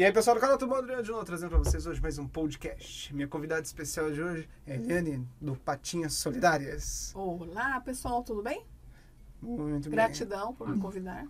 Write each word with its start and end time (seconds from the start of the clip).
E 0.00 0.02
aí, 0.02 0.10
pessoal 0.10 0.34
do 0.34 0.40
canal, 0.40 0.56
tudo 0.56 0.70
bom? 0.70 0.76
Adriano 0.76 1.02
de 1.02 1.10
novo, 1.10 1.22
trazendo 1.26 1.50
para 1.50 1.58
vocês 1.58 1.84
hoje 1.84 2.00
mais 2.00 2.16
um 2.16 2.26
podcast. 2.26 3.14
Minha 3.14 3.28
convidada 3.28 3.60
especial 3.60 4.10
de 4.10 4.22
hoje 4.22 4.48
é 4.66 4.76
Eliane, 4.76 5.28
do 5.38 5.54
Patinhas 5.54 6.14
Solidárias. 6.14 7.12
Olá, 7.14 7.78
pessoal, 7.82 8.22
tudo 8.22 8.42
bem? 8.42 8.64
Muito 9.42 9.90
Gratidão 9.90 10.54
por 10.54 10.66
me 10.70 10.80
convidar. 10.80 11.26
bem. 11.26 11.28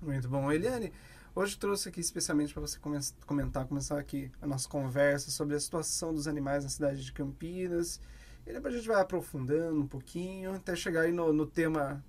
Muito 0.00 0.28
bom. 0.28 0.52
Eliane, 0.52 0.92
hoje 1.34 1.58
trouxe 1.58 1.88
aqui 1.88 1.98
especialmente 1.98 2.52
para 2.52 2.60
você 2.60 2.78
come- 2.78 3.00
comentar, 3.26 3.66
começar 3.66 3.98
aqui 3.98 4.30
a 4.40 4.46
nossa 4.46 4.68
conversa 4.68 5.32
sobre 5.32 5.56
a 5.56 5.58
situação 5.58 6.14
dos 6.14 6.28
animais 6.28 6.62
na 6.62 6.70
cidade 6.70 7.04
de 7.04 7.12
Campinas. 7.12 8.00
E 8.46 8.52
depois 8.52 8.74
a 8.74 8.76
gente 8.76 8.86
vai 8.86 9.00
aprofundando 9.02 9.80
um 9.80 9.88
pouquinho, 9.88 10.54
até 10.54 10.76
chegar 10.76 11.00
aí 11.00 11.10
no, 11.10 11.32
no 11.32 11.48
tema, 11.48 12.00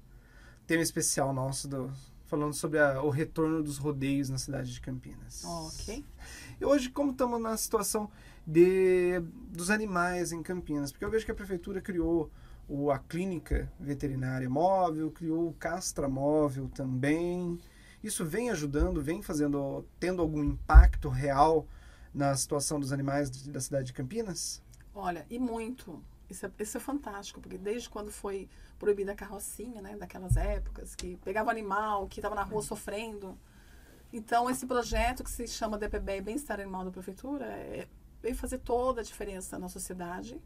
tema 0.68 0.84
especial 0.84 1.34
nosso, 1.34 1.68
do, 1.68 1.92
falando 2.30 2.54
sobre 2.54 2.78
a- 2.80 3.02
o 3.02 3.10
retorno 3.10 3.64
dos 3.64 3.78
rodeios 3.78 4.30
na 4.30 4.38
cidade 4.38 4.72
de 4.72 4.80
Campinas. 4.80 5.44
Ok. 5.44 6.06
E 6.62 6.64
hoje, 6.66 6.90
como 6.90 7.12
estamos 7.12 7.42
na 7.42 7.58
situação 7.58 8.10
de, 8.46 9.20
dos 9.52 9.70
animais 9.72 10.32
em 10.32 10.44
Campinas? 10.44 10.92
Porque 10.92 11.04
eu 11.04 11.10
vejo 11.10 11.26
que 11.26 11.32
a 11.32 11.36
prefeitura 11.36 11.82
criou 11.82 12.30
o, 12.68 12.92
a 12.92 13.00
clínica 13.00 13.72
veterinária 13.80 14.48
móvel, 14.48 15.10
criou 15.12 15.50
o 15.50 15.54
castra 15.54 16.08
móvel 16.08 16.70
também. 16.74 17.60
Isso 18.04 18.24
vem 18.24 18.52
ajudando, 18.52 19.02
vem 19.02 19.22
fazendo, 19.24 19.84
tendo 20.00 20.22
algum 20.22 20.44
impacto 20.44 21.10
real 21.10 21.68
na 22.14 22.36
situação 22.36 22.80
dos 22.80 22.92
animais 22.92 23.30
de- 23.32 23.50
da 23.52 23.60
cidade 23.60 23.88
de 23.88 23.94
Campinas? 23.94 24.62
Olha, 24.94 25.26
e 25.30 25.40
muito. 25.40 26.02
Isso 26.30 26.46
é, 26.46 26.52
isso 26.60 26.78
é 26.78 26.80
fantástico, 26.80 27.42
porque 27.42 27.58
desde 27.58 27.90
quando 27.90 28.12
foi 28.12 28.48
proibida 28.80 29.12
a 29.12 29.16
carrocinha, 29.16 29.82
né? 29.82 29.96
Daquelas 29.98 30.38
épocas, 30.38 30.96
que 30.96 31.18
pegava 31.18 31.52
animal, 31.52 32.08
que 32.08 32.20
estava 32.20 32.34
na 32.34 32.44
rua 32.44 32.62
sofrendo. 32.64 33.38
Então, 34.12 34.50
esse 34.50 34.66
projeto 34.66 35.24
que 35.24 35.30
se 35.30 35.48
chama 35.48 35.78
DPB, 35.78 36.22
Bem-Estar 36.22 36.60
Animal 36.60 36.86
da 36.86 36.92
Prefeitura, 36.92 37.46
é, 37.46 37.88
veio 38.22 38.36
fazer 38.36 38.60
toda 38.60 39.02
a 39.02 39.04
diferença 39.04 39.60
na 39.60 39.70
sociedade. 39.70 40.42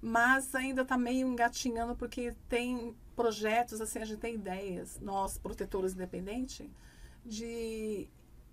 Mas 0.00 0.54
ainda 0.54 0.82
está 0.82 0.96
meio 0.96 1.26
engatinhando, 1.28 1.94
porque 1.94 2.34
tem 2.48 2.94
projetos, 3.14 3.80
assim, 3.80 3.98
a 3.98 4.04
gente 4.04 4.20
tem 4.20 4.34
ideias, 4.34 4.98
nós, 5.00 5.36
protetores 5.38 5.92
independentes, 5.92 6.66
de 7.24 8.08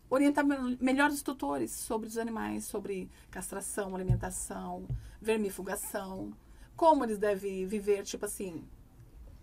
orientar 0.10 0.46
me- 0.46 0.78
melhor 0.82 1.10
os 1.10 1.22
tutores 1.22 1.72
sobre 1.72 2.08
os 2.08 2.18
animais, 2.18 2.66
sobre 2.66 3.10
castração, 3.30 3.96
alimentação, 3.96 4.88
vermifugação, 5.22 6.34
como 6.76 7.04
eles 7.04 7.18
devem 7.18 7.66
viver, 7.68 8.04
tipo 8.04 8.26
assim, 8.26 8.64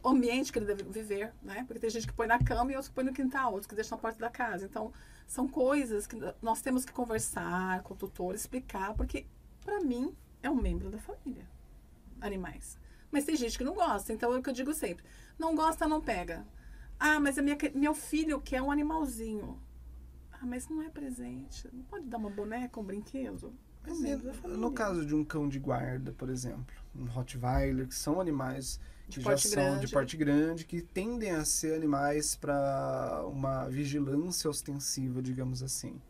o 0.03 0.09
ambiente 0.09 0.53
que 0.53 0.59
ele 0.59 0.67
deve 0.67 0.83
viver, 0.85 1.33
né? 1.43 1.65
Porque 1.67 1.79
tem 1.79 1.91
gente 1.91 2.07
que 2.07 2.13
põe 2.13 2.27
na 2.27 2.39
cama 2.39 2.73
e 2.73 2.75
outros 2.75 2.89
que 2.89 2.95
põe 2.95 3.05
no 3.05 3.13
quintal, 3.13 3.53
outros 3.53 3.67
que 3.67 3.75
deixam 3.75 3.97
na 3.97 4.03
porta 4.03 4.19
da 4.19 4.31
casa. 4.31 4.65
Então, 4.65 4.93
são 5.27 5.47
coisas 5.47 6.07
que 6.07 6.17
nós 6.43 6.61
temos 6.61 6.85
que 6.85 6.93
conversar 6.93 7.83
com 7.83 7.95
o 7.95 7.97
tutor, 7.97 8.35
explicar, 8.35 8.95
porque 8.95 9.27
para 9.65 9.81
mim 9.81 10.15
é 10.43 10.51
um 10.51 10.61
membro 10.61 10.91
da 10.91 10.99
família, 10.99 11.49
animais. 12.21 12.77
Mas 13.11 13.25
tem 13.25 13.37
gente 13.37 13.57
que 13.57 13.65
não 13.65 13.75
gosta, 13.75 14.13
então 14.13 14.33
é 14.33 14.39
o 14.39 14.43
que 14.43 14.51
eu 14.51 14.55
digo 14.55 14.75
sempre: 14.75 15.05
não 15.39 15.55
gosta, 15.55 15.87
não 15.87 16.01
pega. 16.01 16.47
Ah, 16.99 17.21
mas 17.21 17.39
a 17.39 17.43
minha, 17.43 17.57
meu 17.75 17.95
filho 17.95 18.41
quer 18.41 18.63
um 18.63 18.71
animalzinho. 18.71 19.61
Ah, 20.33 20.47
mas 20.47 20.69
não 20.69 20.83
é 20.83 20.89
presente. 20.89 21.69
Não 21.73 21.85
pode 21.85 22.07
dar 22.07 22.17
uma 22.17 22.31
boneca, 22.31 22.81
um 22.81 22.85
brinquedo? 22.85 23.55
É 23.85 23.93
um 23.93 24.01
membro 24.01 24.27
da 24.27 24.33
família. 24.33 24.61
no 24.61 24.73
caso 24.73 25.05
de 25.05 25.15
um 25.15 25.25
cão 25.25 25.49
de 25.49 25.59
guarda, 25.59 26.13
por 26.13 26.29
exemplo, 26.29 26.75
um 26.95 27.05
Rottweiler, 27.07 27.89
que 27.89 27.95
são 27.95 28.21
animais 28.21 28.79
que 29.21 29.25
já 29.25 29.37
são 29.37 29.51
grande. 29.53 29.87
de 29.87 29.93
porte 29.93 30.17
grande, 30.17 30.65
que 30.65 30.81
tendem 30.83 31.31
a 31.31 31.45
ser 31.45 31.75
animais 31.75 32.35
para 32.35 33.25
uma 33.27 33.69
vigilância 33.69 34.49
ostensiva, 34.49 35.21
digamos 35.23 35.63
assim. 35.63 36.01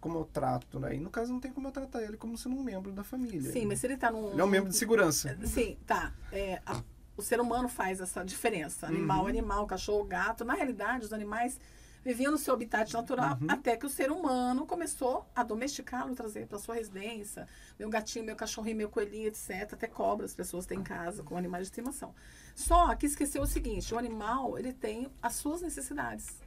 Como 0.00 0.18
eu 0.18 0.24
trato, 0.24 0.78
né? 0.78 0.94
E 0.94 1.00
no 1.00 1.10
caso 1.10 1.32
não 1.32 1.40
tem 1.40 1.50
como 1.52 1.68
eu 1.68 1.72
tratar 1.72 2.02
ele 2.02 2.16
como 2.16 2.36
sendo 2.38 2.54
um 2.56 2.62
membro 2.62 2.92
da 2.92 3.02
família. 3.02 3.50
Sim, 3.50 3.66
mas 3.66 3.80
se 3.80 3.86
ele 3.86 3.96
tá 3.96 4.10
num. 4.10 4.30
Ele 4.32 4.40
é 4.40 4.44
um 4.44 4.48
membro 4.48 4.70
de 4.70 4.76
segurança. 4.76 5.36
Sim, 5.44 5.76
tá. 5.86 6.12
É, 6.30 6.60
a- 6.64 6.82
o 7.16 7.22
ser 7.22 7.40
humano 7.40 7.68
faz 7.68 8.00
essa 8.00 8.22
diferença. 8.24 8.86
Animal, 8.86 9.22
Uhum. 9.22 9.26
animal, 9.28 9.66
cachorro, 9.66 10.04
gato. 10.04 10.44
Na 10.44 10.54
realidade, 10.54 11.04
os 11.06 11.12
animais 11.12 11.58
viviam 12.06 12.30
no 12.30 12.38
seu 12.38 12.54
habitat 12.54 12.92
natural 12.94 13.36
Uhum. 13.40 13.48
até 13.50 13.76
que 13.76 13.84
o 13.84 13.88
ser 13.88 14.12
humano 14.12 14.64
começou 14.64 15.26
a 15.34 15.42
domesticá-lo, 15.42 16.14
trazer 16.14 16.46
para 16.46 16.56
sua 16.56 16.76
residência. 16.76 17.48
Meu 17.76 17.90
gatinho, 17.90 18.24
meu 18.24 18.36
cachorrinho, 18.36 18.76
meu 18.76 18.88
coelhinho, 18.88 19.26
etc. 19.26 19.72
Até 19.72 19.88
cobra 19.88 20.24
as 20.24 20.32
pessoas 20.32 20.66
têm 20.66 20.78
em 20.78 20.84
casa 20.84 21.24
com 21.24 21.36
animais 21.36 21.64
de 21.66 21.70
estimação. 21.72 22.14
Só 22.54 22.94
que 22.94 23.06
esqueceu 23.06 23.42
o 23.42 23.46
seguinte: 23.46 23.92
o 23.92 23.98
animal 23.98 24.56
ele 24.56 24.72
tem 24.72 25.10
as 25.20 25.34
suas 25.34 25.60
necessidades. 25.62 26.40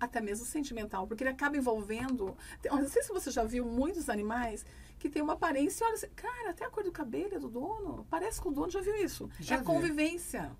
Até 0.00 0.18
mesmo 0.18 0.46
sentimental, 0.46 1.06
porque 1.06 1.22
ele 1.22 1.30
acaba 1.30 1.58
envolvendo. 1.58 2.34
Não 2.70 2.88
sei 2.88 3.02
se 3.02 3.12
você 3.12 3.30
já 3.30 3.44
viu 3.44 3.66
muitos 3.66 4.08
animais 4.08 4.64
que 4.98 5.10
tem 5.10 5.20
uma 5.20 5.34
aparência, 5.34 5.86
olha, 5.86 5.94
assim, 5.94 6.08
cara, 6.16 6.50
até 6.50 6.64
a 6.64 6.70
cor 6.70 6.82
do 6.82 6.90
cabelo 6.90 7.34
é 7.34 7.38
do 7.38 7.48
dono. 7.50 8.06
Parece 8.08 8.40
que 8.40 8.48
o 8.48 8.50
dono 8.50 8.70
já 8.70 8.80
viu 8.80 8.96
isso. 8.96 9.28
Já 9.38 9.56
é 9.56 9.58
a 9.58 9.60
vi. 9.60 9.66
convivência. 9.66 10.50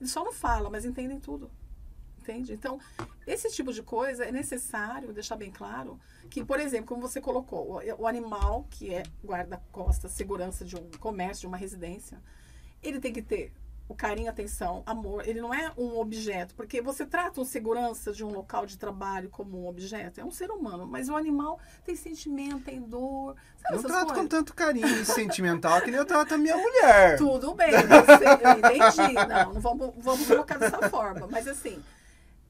Ele 0.00 0.08
só 0.08 0.24
não 0.24 0.32
fala, 0.32 0.68
mas 0.68 0.84
entendem 0.84 1.20
tudo. 1.20 1.48
Entende? 2.30 2.52
Então, 2.52 2.78
esse 3.26 3.50
tipo 3.50 3.72
de 3.72 3.82
coisa 3.82 4.24
é 4.24 4.30
necessário 4.30 5.12
deixar 5.12 5.36
bem 5.36 5.50
claro 5.50 5.98
que, 6.28 6.44
por 6.44 6.60
exemplo, 6.60 6.86
como 6.86 7.02
você 7.02 7.20
colocou, 7.20 7.80
o, 7.80 8.02
o 8.02 8.06
animal 8.06 8.66
que 8.70 8.94
é 8.94 9.02
guarda-costa, 9.24 10.08
segurança 10.08 10.64
de 10.64 10.76
um 10.76 10.90
comércio, 11.00 11.42
de 11.42 11.46
uma 11.48 11.56
residência, 11.56 12.22
ele 12.82 13.00
tem 13.00 13.12
que 13.12 13.22
ter 13.22 13.52
o 13.90 13.94
carinho, 13.94 14.30
atenção, 14.30 14.84
amor. 14.86 15.26
Ele 15.26 15.40
não 15.40 15.52
é 15.52 15.72
um 15.76 15.98
objeto, 15.98 16.54
porque 16.54 16.80
você 16.80 17.04
trata 17.04 17.40
um 17.40 17.44
segurança 17.44 18.12
de 18.12 18.24
um 18.24 18.28
local 18.28 18.64
de 18.64 18.78
trabalho 18.78 19.28
como 19.28 19.64
um 19.64 19.66
objeto, 19.68 20.20
é 20.20 20.24
um 20.24 20.30
ser 20.30 20.48
humano, 20.52 20.86
mas 20.86 21.08
o 21.08 21.16
animal 21.16 21.58
tem 21.84 21.96
sentimento, 21.96 22.60
tem 22.60 22.80
dor, 22.80 23.34
sabe 23.60 23.74
Eu 23.74 23.82
trato 23.82 24.06
com 24.06 24.14
coisas? 24.14 24.30
tanto 24.30 24.54
carinho 24.54 25.04
sentimental 25.04 25.80
que 25.80 25.90
nem 25.90 25.98
eu 25.98 26.06
trato 26.06 26.34
a 26.34 26.38
minha 26.38 26.56
mulher. 26.56 27.18
Tudo 27.18 27.52
bem, 27.52 27.72
você, 27.72 28.24
eu 28.44 28.58
entendi. 28.58 29.14
Não, 29.28 29.54
não 29.54 29.60
vamos, 29.60 29.92
vamos 29.98 30.24
colocar 30.24 30.56
dessa 30.56 30.88
forma. 30.88 31.26
Mas 31.26 31.48
assim, 31.48 31.82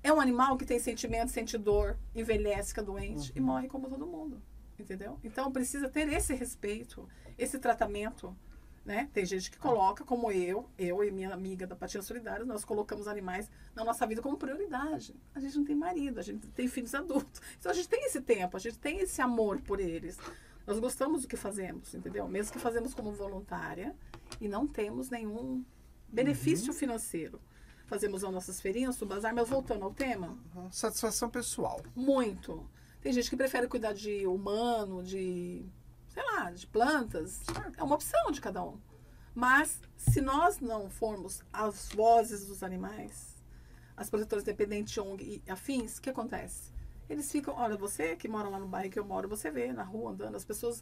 é 0.02 0.12
um 0.12 0.20
animal 0.20 0.56
que 0.56 0.64
tem 0.64 0.78
sentimento, 0.78 1.30
sente 1.30 1.58
dor, 1.58 1.98
envelhece, 2.14 2.68
fica 2.70 2.82
doente 2.82 3.32
e 3.34 3.40
morre 3.40 3.68
como 3.68 3.88
todo 3.88 4.06
mundo. 4.06 4.42
Entendeu? 4.78 5.18
Então 5.22 5.52
precisa 5.52 5.88
ter 5.88 6.08
esse 6.08 6.34
respeito, 6.34 7.06
esse 7.36 7.58
tratamento. 7.58 8.34
Né? 8.82 9.10
Tem 9.12 9.26
gente 9.26 9.50
que 9.50 9.58
coloca, 9.58 10.04
como 10.04 10.32
eu, 10.32 10.68
eu 10.78 11.04
e 11.04 11.10
minha 11.10 11.32
amiga 11.34 11.66
da 11.66 11.76
Patinha 11.76 12.02
Solidária, 12.02 12.46
nós 12.46 12.64
colocamos 12.64 13.06
animais 13.06 13.50
na 13.74 13.84
nossa 13.84 14.06
vida 14.06 14.22
como 14.22 14.38
prioridade. 14.38 15.14
A 15.34 15.40
gente 15.40 15.58
não 15.58 15.64
tem 15.64 15.76
marido, 15.76 16.18
a 16.18 16.22
gente 16.22 16.46
tem 16.48 16.66
filhos 16.66 16.94
adultos. 16.94 17.42
Então 17.58 17.70
a 17.70 17.74
gente 17.74 17.88
tem 17.88 18.06
esse 18.06 18.22
tempo, 18.22 18.56
a 18.56 18.60
gente 18.60 18.78
tem 18.78 19.00
esse 19.00 19.20
amor 19.20 19.60
por 19.60 19.80
eles. 19.80 20.18
Nós 20.66 20.78
gostamos 20.78 21.22
do 21.22 21.28
que 21.28 21.36
fazemos, 21.36 21.94
entendeu? 21.94 22.26
Mesmo 22.26 22.52
que 22.52 22.58
fazemos 22.58 22.94
como 22.94 23.12
voluntária 23.12 23.94
e 24.40 24.48
não 24.48 24.66
temos 24.66 25.10
nenhum 25.10 25.62
benefício 26.08 26.72
financeiro. 26.72 27.40
Fazemos 27.90 28.22
as 28.22 28.32
nossas 28.32 28.60
feirinhas 28.60 28.96
do 28.98 29.04
bazar, 29.04 29.34
mas 29.34 29.48
voltando 29.48 29.84
ao 29.84 29.92
tema, 29.92 30.38
Satisfação 30.70 31.28
pessoal. 31.28 31.82
muito. 31.96 32.64
Tem 33.02 33.12
gente 33.12 33.28
que 33.28 33.36
prefere 33.36 33.66
cuidar 33.66 33.92
de 33.92 34.28
humano, 34.28 35.02
de, 35.02 35.66
sei 36.06 36.22
lá, 36.22 36.52
de 36.52 36.68
plantas. 36.68 37.40
É 37.76 37.82
uma 37.82 37.96
opção 37.96 38.30
de 38.30 38.40
cada 38.40 38.62
um. 38.62 38.78
Mas 39.34 39.80
se 39.96 40.20
nós 40.20 40.60
não 40.60 40.88
formos 40.88 41.42
as 41.52 41.88
vozes 41.88 42.46
dos 42.46 42.62
animais, 42.62 43.34
as 43.96 44.08
protetoras 44.08 44.44
dependentes, 44.44 44.96
ONG 44.96 45.42
e 45.44 45.50
afins, 45.50 45.98
o 45.98 46.02
que 46.02 46.10
acontece? 46.10 46.70
Eles 47.08 47.28
ficam, 47.32 47.54
olha, 47.56 47.76
você 47.76 48.14
que 48.14 48.28
mora 48.28 48.48
lá 48.48 48.60
no 48.60 48.68
bairro 48.68 48.92
que 48.92 49.00
eu 49.00 49.04
moro, 49.04 49.28
você 49.28 49.50
vê 49.50 49.72
na 49.72 49.82
rua 49.82 50.12
andando, 50.12 50.36
as 50.36 50.44
pessoas 50.44 50.80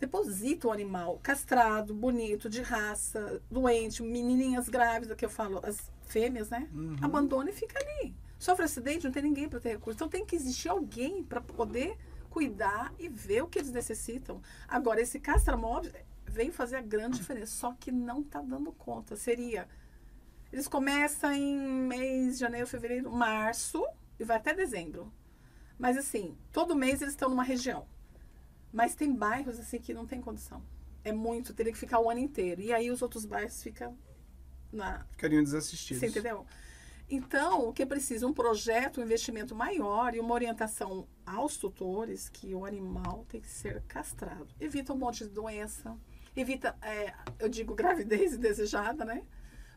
depositam 0.00 0.70
o 0.70 0.72
animal 0.72 1.20
castrado, 1.22 1.94
bonito, 1.94 2.48
de 2.48 2.60
raça, 2.60 3.40
doente, 3.48 4.02
menininhas 4.02 4.68
grávidas, 4.68 5.16
que 5.16 5.24
eu 5.24 5.30
falo, 5.30 5.60
as 5.62 5.91
fêmeas, 6.12 6.50
né? 6.50 6.68
Uhum. 6.72 6.96
Abandona 7.00 7.50
e 7.50 7.52
fica 7.52 7.78
ali. 7.78 8.14
Sofre 8.38 8.64
acidente, 8.64 9.04
não 9.04 9.12
tem 9.12 9.22
ninguém 9.22 9.48
para 9.48 9.60
ter 9.60 9.70
recurso. 9.70 9.96
Então 9.96 10.08
tem 10.08 10.24
que 10.24 10.36
existir 10.36 10.68
alguém 10.68 11.24
para 11.24 11.40
poder 11.40 11.96
cuidar 12.28 12.92
e 12.98 13.08
ver 13.08 13.42
o 13.42 13.48
que 13.48 13.58
eles 13.58 13.72
necessitam. 13.72 14.40
Agora, 14.68 15.00
esse 15.00 15.18
castramóvel 15.18 15.92
veio 16.26 16.52
fazer 16.52 16.76
a 16.76 16.82
grande 16.82 17.18
diferença, 17.18 17.52
só 17.52 17.72
que 17.72 17.90
não 17.90 18.20
está 18.20 18.40
dando 18.40 18.72
conta. 18.72 19.16
Seria. 19.16 19.68
Eles 20.52 20.68
começam 20.68 21.32
em 21.32 21.56
mês, 21.58 22.38
janeiro, 22.38 22.66
fevereiro, 22.66 23.10
março 23.10 23.84
e 24.18 24.24
vai 24.24 24.36
até 24.36 24.54
dezembro. 24.54 25.12
Mas 25.78 25.96
assim, 25.96 26.36
todo 26.52 26.76
mês 26.76 27.00
eles 27.00 27.14
estão 27.14 27.28
numa 27.28 27.42
região. 27.42 27.86
Mas 28.72 28.94
tem 28.94 29.14
bairros 29.14 29.58
assim 29.58 29.78
que 29.78 29.94
não 29.94 30.06
tem 30.06 30.20
condição. 30.20 30.62
É 31.04 31.12
muito, 31.12 31.54
teria 31.54 31.72
que 31.72 31.78
ficar 31.78 32.00
o 32.00 32.10
ano 32.10 32.20
inteiro. 32.20 32.60
E 32.60 32.72
aí 32.72 32.90
os 32.90 33.02
outros 33.02 33.24
bairros 33.24 33.62
ficam 33.62 33.96
na, 34.72 35.04
Ficariam 35.10 35.42
desassistidos. 35.42 36.00
você 36.00 36.06
entendeu? 36.06 36.46
Então, 37.10 37.68
o 37.68 37.72
que 37.72 37.84
preciso? 37.84 38.26
Um 38.26 38.32
projeto, 38.32 39.00
um 39.00 39.04
investimento 39.04 39.54
maior 39.54 40.14
e 40.14 40.20
uma 40.20 40.32
orientação 40.32 41.06
aos 41.26 41.58
tutores 41.58 42.28
que 42.28 42.54
o 42.54 42.64
animal 42.64 43.26
tem 43.28 43.40
que 43.40 43.50
ser 43.50 43.82
castrado. 43.82 44.48
Evita 44.58 44.94
um 44.94 44.96
monte 44.96 45.24
de 45.24 45.30
doença, 45.30 45.94
evita, 46.34 46.74
é, 46.80 47.12
eu 47.38 47.48
digo, 47.48 47.74
gravidez 47.74 48.32
indesejada, 48.34 49.04
né? 49.04 49.22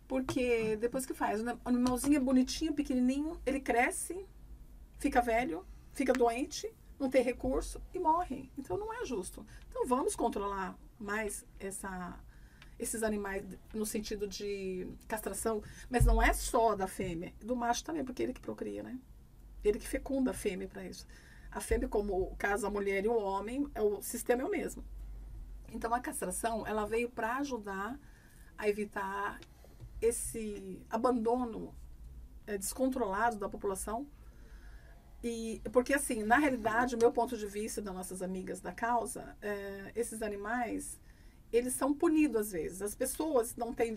Porque 0.07 0.77
depois 0.77 1.05
que 1.05 1.13
faz, 1.13 1.41
o 1.41 1.59
animalzinho 1.65 2.15
é 2.15 2.19
bonitinho, 2.19 2.73
pequenininho, 2.73 3.37
ele 3.45 3.59
cresce, 3.59 4.25
fica 4.97 5.19
velho, 5.19 5.65
fica 5.91 6.13
doente, 6.13 6.71
não 6.99 7.09
tem 7.09 7.21
recurso 7.23 7.81
e 7.93 7.99
morrem. 7.99 8.49
Então 8.57 8.77
não 8.77 8.93
é 8.93 9.03
justo. 9.03 9.45
Então 9.69 9.85
vamos 9.85 10.15
controlar 10.15 10.77
mais 10.99 11.45
essa, 11.59 12.17
esses 12.77 13.03
animais 13.03 13.43
no 13.73 13.85
sentido 13.85 14.27
de 14.27 14.87
castração, 15.07 15.61
mas 15.89 16.05
não 16.05 16.21
é 16.21 16.33
só 16.33 16.75
da 16.75 16.87
fêmea, 16.87 17.33
do 17.41 17.55
macho 17.55 17.83
também, 17.83 18.03
porque 18.03 18.21
ele 18.23 18.33
que 18.33 18.41
procria, 18.41 18.83
né? 18.83 18.99
Ele 19.63 19.79
que 19.79 19.87
fecunda 19.87 20.31
a 20.31 20.33
fêmea 20.33 20.67
para 20.67 20.85
isso. 20.85 21.07
A 21.51 21.61
fêmea, 21.61 21.87
como 21.87 22.21
o 22.21 22.35
caso 22.35 22.67
a 22.67 22.69
mulher 22.69 23.05
e 23.05 23.07
o 23.07 23.17
homem, 23.17 23.69
é 23.73 23.81
o 23.81 24.01
sistema 24.01 24.41
é 24.41 24.45
o 24.45 24.49
mesmo. 24.49 24.83
Então 25.71 25.93
a 25.93 25.99
castração, 25.99 26.67
ela 26.67 26.85
veio 26.85 27.09
para 27.09 27.37
ajudar 27.37 27.97
a 28.57 28.69
evitar 28.69 29.39
esse 30.01 30.81
abandono 30.89 31.73
é, 32.47 32.57
descontrolado 32.57 33.37
da 33.37 33.49
população. 33.49 34.07
E, 35.23 35.61
porque, 35.71 35.93
assim, 35.93 36.23
na 36.23 36.37
realidade, 36.37 36.95
o 36.95 36.99
meu 36.99 37.11
ponto 37.11 37.35
de 37.35 37.47
vista 37.47 37.81
das 37.81 37.93
nossas 37.93 38.21
amigas 38.21 38.61
da 38.61 38.71
causa, 38.71 39.35
é, 39.41 39.91
esses 39.95 40.21
animais, 40.21 40.99
eles 41.51 41.73
são 41.73 41.93
punidos 41.93 42.41
às 42.41 42.51
vezes. 42.51 42.81
As 42.81 42.95
pessoas 42.95 43.55
não 43.55 43.73
têm, 43.73 43.95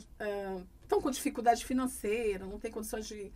estão 0.82 1.00
com 1.00 1.10
dificuldade 1.10 1.64
financeira, 1.64 2.46
não 2.46 2.58
têm 2.58 2.70
condições 2.70 3.06
de... 3.06 3.32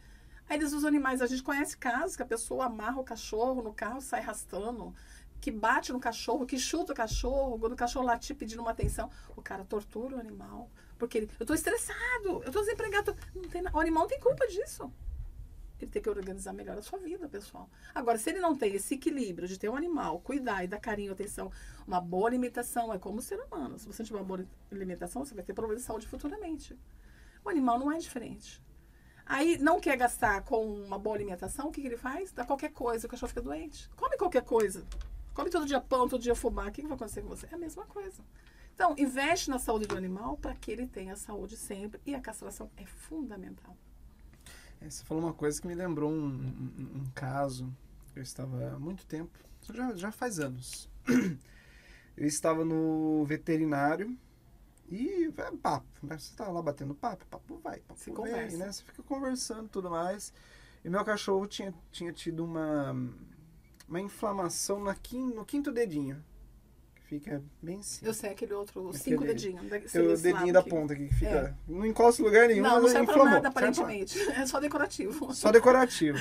Aí 0.49 0.56
eles 0.56 0.73
usam 0.73 0.88
animais. 0.88 1.23
A 1.23 1.26
gente 1.26 1.43
conhece 1.43 1.76
casos 1.76 2.17
que 2.17 2.23
a 2.23 2.26
pessoa 2.26 2.67
amarra 2.67 3.00
o 3.00 3.05
cachorro 3.05 3.62
no 3.62 3.73
carro 3.73 4.00
sai 4.00 4.20
arrastando, 4.20 4.94
que 5.41 5.50
bate 5.50 5.93
no 5.93 6.00
cachorro, 6.00 6.47
que 6.47 6.59
chuta 6.59 6.93
o 6.93 6.97
cachorro, 6.97 7.59
quando 7.59 7.73
o 7.73 7.76
cachorro 7.76 8.06
latir 8.06 8.37
pedindo 8.37 8.62
uma 8.62 8.70
atenção. 8.70 9.11
O 9.37 9.43
cara 9.43 9.64
tortura 9.64 10.17
o 10.17 10.20
animal. 10.20 10.70
Porque 10.99 11.19
ele, 11.19 11.31
eu 11.41 11.44
estou 11.44 11.56
estressado, 11.56 12.29
eu 12.29 12.47
estou 12.47 12.62
desempregado. 12.62 13.17
Não 13.35 13.49
tem, 13.49 13.62
o 13.62 13.81
animal 13.81 14.03
não 14.05 14.08
tem 14.08 14.20
culpa 14.20 14.47
disso. 14.47 14.93
Ele 15.84 15.90
tem 15.90 16.02
que 16.02 16.08
organizar 16.08 16.52
melhor 16.52 16.79
a 16.79 16.82
sua 16.82 16.99
vida, 16.99 17.29
pessoal. 17.29 17.69
Agora, 17.94 18.19
se 18.19 18.31
ele 18.31 18.40
não 18.40 18.56
tem 18.56 18.75
esse 18.75 18.94
equilíbrio 18.94 19.49
de 19.49 19.58
ter 19.58 19.69
um 19.69 19.76
animal, 19.76 20.20
cuidar 20.20 20.64
e 20.64 20.69
dar 20.69 20.79
carinho, 20.79 21.12
atenção, 21.12 21.50
uma 21.87 22.00
boa 22.00 22.29
alimentação, 22.29 22.93
é 22.93 22.99
como 22.99 23.19
o 23.19 23.23
ser 23.23 23.40
humano. 23.40 23.79
Se 23.79 23.87
você 23.87 24.05
tiver 24.05 24.19
uma 24.19 24.25
boa 24.25 24.46
alimentação, 24.70 25.25
você 25.25 25.34
vai 25.34 25.44
ter 25.44 25.52
problema 25.52 25.79
de 25.79 25.84
saúde 25.84 26.06
futuramente. 26.06 26.79
O 27.44 27.49
animal 27.49 27.79
não 27.79 27.90
é 27.90 27.99
diferente. 27.99 28.62
Aí 29.25 29.58
não 29.58 29.81
quer 29.81 29.96
gastar 29.96 30.43
com 30.43 30.64
uma 30.67 30.99
boa 30.99 31.17
alimentação, 31.17 31.69
o 31.69 31.73
que, 31.73 31.81
que 31.81 31.87
ele 31.87 31.96
faz? 31.96 32.32
Dá 32.32 32.44
qualquer 32.44 32.73
coisa, 32.73 33.06
o 33.06 33.11
cachorro 33.11 33.29
fica 33.29 33.43
doente. 33.43 33.88
Come 33.96 34.17
qualquer 34.17 34.43
coisa. 34.43 34.87
Come 35.34 35.49
todo 35.49 35.67
dia 35.67 35.81
pão, 35.81 36.08
todo 36.08 36.20
dia 36.20 36.34
fubá. 36.34 36.69
O 36.69 36.73
que, 36.73 36.82
que 36.82 36.88
vai 36.88 36.96
acontecer 36.96 37.23
com 37.23 37.29
você? 37.29 37.46
É 37.50 37.55
a 37.55 37.58
mesma 37.58 37.87
coisa. 37.87 38.23
Então, 38.75 38.94
investe 38.99 39.49
na 39.50 39.58
saúde 39.58 39.87
do 39.87 39.96
animal 39.96 40.37
para 40.37 40.55
que 40.55 40.70
ele 40.70 40.87
tenha 40.87 41.17
saúde 41.17 41.56
sempre. 41.56 42.00
E 42.05 42.14
a 42.14 42.20
castração 42.20 42.70
é 42.76 42.84
fundamental. 42.84 43.76
É, 44.84 44.90
você 44.90 45.05
falou 45.05 45.23
uma 45.23 45.32
coisa 45.32 45.61
que 45.61 45.67
me 45.67 45.75
lembrou 45.75 46.11
um, 46.11 46.26
um, 46.26 47.00
um 47.00 47.05
caso. 47.14 47.73
Eu 48.14 48.23
estava 48.23 48.75
há 48.75 48.79
muito 48.79 49.06
tempo, 49.06 49.31
já, 49.73 49.94
já 49.94 50.12
faz 50.12 50.38
anos. 50.38 50.88
Eu 52.14 52.26
estava 52.26 52.62
no 52.62 53.25
veterinário 53.25 54.17
e 54.90 55.32
é 55.34 55.50
papo, 55.56 55.87
né? 56.02 56.19
Você 56.19 56.34
tá 56.37 56.46
lá 56.49 56.61
batendo 56.61 56.94
papo, 56.94 57.25
papo 57.26 57.58
vai, 57.64 57.81
papo 57.81 57.99
Se 57.99 58.06
vem, 58.06 58.14
conversa. 58.14 58.56
né? 58.58 58.70
Você 58.70 58.82
fica 58.84 59.02
conversando 59.02 59.64
e 59.64 59.69
tudo 59.70 59.88
mais. 59.88 60.31
E 60.84 60.90
meu 60.90 61.02
cachorro 61.06 61.46
tinha, 61.46 61.73
tinha 61.90 62.12
tido 62.12 62.44
uma, 62.44 62.94
uma 63.88 64.00
inflamação 64.00 64.79
na 64.84 64.94
quin, 64.94 65.32
no 65.32 65.43
quinto 65.44 65.73
dedinho. 65.73 66.23
Fica 67.12 67.43
bem 67.61 67.79
assim. 67.81 68.06
Eu 68.06 68.14
sei 68.14 68.31
aquele 68.31 68.55
outro, 68.55 68.88
Aquele- 68.88 69.03
cinco 69.05 69.23
dedinhos. 69.23 69.62
o 69.67 70.23
dedinho 70.23 70.50
da 70.55 70.62
ponta 70.62 70.94
aqui 70.94 71.09
que 71.09 71.14
fica. 71.14 71.31
É. 71.31 71.55
Não 71.70 71.85
encosta 71.85 72.23
em 72.23 72.25
lugar 72.25 72.49
nenhum, 72.49 72.62
Não, 72.62 72.81
não 72.81 72.88
serve 72.88 73.05
pra 73.05 73.14
inflamou. 73.17 73.25
nada, 73.35 73.50
pra- 73.50 73.69
aparentemente. 73.69 74.19
É 74.32 74.47
só 74.47 74.59
decorativo. 74.59 75.31
Só 75.35 75.53
decorativo. 75.53 76.17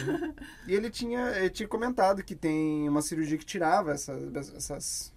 e 0.67 0.73
ele 0.73 0.89
tinha, 0.89 1.29
ele 1.37 1.49
tinha 1.49 1.65
comentado 1.69 2.21
que 2.25 2.35
tem 2.35 2.89
uma 2.89 3.01
cirurgia 3.01 3.37
que 3.37 3.45
tirava 3.45 3.93
essa, 3.93 4.11
essas, 4.57 5.13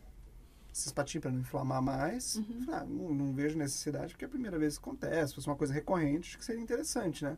esses 0.73 0.93
patinhos 0.93 1.23
para 1.23 1.32
não 1.32 1.41
inflamar 1.41 1.82
mais. 1.82 2.37
Uhum. 2.37 2.67
Ah, 2.69 2.85
não, 2.88 3.12
não 3.12 3.32
vejo 3.35 3.59
necessidade, 3.59 4.12
porque 4.15 4.25
é 4.25 4.29
a 4.29 4.31
primeira 4.31 4.56
vez 4.56 4.79
que 4.79 4.85
acontece. 4.85 5.31
Se 5.31 5.35
fosse 5.35 5.49
uma 5.49 5.56
coisa 5.56 5.75
recorrente, 5.75 6.29
acho 6.29 6.38
que 6.38 6.44
seria 6.44 6.62
interessante, 6.62 7.25
né? 7.25 7.37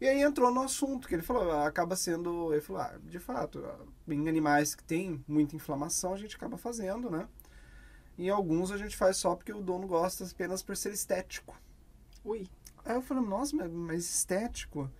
E 0.00 0.08
aí 0.08 0.20
entrou 0.22 0.52
no 0.52 0.60
assunto, 0.60 1.06
que 1.06 1.14
ele 1.14 1.22
falou, 1.22 1.52
ah, 1.52 1.68
acaba 1.68 1.94
sendo. 1.94 2.52
Ele 2.52 2.60
falou, 2.60 2.82
ah, 2.82 2.94
de 3.04 3.18
fato, 3.20 3.64
ah, 3.64 3.78
em 4.08 4.28
animais 4.28 4.74
que 4.74 4.82
tem 4.82 5.24
muita 5.26 5.54
inflamação, 5.54 6.12
a 6.12 6.16
gente 6.16 6.34
acaba 6.34 6.58
fazendo, 6.58 7.08
né? 7.08 7.28
Em 8.16 8.28
alguns 8.30 8.70
a 8.70 8.76
gente 8.78 8.96
faz 8.96 9.16
só 9.16 9.34
porque 9.34 9.52
o 9.52 9.60
dono 9.62 9.86
gosta 9.86 10.24
apenas 10.24 10.62
por 10.62 10.76
ser 10.76 10.92
estético. 10.92 11.56
Ui. 12.24 12.48
Aí 12.84 12.94
eu 12.94 13.02
falei, 13.02 13.24
nossa, 13.24 13.56
mas, 13.56 14.04
estético? 14.04 14.90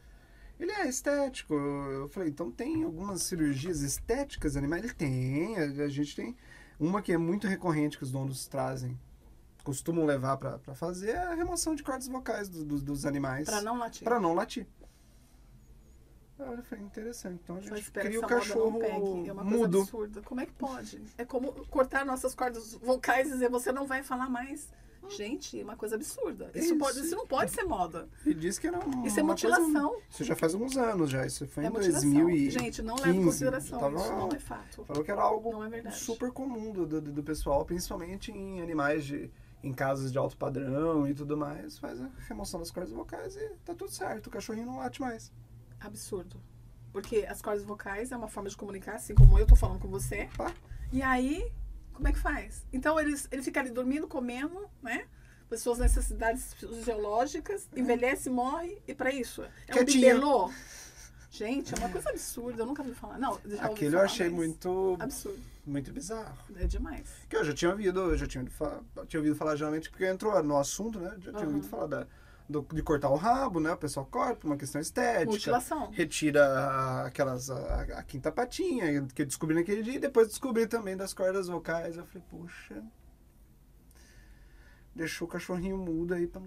Ele 0.59 0.73
é 0.73 0.89
estético. 0.89 1.55
Eu 1.55 2.09
falei, 2.09 2.29
então 2.31 2.51
tem 2.51 2.83
algumas 2.85 3.23
cirurgias 3.23 3.81
estéticas 3.83 4.57
animais? 4.57 4.85
Ele 4.85 4.95
tem, 4.95 5.57
a, 5.59 5.89
gente 5.89 6.15
tem. 6.17 6.37
Uma 6.79 7.03
que 7.03 7.13
é 7.13 7.19
muito 7.19 7.47
recorrente 7.47 7.97
que 7.97 8.03
os 8.05 8.11
donos 8.11 8.47
trazem, 8.47 8.99
costumam 9.63 10.05
levar 10.05 10.37
pra 10.37 10.59
pra 10.59 10.75
fazer, 10.75 11.11
é 11.11 11.19
a 11.19 11.35
remoção 11.35 11.75
de 11.75 11.83
cordas 11.83 12.09
vocais 12.09 12.49
do- 12.49 12.65
do- 12.65 12.81
dos 12.81 13.07
animais. 13.07 13.47
Pra 13.47 13.61
não 13.63 13.79
latir. 13.79 14.05
Pra 14.05 14.21
não 14.21 14.35
latir. 14.35 14.67
Eu 16.53 16.63
falei, 16.63 16.85
interessante. 16.85 17.41
Então 17.43 17.57
a 17.57 17.61
gente 17.61 17.91
cria 17.91 18.21
o 18.21 18.27
cachorro 18.27 18.79
pegue. 18.79 19.29
É 19.29 19.33
uma 19.33 19.43
coisa 19.43 19.59
mudo. 19.59 19.81
absurda. 19.81 20.23
Como 20.23 20.41
é 20.41 20.47
que 20.47 20.53
pode? 20.53 21.03
É 21.19 21.25
como 21.25 21.53
cortar 21.67 22.05
nossas 22.05 22.35
cordas 22.35 22.75
vocais 22.75 23.29
e 23.29 23.33
dizer 23.33 23.49
você 23.51 23.73
não 23.73 23.87
vai 23.87 24.03
falar 24.03 24.29
mais. 24.29 24.69
Gente, 25.09 25.61
é 25.61 25.63
uma 25.65 25.77
coisa 25.77 25.97
absurda. 25.97 26.51
Isso, 26.55 26.69
Isso. 26.69 26.79
Pode, 26.79 27.01
isso 27.01 27.15
não 27.15 27.27
pode 27.27 27.51
ser 27.51 27.65
moda. 27.65 28.09
E 28.25 28.33
diz 28.33 28.59
que 28.59 28.67
era 28.67 28.79
Isso 29.05 29.21
é 29.21 29.23
uma 29.23 29.37
coisa- 29.37 29.61
mutilação. 29.61 30.01
isso 30.09 30.25
já 30.25 30.35
faz 30.35 30.55
alguns 30.55 30.77
anos 30.79 31.11
já. 31.11 31.27
Isso 31.27 31.47
foi 31.47 31.65
É 31.65 31.67
em 31.67 31.71
mutilação. 31.71 32.11
2015. 32.11 32.51
Gente, 32.59 32.83
não 32.83 32.97
leva 32.97 33.11
em 33.11 33.23
consideração. 33.25 33.79
Tava- 33.79 33.97
Isso 34.01 34.13
não 34.13 34.29
é 34.31 34.39
fato. 34.39 34.85
Falou 34.85 35.05
que 35.05 35.11
era 35.11 35.21
algo 35.21 35.63
é 35.63 35.91
super 35.91 36.33
comum 36.33 36.73
do, 36.73 36.87
do, 36.87 37.01
do 37.03 37.23
pessoal, 37.23 37.65
principalmente 37.67 38.33
em 38.33 38.63
animais 38.63 39.05
de 39.05 39.31
em 39.63 39.73
casas 39.73 40.13
de 40.13 40.19
alto 40.19 40.37
padrão 40.37 41.09
e 41.09 41.15
tudo 41.15 41.39
mais, 41.39 41.79
faz 41.79 41.99
a 41.99 42.11
remoção 42.29 42.61
das 42.61 42.71
cordas 42.71 42.93
vocais 42.93 43.35
e 43.35 43.49
tá 43.65 43.75
tudo 43.75 43.91
certo, 43.91 44.27
o 44.27 44.31
cachorrinho 44.31 44.67
não 44.67 44.77
late 44.77 45.01
mais. 45.01 45.33
Absurdo. 45.87 46.41
Porque 46.93 47.27
as 47.29 47.43
cordas 47.43 47.65
vocais 47.65 48.13
é 48.13 48.17
uma 48.17 48.29
forma 48.29 48.49
de 48.49 48.57
comunicar, 48.57 48.95
assim 48.97 49.15
como 49.15 49.39
eu 49.39 49.47
tô 49.47 49.57
falando 49.57 49.81
com 49.81 49.89
você. 49.89 50.29
Pá. 50.37 50.53
E 50.93 51.03
aí, 51.03 51.51
como 51.93 52.07
é 52.09 52.13
que 52.13 52.19
faz? 52.19 52.65
Então, 52.73 52.99
eles, 52.99 53.29
ele 53.31 53.43
fica 53.43 53.61
ali 53.61 53.71
dormindo, 53.71 54.07
comendo, 54.07 54.69
né? 54.83 55.07
As 55.51 55.61
suas 55.61 55.79
necessidades 55.79 56.53
fisiológicas, 56.55 57.69
envelhece, 57.77 58.29
morre, 58.29 58.81
e 58.89 58.95
pra 58.95 59.13
isso. 59.13 59.43
É 59.43 59.73
um 59.73 59.75
Quietinho. 59.85 60.15
bibelô. 60.15 60.51
Gente, 61.31 61.75
é 61.75 61.79
uma 61.79 61.89
coisa 61.89 62.11
absurda, 62.11 62.63
eu 62.63 62.67
nunca 62.67 62.83
ouvi 62.83 62.95
falar. 62.95 63.19
Não, 63.19 63.33
já 63.33 63.41
ouvi 63.41 63.59
Aquele 63.61 63.87
eu 63.97 63.99
falar, 63.99 64.05
achei 64.05 64.29
muito 64.31 64.97
Absurdo. 65.01 65.41
muito 65.67 65.93
bizarro. 65.93 66.37
É 66.57 66.67
demais. 66.67 67.09
Que 67.29 67.37
eu 67.37 67.45
já 67.45 67.53
tinha 67.53 67.71
ouvido, 67.73 68.01
eu 68.01 68.17
já 68.17 68.27
tinha 68.27 68.41
ouvido 68.43 68.57
falar, 68.57 68.83
tinha 69.09 69.21
ouvido 69.21 69.35
falar 69.37 69.57
geralmente 69.57 69.91
porque 69.91 70.07
entrou 70.07 70.41
no 70.43 70.57
assunto, 70.57 71.01
né? 71.01 71.11
Já 71.19 71.33
tinha 71.33 71.43
Aham. 71.43 71.47
ouvido 71.49 71.69
falar 71.69 71.87
da, 71.87 72.07
do- 72.49 72.67
de 72.73 72.83
cortar 72.83 73.09
o 73.11 73.17
rabo, 73.17 73.59
né? 73.61 73.73
O 73.73 73.77
pessoal 73.77 74.05
corta 74.07 74.37
por 74.37 74.47
uma 74.49 74.57
questão 74.57 74.81
estética. 74.81 75.31
Mutilação. 75.31 75.91
retira 75.91 77.05
aquelas 77.07 77.51
a, 77.51 77.83
a 77.99 78.03
quinta 78.03 78.31
patinha 78.31 79.07
que 79.15 79.23
eu 79.23 79.27
descobri 79.27 79.55
naquele 79.55 79.83
dia 79.83 79.95
e 79.95 79.99
depois 79.99 80.29
descobri 80.29 80.67
também 80.67 80.97
das 80.97 81.15
cordas 81.15 81.47
vocais. 81.49 81.97
Eu 81.97 82.05
falei, 82.07 82.23
poxa, 82.31 82.83
deixou 84.95 85.27
o 85.27 85.31
cachorrinho 85.31 85.77
mudo 85.79 86.15
aí 86.15 86.27
pra 86.27 86.41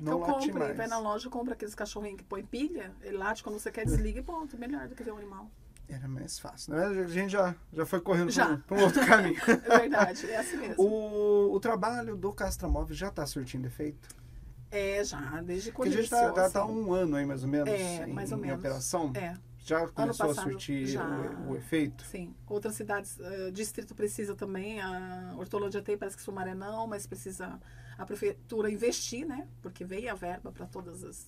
não, 0.00 0.18
latir 0.20 0.48
compro, 0.52 0.58
mais. 0.58 0.76
vai 0.76 0.86
na 0.86 0.98
loja, 0.98 1.30
compra 1.30 1.54
aqueles 1.54 1.74
cachorrinhos 1.74 2.18
que 2.18 2.24
põe 2.24 2.44
pilha, 2.44 2.92
ele 3.02 3.16
late 3.16 3.42
quando 3.42 3.58
você 3.58 3.70
quer, 3.72 3.84
desliga 3.86 4.20
e 4.20 4.22
pronto. 4.22 4.56
Melhor 4.58 4.86
do 4.88 4.94
que 4.94 5.02
ter 5.02 5.10
um 5.10 5.16
animal. 5.16 5.50
Era 5.88 6.06
mais 6.08 6.38
fácil, 6.38 6.74
né? 6.74 6.84
A 6.84 7.06
gente 7.06 7.30
já, 7.30 7.54
já 7.72 7.86
foi 7.86 8.00
correndo 8.00 8.32
pra 8.34 8.74
um- 8.76 8.78
um 8.80 8.82
outro 8.84 9.06
caminho. 9.06 9.36
É 9.64 9.78
verdade, 9.78 10.28
é 10.30 10.36
assim 10.36 10.56
mesmo. 10.56 10.82
o, 10.82 11.54
o 11.54 11.60
trabalho 11.60 12.16
do 12.16 12.32
castramóvel 12.32 12.94
já 12.94 13.10
tá 13.10 13.24
surtindo 13.24 13.66
efeito? 13.68 14.08
É, 14.70 15.02
já, 15.04 15.40
desde 15.42 15.72
quando 15.72 15.88
Porque 15.88 15.98
a 15.98 16.02
gente 16.02 16.10
tá, 16.10 16.16
iniciou, 16.16 16.34
tá, 16.34 16.50
tá 16.50 16.62
assim. 16.64 16.72
um 16.72 16.92
ano 16.92 17.16
aí 17.16 17.24
mais 17.26 17.42
ou 17.44 17.48
menos 17.48 17.68
É, 17.68 18.06
em, 18.06 18.12
mais 18.12 18.32
ou 18.32 18.38
em 18.38 18.40
menos. 18.42 18.58
operação. 18.58 19.12
É, 19.14 19.34
Já 19.58 19.86
começou 19.88 20.30
a 20.30 20.34
passado, 20.34 20.50
surtir 20.50 20.86
já. 20.86 21.04
O, 21.06 21.50
o 21.50 21.56
efeito? 21.56 22.04
sim. 22.04 22.34
Outras 22.46 22.74
cidades, 22.74 23.18
eh, 23.20 23.50
distrito 23.52 23.94
precisa 23.94 24.34
também, 24.34 24.80
a 24.80 25.34
Hortolândia 25.36 25.82
tem, 25.82 25.96
parece 25.98 26.16
que 26.16 26.22
Sumaré 26.22 26.54
não, 26.54 26.86
mas 26.86 27.06
precisa 27.06 27.60
a 27.98 28.04
prefeitura 28.06 28.70
investir, 28.70 29.26
né? 29.26 29.48
Porque 29.62 29.84
veio 29.84 30.10
a 30.10 30.14
verba 30.14 30.52
para 30.52 30.66
todas 30.66 31.02
as, 31.04 31.26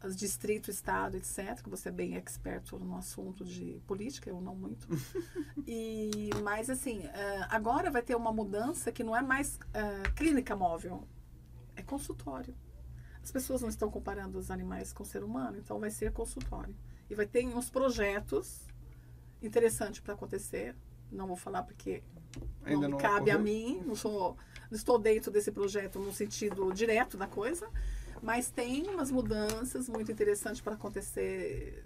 as 0.00 0.16
distrito, 0.16 0.70
estado, 0.70 1.16
etc. 1.16 1.60
Que 1.62 1.68
você 1.70 1.88
é 1.88 1.92
bem 1.92 2.14
experto 2.16 2.78
no 2.78 2.96
assunto 2.96 3.44
de 3.44 3.80
política, 3.86 4.30
eu 4.30 4.40
não 4.40 4.54
muito. 4.54 4.86
e, 5.66 6.30
mas 6.42 6.70
assim, 6.70 7.02
eh, 7.04 7.46
agora 7.50 7.90
vai 7.90 8.02
ter 8.02 8.14
uma 8.14 8.32
mudança 8.32 8.90
que 8.92 9.02
não 9.04 9.16
é 9.16 9.22
mais 9.22 9.58
eh, 9.74 10.02
clínica 10.16 10.56
móvel, 10.56 11.06
é 11.82 11.84
consultório. 11.84 12.54
As 13.22 13.30
pessoas 13.30 13.62
não 13.62 13.68
estão 13.68 13.90
comparando 13.90 14.38
os 14.38 14.50
animais 14.50 14.92
com 14.92 15.02
o 15.02 15.06
ser 15.06 15.22
humano, 15.22 15.58
então 15.58 15.78
vai 15.78 15.90
ser 15.90 16.12
consultório. 16.12 16.74
E 17.08 17.14
vai 17.14 17.26
ter 17.26 17.46
uns 17.46 17.70
projetos 17.70 18.66
interessantes 19.42 20.00
para 20.00 20.14
acontecer. 20.14 20.74
Não 21.10 21.26
vou 21.26 21.36
falar 21.36 21.62
porque 21.62 22.02
Ainda 22.64 22.88
não, 22.88 22.96
não 22.96 22.98
cabe 22.98 23.30
a 23.30 23.36
ocorreu? 23.36 23.40
mim, 23.40 23.82
não, 23.84 23.94
sou, 23.94 24.36
não 24.70 24.76
estou 24.76 24.98
dentro 24.98 25.30
desse 25.30 25.52
projeto 25.52 25.98
no 25.98 26.12
sentido 26.12 26.72
direto 26.72 27.16
da 27.16 27.26
coisa, 27.26 27.68
mas 28.22 28.50
tem 28.50 28.88
umas 28.88 29.10
mudanças 29.10 29.88
muito 29.88 30.10
interessantes 30.10 30.60
para 30.60 30.74
acontecer 30.74 31.84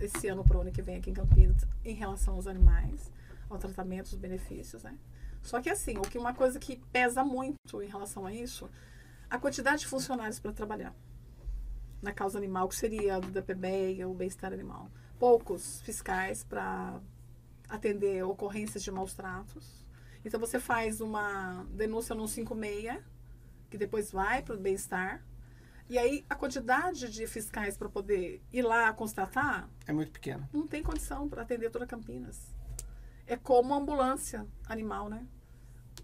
esse 0.00 0.28
ano 0.28 0.42
para 0.44 0.58
o 0.58 0.60
ano 0.62 0.72
que 0.72 0.82
vem 0.82 0.96
aqui 0.96 1.10
em 1.10 1.14
Campinas 1.14 1.64
em 1.84 1.94
relação 1.94 2.34
aos 2.34 2.46
animais, 2.46 3.12
ao 3.48 3.58
tratamento, 3.58 4.06
os 4.06 4.14
benefícios, 4.16 4.82
né? 4.82 4.98
Só 5.42 5.60
que 5.60 5.70
assim, 5.70 5.96
o 5.98 6.02
que 6.02 6.18
uma 6.18 6.34
coisa 6.34 6.58
que 6.58 6.76
pesa 6.90 7.22
muito 7.22 7.82
em 7.82 7.86
relação 7.86 8.26
a 8.26 8.32
isso, 8.32 8.68
a 9.28 9.38
quantidade 9.38 9.80
de 9.80 9.86
funcionários 9.86 10.38
para 10.38 10.52
trabalhar 10.52 10.94
na 12.04 12.12
causa 12.12 12.38
animal, 12.38 12.68
que 12.68 12.76
seria 12.76 13.18
do 13.18 13.30
DPB, 13.30 14.04
o 14.04 14.14
bem-estar 14.14 14.52
animal. 14.52 14.90
Poucos 15.18 15.80
fiscais 15.82 16.44
para 16.44 17.00
atender 17.68 18.22
ocorrências 18.24 18.82
de 18.82 18.90
maus 18.90 19.14
tratos. 19.14 19.84
Então 20.24 20.38
você 20.38 20.60
faz 20.60 21.00
uma 21.00 21.64
denúncia 21.70 22.14
no 22.14 22.28
56, 22.28 23.02
que 23.70 23.78
depois 23.78 24.12
vai 24.12 24.42
para 24.42 24.54
o 24.54 24.58
bem-estar. 24.58 25.24
E 25.88 25.98
aí 25.98 26.24
a 26.28 26.34
quantidade 26.34 27.10
de 27.10 27.26
fiscais 27.26 27.76
para 27.76 27.88
poder 27.88 28.42
ir 28.52 28.62
lá 28.62 28.92
constatar 28.92 29.68
é 29.86 29.92
muito 29.92 30.12
pequena. 30.12 30.48
Não 30.52 30.66
tem 30.66 30.82
condição 30.82 31.28
para 31.28 31.42
atender 31.42 31.70
toda 31.70 31.86
Campinas. 31.86 32.54
É 33.26 33.36
como 33.36 33.74
ambulância 33.74 34.46
animal, 34.66 35.08
né? 35.08 35.26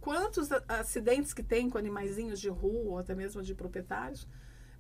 Quantos 0.01 0.49
acidentes 0.67 1.35
que 1.35 1.43
tem 1.43 1.69
com 1.69 1.77
animaizinhos 1.77 2.41
de 2.41 2.49
rua, 2.49 2.93
ou 2.93 2.99
até 2.99 3.15
mesmo 3.15 3.43
de 3.43 3.55
proprietários, 3.55 4.27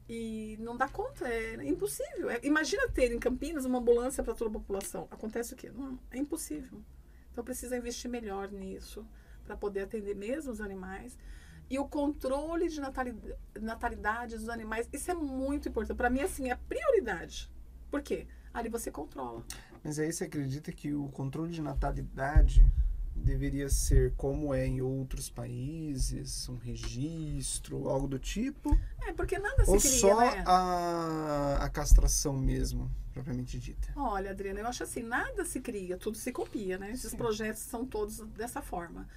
e 0.08 0.56
não 0.58 0.76
dá 0.76 0.88
conta, 0.88 1.28
é 1.28 1.54
impossível. 1.64 2.30
É, 2.30 2.40
imagina 2.42 2.88
ter 2.88 3.12
em 3.12 3.18
Campinas 3.18 3.64
uma 3.64 3.78
ambulância 3.78 4.24
para 4.24 4.34
toda 4.34 4.50
a 4.50 4.52
população. 4.54 5.06
Acontece 5.10 5.54
o 5.54 5.56
quê? 5.56 5.70
Não, 5.70 5.98
é 6.10 6.18
impossível. 6.18 6.82
Então 7.30 7.44
precisa 7.44 7.76
investir 7.76 8.10
melhor 8.10 8.50
nisso 8.50 9.06
para 9.44 9.56
poder 9.56 9.82
atender 9.82 10.16
mesmo 10.16 10.50
os 10.50 10.60
animais. 10.60 11.16
E 11.68 11.78
o 11.78 11.86
controle 11.86 12.68
de 12.68 12.80
natalidade, 12.80 13.36
natalidade 13.60 14.36
dos 14.36 14.48
animais, 14.48 14.88
isso 14.92 15.10
é 15.10 15.14
muito 15.14 15.68
importante. 15.68 15.96
Para 15.96 16.10
mim, 16.10 16.22
assim, 16.22 16.50
é 16.50 16.56
prioridade. 16.56 17.48
Por 17.88 18.02
quê? 18.02 18.26
Ali 18.52 18.68
você 18.68 18.90
controla. 18.90 19.44
Mas 19.84 20.00
aí 20.00 20.12
você 20.12 20.24
acredita 20.24 20.72
que 20.72 20.92
o 20.92 21.08
controle 21.10 21.52
de 21.52 21.62
natalidade 21.62 22.66
deveria 23.20 23.68
ser 23.68 24.14
como 24.16 24.52
é 24.54 24.66
em 24.66 24.80
outros 24.80 25.28
países, 25.30 26.48
um 26.48 26.56
registro, 26.56 27.88
algo 27.88 28.08
do 28.08 28.18
tipo? 28.18 28.76
É, 29.02 29.12
porque 29.12 29.38
nada 29.38 29.64
se 29.64 29.70
Ou 29.70 29.78
cria, 29.78 29.92
só 29.92 30.20
né? 30.20 30.42
a, 30.46 31.58
a 31.62 31.68
castração 31.68 32.36
mesmo, 32.36 32.90
propriamente 33.12 33.58
dita? 33.58 33.92
Olha, 33.96 34.30
Adriana, 34.30 34.60
eu 34.60 34.66
acho 34.66 34.82
assim, 34.82 35.02
nada 35.02 35.44
se 35.44 35.60
cria, 35.60 35.96
tudo 35.96 36.16
se 36.16 36.32
copia, 36.32 36.78
né? 36.78 36.90
Esses 36.92 37.10
Sim. 37.12 37.16
projetos 37.16 37.62
são 37.62 37.86
todos 37.86 38.18
dessa 38.30 38.62
forma. 38.62 39.08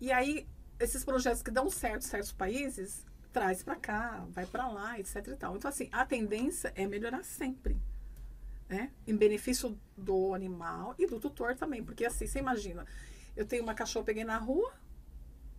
E 0.00 0.10
aí, 0.10 0.46
esses 0.78 1.04
projetos 1.04 1.42
que 1.42 1.50
dão 1.50 1.70
certo 1.70 2.04
em 2.04 2.08
certos 2.08 2.32
países, 2.32 3.06
traz 3.32 3.62
para 3.62 3.76
cá, 3.76 4.26
vai 4.30 4.46
para 4.46 4.68
lá, 4.68 4.98
etc 4.98 5.26
e 5.28 5.36
tal. 5.36 5.56
Então, 5.56 5.68
assim, 5.68 5.88
a 5.90 6.04
tendência 6.04 6.72
é 6.76 6.86
melhorar 6.86 7.24
sempre. 7.24 7.76
Né? 8.68 8.90
Em 9.06 9.16
benefício 9.16 9.78
do 9.96 10.34
animal 10.34 10.94
e 10.98 11.06
do 11.06 11.20
tutor 11.20 11.54
também. 11.56 11.82
Porque 11.82 12.04
assim, 12.04 12.26
você 12.26 12.38
imagina, 12.38 12.86
eu 13.36 13.46
tenho 13.46 13.62
uma 13.62 13.74
cachorra, 13.74 14.06
peguei 14.06 14.24
na 14.24 14.38
rua, 14.38 14.72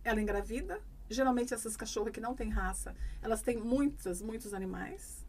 ela 0.02 0.20
engravida. 0.20 0.80
Geralmente 1.08 1.52
essas 1.52 1.76
cachorras 1.76 2.12
que 2.12 2.20
não 2.20 2.34
têm 2.34 2.48
raça, 2.48 2.94
elas 3.20 3.42
têm 3.42 3.58
muitas, 3.58 4.22
muitos 4.22 4.54
animais. 4.54 5.24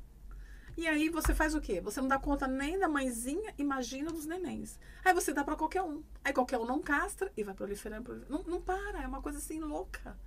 E 0.78 0.88
aí 0.88 1.10
você 1.10 1.34
faz 1.34 1.56
o 1.56 1.62
quê? 1.62 1.80
Você 1.82 2.02
não 2.02 2.08
dá 2.08 2.20
conta 2.20 2.48
nem 2.48 2.78
da 2.78 2.88
mãezinha, 2.88 3.54
imagina 3.58 4.12
dos 4.12 4.26
nenéns. 4.26 4.78
Aí 5.04 5.14
você 5.14 5.34
dá 5.34 5.44
para 5.44 5.56
qualquer 5.56 5.82
um. 5.82 6.04
Aí 6.24 6.34
qualquer 6.34 6.58
um 6.58 6.66
não 6.66 6.82
castra 6.82 7.32
e 7.36 7.44
vai 7.44 7.54
proliferando. 7.54 8.26
Não, 8.30 8.44
não 8.44 8.62
para, 8.62 9.02
é 9.02 9.08
uma 9.08 9.22
coisa 9.22 9.38
assim 9.38 9.60
louca. 9.60 10.18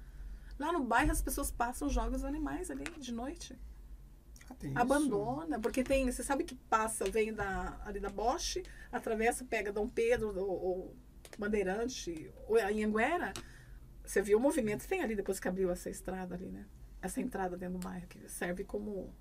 Lá 0.59 0.73
no 0.73 0.83
bairro 0.83 1.13
as 1.13 1.23
pessoas 1.23 1.51
passam 1.51 1.89
jogos 1.89 2.25
animais 2.25 2.71
ali 2.71 2.85
de 2.99 3.13
noite. 3.13 3.59
Ah, 4.49 4.55
tem 4.55 4.71
isso? 4.71 4.81
Abandona, 4.81 5.61
porque 5.61 5.85
tem, 5.85 6.11
você 6.11 6.23
sabe 6.23 6.45
que 6.45 6.55
passa, 6.55 7.05
vem 7.11 7.33
da, 7.33 7.79
ali 7.85 8.01
da 8.01 8.09
Bosch, 8.09 8.63
atravessa, 8.91 9.45
pega 9.45 9.71
Dom 9.71 9.87
Pedro 9.87 10.35
ou, 10.39 10.49
ou 10.49 10.97
Bandeirante, 11.39 12.31
ou 12.47 12.57
a 12.57 12.69
Anhanguera. 12.69 13.33
Você 14.05 14.23
viu 14.23 14.39
o 14.39 14.41
movimento 14.41 14.87
tem 14.87 15.03
ali 15.03 15.15
depois 15.15 15.39
que 15.39 15.49
abriu 15.49 15.71
essa 15.71 15.91
estrada 15.91 16.35
ali, 16.35 16.47
né? 16.47 16.67
Essa 17.01 17.21
entrada 17.21 17.57
dentro 17.57 17.79
do 17.79 17.85
bairro, 17.85 18.07
que 18.09 18.29
serve 18.29 18.65
como 18.65 19.13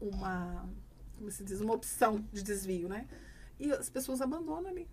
uma, 0.00 0.68
como 1.16 1.30
se 1.30 1.44
diz, 1.44 1.60
uma 1.60 1.74
opção 1.74 2.26
de 2.32 2.42
desvio, 2.42 2.88
né? 2.88 3.08
E 3.58 3.72
as 3.72 3.88
pessoas 3.88 4.20
abandonam 4.20 4.70
ali. 4.70 4.88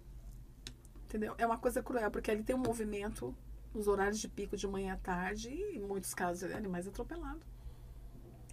Entendeu? 1.06 1.34
É 1.38 1.46
uma 1.46 1.58
coisa 1.58 1.82
cruel, 1.82 2.12
porque 2.12 2.30
ali 2.30 2.44
tem 2.44 2.56
um 2.56 2.60
movimento 2.60 3.36
nos 3.74 3.88
horários 3.88 4.20
de 4.20 4.28
pico 4.28 4.56
de 4.56 4.68
manhã 4.68 4.94
à 4.94 4.98
tarde 4.98 5.50
e, 5.50 5.78
em 5.78 5.82
muitos 5.82 6.14
casos, 6.14 6.44
é 6.44 6.54
animais 6.54 6.88
atropelados. 6.88 7.44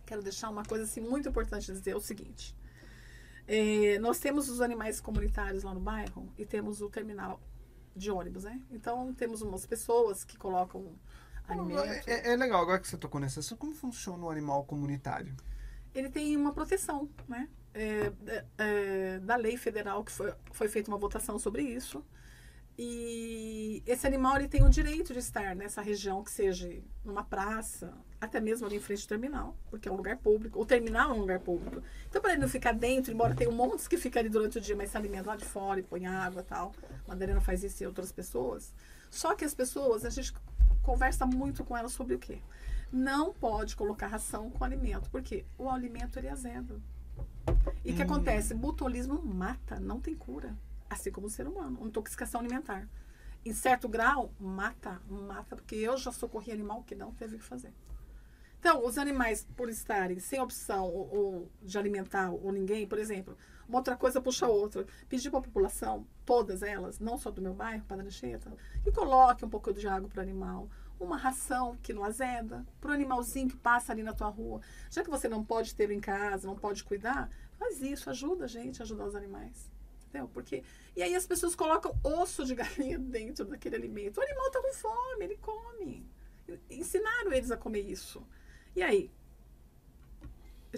Quero 0.06 0.22
deixar 0.22 0.48
uma 0.48 0.64
coisa 0.64 0.84
assim 0.84 1.00
muito 1.00 1.28
importante 1.28 1.70
dizer 1.70 1.90
é 1.90 1.96
o 1.96 2.00
seguinte. 2.00 2.54
É, 3.48 3.98
nós 4.00 4.18
temos 4.18 4.48
os 4.48 4.60
animais 4.60 5.00
comunitários 5.00 5.62
lá 5.62 5.72
no 5.72 5.80
bairro 5.80 6.32
e 6.36 6.44
temos 6.44 6.80
o 6.80 6.90
terminal 6.90 7.40
de 7.94 8.10
ônibus, 8.10 8.44
né? 8.44 8.60
Então 8.70 9.14
temos 9.14 9.40
umas 9.40 9.64
pessoas 9.64 10.24
que 10.24 10.36
colocam 10.36 10.92
alimento. 11.48 12.08
É, 12.08 12.32
é 12.32 12.36
legal, 12.36 12.60
agora 12.62 12.78
que 12.78 12.88
você 12.88 12.96
tocou 12.96 13.20
nesse 13.20 13.38
assunto, 13.38 13.58
como 13.58 13.74
funciona 13.74 14.24
o 14.24 14.30
animal 14.30 14.64
comunitário? 14.64 15.34
Ele 15.94 16.10
tem 16.10 16.36
uma 16.36 16.52
proteção, 16.52 17.08
né? 17.28 17.48
É, 17.72 18.12
é, 18.26 18.44
é, 18.58 19.18
da 19.20 19.36
lei 19.36 19.56
federal 19.56 20.02
que 20.02 20.10
foi, 20.10 20.34
foi 20.52 20.68
feita 20.68 20.90
uma 20.90 20.98
votação 20.98 21.38
sobre 21.38 21.62
isso. 21.62 22.04
E 22.78 23.82
esse 23.86 24.06
animal 24.06 24.36
ele 24.36 24.48
tem 24.48 24.62
o 24.62 24.68
direito 24.68 25.12
de 25.12 25.18
estar 25.18 25.56
nessa 25.56 25.80
região, 25.80 26.22
que 26.22 26.30
seja 26.30 26.70
numa 27.04 27.24
praça, 27.24 27.94
até 28.20 28.38
mesmo 28.38 28.66
ali 28.66 28.76
em 28.76 28.80
frente 28.80 29.02
ao 29.02 29.08
terminal, 29.08 29.56
porque 29.70 29.88
é 29.88 29.92
um 29.92 29.96
lugar 29.96 30.18
público. 30.18 30.60
O 30.60 30.66
terminal 30.66 31.10
é 31.10 31.14
um 31.14 31.20
lugar 31.20 31.40
público. 31.40 31.82
Então, 32.08 32.20
para 32.20 32.32
ele 32.32 32.42
não 32.42 32.48
ficar 32.48 32.72
dentro, 32.72 33.12
embora 33.12 33.34
tenha 33.34 33.48
um 33.48 33.54
monte 33.54 33.88
que 33.88 33.96
fica 33.96 34.20
ali 34.20 34.28
durante 34.28 34.58
o 34.58 34.60
dia, 34.60 34.76
mas 34.76 34.90
se 34.90 34.96
alimenta 34.96 35.30
lá 35.30 35.36
de 35.36 35.44
fora 35.46 35.80
e 35.80 35.82
põe 35.82 36.06
água 36.06 36.42
e 36.42 36.44
tal. 36.44 36.74
A 37.06 37.08
Madalena 37.08 37.40
faz 37.40 37.64
isso 37.64 37.82
e 37.82 37.86
outras 37.86 38.12
pessoas. 38.12 38.74
Só 39.10 39.34
que 39.34 39.44
as 39.44 39.54
pessoas, 39.54 40.04
a 40.04 40.10
gente 40.10 40.34
conversa 40.82 41.24
muito 41.24 41.64
com 41.64 41.74
elas 41.76 41.92
sobre 41.92 42.14
o 42.14 42.18
quê? 42.18 42.38
Não 42.92 43.32
pode 43.32 43.74
colocar 43.74 44.06
ração 44.06 44.50
com 44.50 44.62
alimento, 44.64 45.08
porque 45.10 45.46
o 45.56 45.70
alimento 45.70 46.18
ele 46.18 46.26
é 46.26 46.30
azedo. 46.30 46.82
E 47.84 47.92
o 47.92 47.94
que 47.96 48.02
Hum. 48.02 48.04
acontece? 48.04 48.52
Botulismo 48.54 49.20
mata, 49.22 49.80
não 49.80 49.98
tem 50.00 50.14
cura. 50.14 50.54
Assim 50.88 51.10
como 51.10 51.26
o 51.26 51.30
ser 51.30 51.46
humano, 51.46 51.78
uma 51.78 51.88
intoxicação 51.88 52.40
alimentar. 52.40 52.88
Em 53.44 53.52
certo 53.52 53.88
grau, 53.88 54.32
mata, 54.40 55.00
mata, 55.08 55.56
porque 55.56 55.76
eu 55.76 55.96
já 55.96 56.10
socorri 56.10 56.52
animal 56.52 56.82
que 56.82 56.94
não 56.94 57.12
teve 57.12 57.36
o 57.36 57.38
que 57.38 57.44
fazer. 57.44 57.72
Então, 58.58 58.84
os 58.84 58.98
animais, 58.98 59.46
por 59.56 59.68
estarem 59.68 60.18
sem 60.18 60.40
opção 60.40 60.86
ou, 60.86 61.14
ou 61.14 61.52
de 61.62 61.78
alimentar 61.78 62.30
ou 62.30 62.50
ninguém, 62.50 62.86
por 62.86 62.98
exemplo, 62.98 63.36
uma 63.68 63.78
outra 63.78 63.96
coisa 63.96 64.20
puxa 64.20 64.48
outra. 64.48 64.86
Pedir 65.08 65.30
para 65.30 65.38
a 65.38 65.42
população, 65.42 66.06
todas 66.24 66.62
elas, 66.62 66.98
não 66.98 67.18
só 67.18 67.30
do 67.30 67.42
meu 67.42 67.54
bairro, 67.54 67.84
Padre 67.84 68.06
Anchieta, 68.06 68.52
que 68.82 68.90
coloque 68.90 69.44
um 69.44 69.48
pouco 69.48 69.72
de 69.72 69.86
água 69.86 70.08
para 70.08 70.18
o 70.18 70.22
animal, 70.22 70.68
uma 70.98 71.16
ração 71.16 71.76
que 71.82 71.92
não 71.92 72.04
azeda, 72.04 72.66
para 72.80 72.90
o 72.90 72.94
animalzinho 72.94 73.48
que 73.48 73.56
passa 73.56 73.92
ali 73.92 74.02
na 74.02 74.12
tua 74.12 74.28
rua. 74.28 74.60
Já 74.90 75.04
que 75.04 75.10
você 75.10 75.28
não 75.28 75.44
pode 75.44 75.74
ter 75.74 75.90
em 75.90 76.00
casa, 76.00 76.48
não 76.48 76.56
pode 76.56 76.82
cuidar, 76.82 77.28
faz 77.58 77.80
isso, 77.80 78.08
ajuda 78.10 78.46
a 78.46 78.48
gente 78.48 78.80
a 78.80 78.84
ajudar 78.84 79.04
os 79.04 79.14
animais. 79.14 79.70
Entendeu? 80.16 80.28
Porque, 80.32 80.62
e 80.96 81.02
aí 81.02 81.14
as 81.14 81.26
pessoas 81.26 81.54
colocam 81.54 81.94
osso 82.02 82.44
de 82.44 82.54
galinha 82.56 82.98
dentro 82.98 83.44
daquele 83.44 83.76
alimento. 83.76 84.18
O 84.18 84.22
animal 84.22 84.46
está 84.46 84.62
com 84.62 84.72
fome, 84.72 85.24
ele 85.24 85.36
come. 85.36 86.06
Ensinaram 86.70 87.32
eles 87.32 87.50
a 87.50 87.56
comer 87.56 87.82
isso. 87.82 88.26
E 88.74 88.82
aí? 88.82 89.10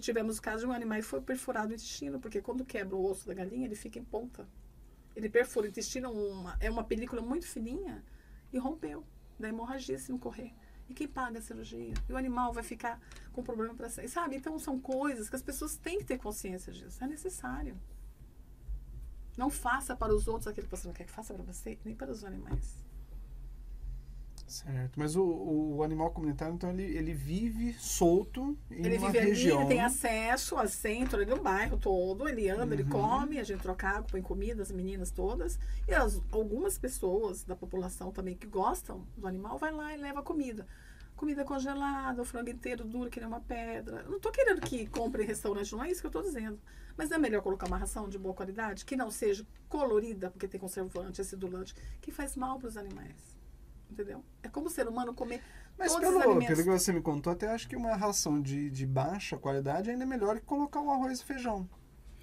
Tivemos 0.01 0.39
o 0.39 0.43
caso 0.43 0.65
de 0.65 0.71
um 0.71 0.73
animal 0.73 0.99
que 0.99 1.05
foi 1.05 1.21
perfurado 1.21 1.71
o 1.71 1.75
intestino, 1.75 2.21
porque 2.21 2.41
quando 2.41 2.65
quebra 2.65 2.95
o 2.95 3.05
osso 3.05 3.27
da 3.27 3.35
galinha, 3.35 3.67
ele 3.67 3.75
fica 3.75 3.99
em 3.99 4.05
ponta. 4.05 4.49
Ele 5.17 5.29
perfura 5.29 5.67
o 5.67 5.69
intestino, 5.69 6.13
uma, 6.13 6.57
é 6.61 6.71
uma 6.71 6.85
película 6.85 7.21
muito 7.21 7.47
fininha, 7.47 8.05
e 8.53 8.59
rompeu. 8.59 9.05
Da 9.39 9.49
hemorragia 9.49 9.99
se 9.99 10.11
não 10.11 10.19
correr. 10.19 10.53
E 10.89 10.95
quem 10.95 11.07
paga 11.07 11.39
a 11.39 11.43
cirurgia? 11.43 11.95
E 12.09 12.13
o 12.13 12.17
animal 12.17 12.53
vai 12.53 12.63
ficar 12.63 13.01
com 13.33 13.43
problema 13.43 13.75
para 13.75 13.89
sair. 13.89 14.09
Sabe? 14.09 14.37
Então 14.37 14.59
são 14.59 14.81
coisas 14.81 15.29
que 15.29 15.37
as 15.37 15.43
pessoas 15.43 15.77
têm 15.77 15.99
que 15.99 16.05
ter 16.05 16.19
consciência 16.19 16.73
disso. 16.73 17.03
É 17.03 17.07
necessário. 17.07 17.77
Não 19.39 19.51
faça 19.51 19.97
para 19.97 20.15
os 20.15 20.29
outros 20.29 20.49
aquilo 20.49 20.69
que 20.69 20.77
você 20.77 20.87
não 20.89 20.95
quer 20.95 21.05
que 21.07 21.13
faça 21.13 21.35
para 21.35 21.45
você, 21.45 21.81
nem 21.85 21.97
para 21.97 22.13
os 22.13 22.25
animais. 22.25 22.85
Certo. 24.47 24.99
Mas 24.99 25.15
o, 25.15 25.23
o 25.77 25.83
animal 25.83 26.11
comunitário, 26.11 26.55
então, 26.55 26.71
ele, 26.71 26.83
ele 26.97 27.13
vive 27.13 27.75
solto 27.75 28.59
em 28.71 28.83
Ele 28.83 28.97
uma 28.97 29.13
vive 29.13 29.19
região. 29.19 29.59
ali, 29.59 29.63
ele 29.63 29.67
tem 29.67 29.81
acesso 29.81 30.57
a 30.57 30.67
centro 30.69 31.17
ali 31.21 31.27
no 31.29 31.43
bairro 31.43 31.77
todo, 31.79 32.29
ele 32.29 32.49
anda, 32.49 32.75
ele 32.75 32.85
Uhum. 32.85 32.89
come, 32.89 33.39
a 33.39 33.43
gente 33.45 33.61
troca 33.61 33.89
água, 33.89 34.05
põe 34.11 34.23
comida, 34.23 34.63
as 34.63 34.71
meninas 34.71 35.11
todas. 35.11 35.59
E 35.87 35.93
as- 35.95 36.23
algumas 36.31 36.79
pessoas 36.79 37.45
da 37.45 37.57
população 37.57 38.13
também 38.13 38.37
que 38.37 38.47
gostam 38.47 39.07
do 39.17 39.27
animal, 39.27 39.59
vai 39.59 39.73
lá 39.73 39.93
e 39.93 39.97
leva 39.97 40.23
comida. 40.23 40.67
Comida 41.19 41.45
congelada, 41.45 42.23
o 42.23 42.25
frango 42.25 42.49
inteiro 42.49 42.85
duro 42.85 43.11
que 43.11 43.19
nem 43.19 43.29
uma 43.29 43.41
pedra. 43.41 44.05
Não 44.05 44.21
tô 44.21 44.31
querendo 44.31 44.61
que 44.61 44.87
compre 44.87 45.25
em 45.25 45.27
restaurante, 45.27 45.73
não 45.73 45.83
é 45.83 45.91
isso 45.91 46.01
que 46.01 46.07
eu 46.07 46.13
tô 46.13 46.23
dizendo. 46.23 46.61
Mas 46.97 47.11
é 47.11 47.19
melhor 47.19 47.43
colocar 47.43 47.67
uma 47.67 47.77
ração 47.77 48.09
de 48.09 48.17
boa 48.17 48.33
qualidade, 48.33 48.85
que 48.85 48.95
não 48.95 49.11
seja 49.11 49.45
colorida, 49.69 50.31
porque 50.31 50.47
tem 50.47 50.61
conservante, 50.61 51.21
acidulante, 51.21 51.75
que 52.01 52.13
faz 52.13 52.37
mal 52.37 52.57
para 52.57 52.69
os 52.69 52.77
animais. 52.77 53.37
Entendeu? 53.91 54.25
É 54.45 54.49
como 54.49 54.69
o 54.69 54.71
ser 54.71 54.87
humano 54.87 55.13
comer 55.13 55.43
Mas 55.77 55.93
pelo, 55.97 56.21
pelo 56.21 56.63
que 56.63 56.71
você 56.71 56.93
me 56.93 57.03
contou, 57.03 57.33
até 57.33 57.49
acho 57.49 57.69
que 57.69 57.75
uma 57.75 57.97
ração 57.97 58.41
de, 58.41 58.71
de 58.71 58.87
baixa 58.87 59.37
qualidade 59.37 59.91
ainda 59.91 60.05
é 60.05 60.07
melhor 60.07 60.39
que 60.39 60.47
colocar 60.47 60.81
um 60.81 60.93
arroz 60.93 61.19
e 61.19 61.25
feijão. 61.25 61.69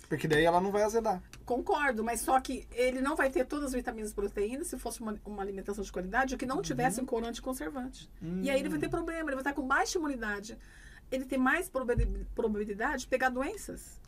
Porque 0.08 0.28
daí 0.28 0.44
ela 0.44 0.62
não 0.62 0.72
vai 0.72 0.84
azedar. 0.84 1.22
Concordo, 1.46 2.04
mas 2.04 2.22
só 2.22 2.40
que 2.40 2.68
ele 2.72 3.02
não 3.02 3.16
vai 3.16 3.30
ter 3.30 3.46
todas 3.46 3.68
as 3.68 3.74
vitaminas 3.74 4.12
e 4.12 4.14
proteínas 4.16 4.68
se 4.68 4.78
fosse 4.78 5.02
uma, 5.02 5.20
uma 5.26 5.42
alimentação 5.42 5.84
de 5.84 5.92
qualidade 5.92 6.38
que 6.38 6.46
não 6.46 6.62
tivesse 6.62 7.02
um 7.02 7.06
corante 7.06 7.42
conservante. 7.42 8.10
E 8.44 8.50
aí 8.50 8.60
ele 8.60 8.70
vai 8.70 8.80
ter 8.80 8.90
problema, 8.90 9.22
ele 9.30 9.36
vai 9.36 9.42
estar 9.42 9.54
com 9.54 9.66
baixa 9.68 9.98
imunidade. 9.98 10.58
Ele 11.12 11.26
tem 11.26 11.40
mais 11.40 11.70
probabil- 11.70 12.26
probabilidade 12.36 13.02
de 13.04 13.08
pegar 13.08 13.30
doenças, 13.30 14.00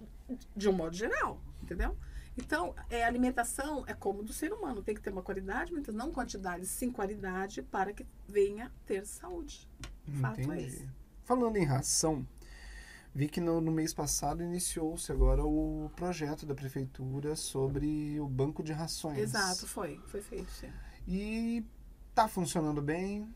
de 0.56 0.70
um 0.70 0.74
modo 0.74 0.96
geral, 0.96 1.40
entendeu? 1.62 1.96
Então, 2.38 2.76
é, 2.90 3.04
a 3.04 3.08
alimentação 3.08 3.84
é 3.88 3.96
como 3.96 4.22
do 4.22 4.32
ser 4.32 4.54
humano, 4.54 4.84
tem 4.84 4.94
que 4.94 5.02
ter 5.02 5.10
uma 5.12 5.24
qualidade, 5.24 5.74
mas 5.74 5.88
não 5.88 6.12
quantidade, 6.12 6.68
sim 6.68 6.92
qualidade, 6.92 7.64
para 7.64 7.92
que 7.92 8.06
venha 8.28 8.72
ter 8.86 9.06
saúde. 9.06 9.68
Fato 10.22 10.40
é 10.40 10.44
Entendi. 10.44 10.64
esse. 10.64 10.90
Falando 11.24 11.58
em 11.58 11.66
ração, 11.66 12.26
vi 13.18 13.28
que 13.28 13.42
no, 13.42 13.60
no 13.60 13.72
mês 13.72 13.96
passado 13.96 14.44
iniciou-se 14.44 15.12
agora 15.12 15.44
o 15.44 15.90
projeto 15.96 16.46
da 16.46 16.54
prefeitura 16.54 17.36
sobre 17.36 18.20
o 18.20 18.28
banco 18.28 18.62
de 18.62 18.72
rações. 18.72 19.18
Exato, 19.18 19.66
foi, 19.66 20.00
foi 20.06 20.22
feito. 20.22 20.52
sim. 20.52 20.70
E 21.08 21.66
tá 22.14 22.28
funcionando 22.28 22.80
bem. 22.80 23.28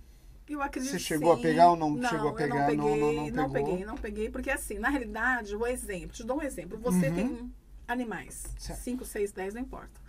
Eu 0.48 0.62
acredito 0.62 0.92
Você 0.92 1.00
chegou 1.00 1.32
a 1.34 1.36
sim. 1.38 1.42
pegar 1.42 1.72
ou 1.72 1.76
não 1.78 1.90
não 1.92 2.10
chegou 2.10 2.30
a 2.30 2.34
pegar? 2.34 2.56
Não 2.56 2.60
Não- 2.60 2.68
peguei, 2.68 3.00
não- 3.02 3.14
não 3.16 3.50
pegou? 3.52 3.70
peguei, 3.70 3.86
não 3.86 3.98
peguei, 3.98 4.30
porque 4.30 4.52
assim, 4.52 4.78
na 4.78 4.90
realidade, 4.90 5.56
o 5.56 5.66
exemplo, 5.66 6.10
te 6.12 6.24
dou 6.24 6.38
um 6.38 6.42
exemplo. 6.44 6.78
Você 6.80 7.10
Uhum. 7.10 7.16
tem 7.16 7.54
animais, 7.88 8.44
Certo. 8.60 8.80
5, 8.82 9.04
6, 9.06 9.32
10, 9.32 9.54
não 9.56 9.62
importa. 9.62 10.00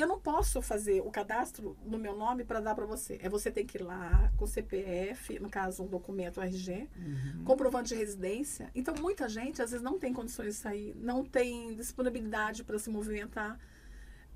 Eu 0.00 0.06
não 0.06 0.20
posso 0.20 0.62
fazer 0.62 1.00
o 1.00 1.10
cadastro 1.10 1.76
no 1.84 1.98
meu 1.98 2.16
nome 2.16 2.44
para 2.44 2.60
dar 2.60 2.74
para 2.74 2.86
você. 2.86 3.18
É 3.20 3.28
você 3.28 3.50
tem 3.50 3.66
que 3.66 3.78
ir 3.78 3.82
lá 3.82 4.32
com 4.36 4.46
CPF, 4.46 5.38
no 5.40 5.50
caso, 5.50 5.82
um 5.82 5.86
documento 5.88 6.40
RG, 6.40 6.88
Uhum. 6.96 7.44
comprovante 7.44 7.88
de 7.88 7.94
residência. 7.96 8.70
Então, 8.74 8.94
muita 9.00 9.28
gente 9.28 9.60
às 9.60 9.70
vezes 9.72 9.82
não 9.84 9.98
tem 9.98 10.12
condições 10.12 10.54
de 10.54 10.60
sair, 10.60 10.94
não 10.96 11.24
tem 11.24 11.74
disponibilidade 11.74 12.62
para 12.62 12.78
se 12.78 12.88
movimentar. 12.90 13.58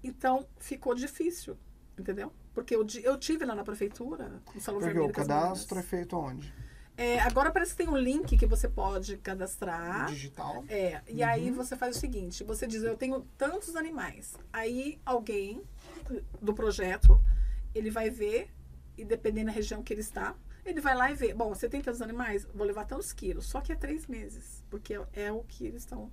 Então, 0.03 0.47
ficou 0.59 0.95
difícil, 0.97 1.57
entendeu? 1.97 2.33
Porque 2.53 2.75
eu, 2.75 2.85
eu 3.05 3.17
tive 3.17 3.45
lá 3.45 3.55
na 3.55 3.63
prefeitura, 3.63 4.43
no 4.55 4.61
Salão 4.61 4.81
Porque 4.81 4.93
Vermelho. 4.93 5.11
o 5.11 5.15
cadastro 5.15 5.79
é 5.79 5.83
feito 5.83 6.17
onde? 6.17 6.53
É, 6.97 7.19
agora 7.21 7.51
parece 7.51 7.73
que 7.73 7.79
tem 7.79 7.89
um 7.89 7.97
link 7.97 8.37
que 8.37 8.47
você 8.47 8.69
pode 8.69 9.17
cadastrar. 9.17 10.07
Digital? 10.09 10.65
É, 10.69 11.01
e 11.09 11.23
aí 11.23 11.51
você 11.51 11.77
faz 11.77 11.97
o 11.97 12.01
seguinte, 12.01 12.45
você 12.45 12.67
diz, 12.67 12.83
eu 12.83 12.97
tenho 12.97 13.23
tantos 13.39 13.75
animais. 13.77 14.35
Aí 14.53 15.01
alguém 15.05 15.63
do 16.41 16.53
projeto, 16.55 17.19
ele 17.75 17.91
vai 17.91 18.11
ver, 18.11 18.51
e 18.97 19.05
dependendo 19.05 19.47
da 19.47 19.53
região 19.53 19.83
que 19.83 19.93
ele 19.93 20.03
está, 20.03 20.35
ele 20.65 20.81
vai 20.81 20.95
lá 20.95 21.11
e 21.11 21.15
vê, 21.15 21.33
bom, 21.35 21.49
você 21.49 21.69
tem 21.69 21.81
tantos 21.81 22.03
animais, 22.03 22.47
vou 22.55 22.67
levar 22.67 22.85
tantos 22.85 23.13
quilos, 23.13 23.47
só 23.47 23.61
que 23.61 23.73
é 23.73 23.75
três 23.75 24.07
meses, 24.07 24.63
porque 24.71 25.01
é, 25.15 25.33
o 25.33 25.43
que 25.45 25.67
eles 25.67 25.83
estão 25.83 26.11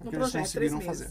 É 0.00 0.04
no 0.04 0.10
projeto, 0.10 0.50
três 0.52 0.72
meses. 0.72 0.86
fazer. 0.86 1.10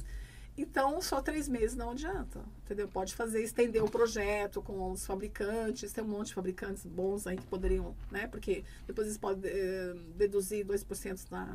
Então, 0.57 0.99
só 0.99 1.21
três 1.21 1.47
meses 1.47 1.75
não 1.75 1.91
adianta, 1.91 2.43
entendeu? 2.65 2.87
Pode 2.87 3.13
fazer, 3.13 3.43
estender 3.43 3.83
o 3.83 3.89
projeto 3.89 4.59
com 4.59 4.91
os 4.91 5.05
fabricantes, 5.05 5.93
tem 5.93 6.03
um 6.03 6.07
monte 6.07 6.27
de 6.27 6.33
fabricantes 6.33 6.83
bons 6.83 7.27
aí 7.27 7.37
que 7.37 7.45
poderiam, 7.45 7.95
né? 8.09 8.25
Porque 8.25 8.63
depois 8.87 9.05
eles 9.05 9.19
podem 9.19 9.51
eh, 9.51 9.93
deduzir 10.15 10.65
2% 10.65 11.29
da, 11.29 11.45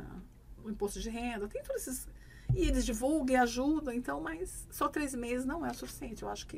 do 0.57 0.71
imposto 0.71 1.01
de 1.01 1.09
renda, 1.09 1.49
tem 1.49 1.61
todos 1.61 1.81
esses... 1.85 2.07
E 2.55 2.65
eles 2.67 2.85
divulgam 2.85 3.35
e 3.35 3.39
ajudam, 3.39 3.93
então, 3.93 4.21
mas 4.21 4.65
só 4.71 4.87
três 4.87 5.13
meses 5.13 5.45
não 5.45 5.65
é 5.65 5.71
o 5.71 5.73
suficiente, 5.73 6.23
eu 6.23 6.29
acho 6.29 6.47
que 6.47 6.57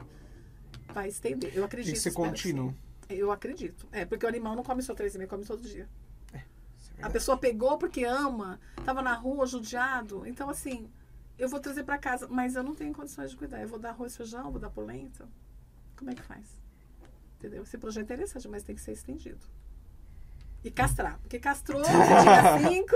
vai 0.93 1.07
estender, 1.07 1.55
eu 1.55 1.63
acredito. 1.63 1.93
Tem 1.93 1.95
que 1.95 1.99
ser 1.99 2.13
contínuo. 2.13 2.75
Eu 3.09 3.31
acredito, 3.31 3.87
é, 3.91 4.05
porque 4.05 4.25
o 4.25 4.29
animal 4.29 4.55
não 4.55 4.63
come 4.63 4.83
só 4.83 4.93
três 4.93 5.15
meses, 5.15 5.29
come 5.29 5.45
todo 5.45 5.61
dia. 5.61 5.89
Isso 6.77 6.91
é 6.97 7.05
A 7.05 7.09
pessoa 7.09 7.37
pegou 7.37 7.77
porque 7.77 8.03
ama, 8.03 8.59
tava 8.83 9.01
na 9.01 9.13
rua 9.15 9.47
judiado. 9.47 10.25
Então, 10.25 10.49
assim, 10.49 10.89
eu 11.37 11.49
vou 11.49 11.59
trazer 11.59 11.83
para 11.83 11.97
casa, 11.97 12.27
mas 12.27 12.55
eu 12.55 12.63
não 12.63 12.73
tenho 12.73 12.93
condições 12.93 13.31
de 13.31 13.37
cuidar. 13.37 13.61
Eu 13.61 13.67
vou 13.67 13.79
dar 13.79 13.89
arroz 13.89 14.15
feijão, 14.15 14.51
vou 14.51 14.59
dar 14.59 14.69
polenta. 14.69 15.27
Como 15.95 16.11
é 16.11 16.15
que 16.15 16.23
faz? 16.23 16.45
Entendeu? 17.37 17.63
Esse 17.63 17.77
projeto 17.77 18.11
é 18.11 18.13
interessante, 18.13 18.47
mas 18.47 18.63
tem 18.63 18.75
que 18.75 18.81
ser 18.81 18.93
estendido. 18.93 19.45
E 20.63 20.71
castrar. 20.71 21.19
Porque 21.19 21.39
castrou, 21.39 21.79
você 21.83 21.91
tinha 21.91 22.57
cinco, 22.69 22.95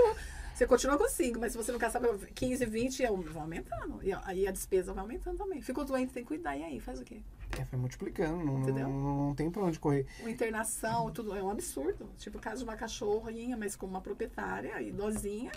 você 0.54 0.66
continua 0.66 0.98
com 0.98 1.08
cinco, 1.08 1.38
mas 1.38 1.52
se 1.52 1.58
você 1.58 1.70
não 1.70 1.78
castrar 1.78 2.02
15, 2.34 2.66
20, 2.66 3.02
eu 3.02 3.16
vou 3.16 3.42
aumentando. 3.42 4.02
E 4.02 4.12
aí 4.24 4.46
a 4.46 4.50
despesa 4.50 4.92
vai 4.92 5.02
aumentando 5.02 5.38
também. 5.38 5.62
Ficou 5.62 5.84
doente, 5.84 6.12
tem 6.12 6.22
que 6.22 6.28
cuidar. 6.28 6.56
E 6.56 6.64
aí, 6.64 6.80
faz 6.80 7.00
o 7.00 7.04
quê? 7.04 7.22
É, 7.58 7.64
vai 7.64 7.80
multiplicando, 7.80 8.44
não, 8.44 8.60
Entendeu? 8.60 8.88
não, 8.88 9.26
não 9.28 9.34
tem 9.34 9.50
pra 9.50 9.62
onde 9.62 9.78
correr. 9.78 10.06
Uma 10.20 10.30
internação, 10.30 11.10
tudo 11.10 11.34
é 11.34 11.42
um 11.42 11.50
absurdo. 11.50 12.10
Tipo 12.18 12.38
o 12.38 12.40
caso 12.40 12.58
de 12.58 12.64
uma 12.64 12.76
cachorrinha, 12.76 13.56
mas 13.56 13.76
com 13.76 13.86
uma 13.86 14.00
proprietária, 14.00 14.80
idosinha, 14.82 15.52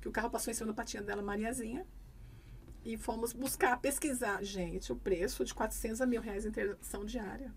que 0.00 0.08
o 0.08 0.12
carro 0.12 0.30
passou 0.30 0.50
em 0.50 0.54
cima 0.54 0.68
da 0.68 0.74
patinha 0.74 1.02
dela, 1.02 1.22
Mariazinha. 1.22 1.86
E 2.86 2.96
fomos 2.96 3.32
buscar, 3.32 3.80
pesquisar. 3.80 4.44
Gente, 4.44 4.92
o 4.92 4.96
preço 4.96 5.44
de 5.44 5.52
400 5.52 6.00
a 6.00 6.06
mil 6.06 6.20
reais 6.20 6.46
em 6.46 6.50
internação 6.50 7.04
diária. 7.04 7.52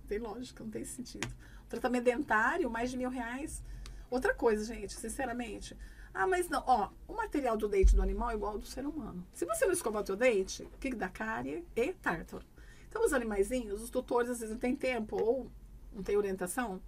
Não 0.00 0.08
tem 0.08 0.18
lógica, 0.18 0.64
não 0.64 0.70
tem 0.70 0.84
sentido. 0.84 1.32
O 1.64 1.68
tratamento 1.68 2.02
dentário, 2.02 2.68
mais 2.68 2.90
de 2.90 2.96
mil 2.96 3.08
reais. 3.08 3.62
Outra 4.10 4.34
coisa, 4.34 4.64
gente, 4.64 4.92
sinceramente. 4.94 5.76
Ah, 6.12 6.26
mas 6.26 6.48
não, 6.48 6.64
ó, 6.66 6.90
o 7.06 7.14
material 7.14 7.56
do 7.56 7.68
dente 7.68 7.94
do 7.94 8.02
animal 8.02 8.32
é 8.32 8.34
igual 8.34 8.54
ao 8.54 8.58
do 8.58 8.66
ser 8.66 8.84
humano. 8.84 9.24
Se 9.32 9.44
você 9.44 9.64
não 9.64 9.72
escovar 9.72 10.02
o 10.02 10.04
teu 10.04 10.16
dente, 10.16 10.64
o 10.64 10.78
que 10.78 10.92
dá 10.92 11.08
cárie 11.08 11.64
e 11.76 11.92
tártaro? 11.92 12.44
Então, 12.88 13.04
os 13.04 13.12
animaizinhos, 13.12 13.80
os 13.80 13.90
tutores, 13.90 14.28
às 14.28 14.40
vezes 14.40 14.52
não 14.52 14.58
tem 14.58 14.74
tempo 14.74 15.16
ou 15.22 15.48
não 15.92 16.02
tem 16.02 16.16
orientação 16.16 16.82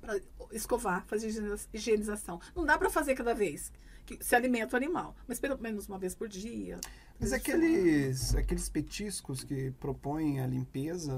para 0.00 0.20
escovar, 0.50 1.06
fazer 1.06 1.28
higieniza- 1.28 1.68
higienização. 1.72 2.40
Não 2.52 2.64
dá 2.64 2.76
para 2.76 2.90
fazer 2.90 3.14
cada 3.14 3.32
vez 3.32 3.72
que 4.04 4.22
se 4.22 4.34
alimenta 4.34 4.74
o 4.74 4.76
animal, 4.76 5.16
mas 5.26 5.40
pelo 5.40 5.58
menos 5.58 5.88
uma 5.88 5.98
vez 5.98 6.14
por 6.14 6.28
dia. 6.28 6.78
Mas 7.18 7.32
aqueles, 7.32 8.34
aqueles 8.34 8.68
petiscos 8.68 9.44
que 9.44 9.70
propõem 9.72 10.40
a 10.40 10.46
limpeza 10.46 11.14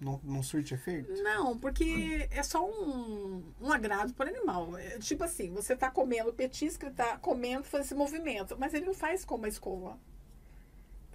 não, 0.00 0.20
não 0.22 0.42
surte 0.42 0.74
efeito? 0.74 1.12
Não, 1.22 1.58
porque 1.58 2.28
é 2.30 2.42
só 2.42 2.64
um, 2.64 3.42
um 3.60 3.72
agrado 3.72 4.12
para 4.14 4.30
o 4.30 4.36
animal. 4.36 4.76
É, 4.76 4.98
tipo 4.98 5.24
assim, 5.24 5.50
você 5.52 5.74
tá 5.74 5.90
comendo 5.90 6.30
o 6.30 6.34
petisco, 6.34 6.84
ele 6.84 6.94
tá 6.94 7.18
comendo, 7.18 7.64
faz 7.64 7.86
esse 7.86 7.94
movimento, 7.94 8.56
mas 8.58 8.74
ele 8.74 8.86
não 8.86 8.94
faz 8.94 9.24
como 9.24 9.46
a 9.46 9.48
escova. 9.48 9.98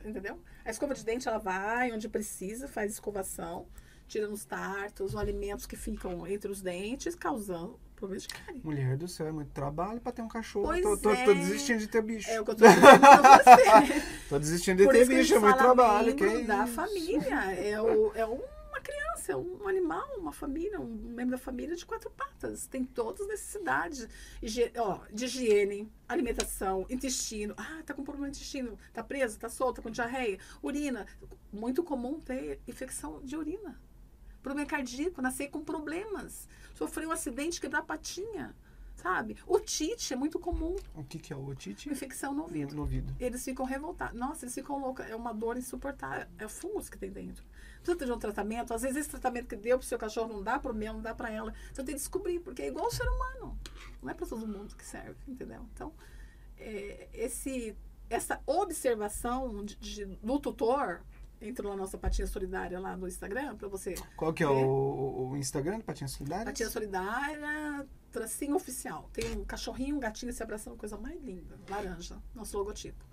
Entendeu? 0.03 0.39
A 0.65 0.71
escova 0.71 0.93
de 0.93 1.03
dente, 1.03 1.27
ela 1.27 1.37
vai 1.37 1.91
onde 1.91 2.09
precisa, 2.09 2.67
faz 2.67 2.93
escovação, 2.93 3.67
tira 4.07 4.29
os 4.29 4.43
tartos, 4.43 5.11
os 5.11 5.15
alimentos 5.15 5.65
que 5.65 5.75
ficam 5.75 6.25
entre 6.25 6.51
os 6.51 6.61
dentes, 6.61 7.15
causando 7.15 7.79
problemas 7.99 8.23
de 8.23 8.29
cárie. 8.29 8.61
Mulher 8.63 8.97
do 8.97 9.07
céu, 9.07 9.27
é 9.27 9.31
muito 9.31 9.51
trabalho 9.51 9.99
pra 10.01 10.11
ter 10.11 10.21
um 10.21 10.27
cachorro. 10.27 10.65
Pois 10.67 10.81
tô, 10.81 10.97
tô, 10.97 11.11
é. 11.11 11.25
tô 11.25 11.33
desistindo 11.33 11.79
de 11.79 11.87
ter 11.87 12.01
bicho. 12.01 12.29
É 12.29 12.39
o 12.41 12.45
que 12.45 12.51
eu 12.51 12.55
tô 12.55 12.65
dizendo 12.67 12.99
pra 12.99 13.37
você. 13.37 14.01
Tô 14.29 14.39
desistindo 14.39 14.77
de 14.77 14.83
Por 14.85 14.93
ter 14.93 15.07
bicho, 15.07 15.35
é 15.35 15.39
muito 15.39 15.57
trabalho. 15.57 16.15
Que 16.15 16.23
é 16.23 16.41
da 16.43 16.63
isso? 16.63 16.73
família. 16.73 17.51
É, 17.53 17.81
o, 17.81 18.11
é 18.15 18.25
uma 18.25 18.81
criança, 18.81 19.33
é 19.33 19.35
um 19.35 19.67
animal, 19.67 20.07
uma 20.17 20.31
família, 20.31 20.79
um 20.79 20.85
membro 20.85 21.31
da 21.31 21.37
família 21.37 21.75
de 21.75 21.85
quatro 21.85 22.09
patas. 22.11 22.65
Tem 22.67 22.83
todas 22.85 23.21
as 23.21 23.27
necessidades 23.27 24.07
Higi- 24.41 24.71
ó, 24.77 24.99
de 25.11 25.25
higiene, 25.25 25.91
alimentação, 26.07 26.85
intestino. 26.89 27.53
Ah, 27.57 27.81
tá 27.85 27.93
com 27.93 28.03
problema 28.03 28.29
de 28.31 28.37
intestino, 28.37 28.77
tá 28.93 29.03
preso, 29.03 29.37
tá 29.37 29.49
solto, 29.49 29.77
tá 29.77 29.81
com 29.81 29.89
diarreia, 29.89 30.37
urina. 30.63 31.05
Muito 31.51 31.83
comum 31.83 32.19
ter 32.19 32.61
infecção 32.67 33.19
de 33.23 33.35
urina. 33.35 33.79
Problema 34.41 34.67
cardíaco, 34.67 35.21
nascer 35.21 35.49
com 35.49 35.63
problemas. 35.63 36.47
Sofrer 36.75 37.07
um 37.07 37.11
acidente, 37.11 37.59
quebrar 37.59 37.79
a 37.79 37.83
patinha. 37.83 38.55
Sabe? 38.95 39.37
Otite 39.47 40.13
é 40.13 40.15
muito 40.17 40.37
comum. 40.37 40.75
O 40.93 41.05
que, 41.05 41.17
que 41.19 41.31
é 41.31 41.35
o 41.35 41.47
otite? 41.47 41.89
Infecção 41.89 42.33
no 42.33 42.41
ouvido 42.43 42.75
No 42.75 42.81
ouvido. 42.81 43.15
eles 43.17 43.41
ficam 43.45 43.65
revoltados. 43.65 44.19
Nossa, 44.19 44.43
eles 44.43 44.53
ficam 44.53 44.77
loucos. 44.77 45.05
É 45.05 45.15
uma 45.15 45.33
dor 45.33 45.55
insuportável. 45.57 46.27
É 46.37 46.45
o 46.45 46.49
fungos 46.49 46.89
que 46.89 46.97
tem 46.97 47.09
dentro. 47.09 47.41
Precisa 47.81 48.05
de 48.05 48.11
um 48.11 48.19
tratamento. 48.19 48.73
Às 48.73 48.81
vezes 48.81 48.97
esse 48.97 49.09
tratamento 49.09 49.47
que 49.47 49.55
deu 49.55 49.77
pro 49.77 49.87
seu 49.87 49.97
cachorro 49.97 50.33
não 50.33 50.43
dá 50.43 50.59
pro 50.59 50.73
meu, 50.73 50.91
não 50.91 51.01
dá 51.01 51.15
pra 51.15 51.31
ela. 51.31 51.53
Então 51.71 51.85
tem 51.85 51.95
que 51.95 52.01
descobrir, 52.01 52.39
porque 52.41 52.61
é 52.63 52.67
igual 52.67 52.85
ao 52.85 52.91
ser 52.91 53.07
humano. 53.07 53.57
Não 54.03 54.09
é 54.09 54.13
pra 54.13 54.27
todo 54.27 54.45
mundo 54.45 54.75
que 54.75 54.85
serve, 54.85 55.15
entendeu? 55.25 55.65
Então, 55.73 55.93
é, 56.57 57.07
esse, 57.13 57.77
essa 58.09 58.41
observação 58.45 59.63
de, 59.63 59.75
de- 59.77 60.05
do 60.05 60.39
tutor, 60.41 61.01
entra 61.41 61.67
na 61.69 61.75
nossa 61.75 61.97
Patinha 61.97 62.27
Solidária 62.27 62.79
lá 62.79 62.95
no 62.97 63.07
Instagram, 63.07 63.55
pra 63.55 63.67
você. 63.67 63.95
Qual 64.17 64.33
que 64.33 64.43
é 64.43 64.45
É. 64.45 64.49
o, 64.49 65.29
o 65.31 65.37
Instagram 65.37 65.77
do 65.79 65.83
Patinha 65.83 66.07
Solidária? 66.07 66.45
Patinha 66.45 66.69
Solidária, 66.69 67.87
tracinho 68.11 68.55
oficial. 68.55 69.09
Tem 69.13 69.37
um 69.37 69.45
cachorrinho, 69.45 69.95
um 69.95 69.99
gatinho 69.99 70.33
se 70.33 70.41
abraçando, 70.43 70.75
coisa 70.77 70.97
mais 70.97 71.21
linda. 71.23 71.57
Laranja, 71.69 72.17
nosso 72.35 72.57
logotipo. 72.57 73.05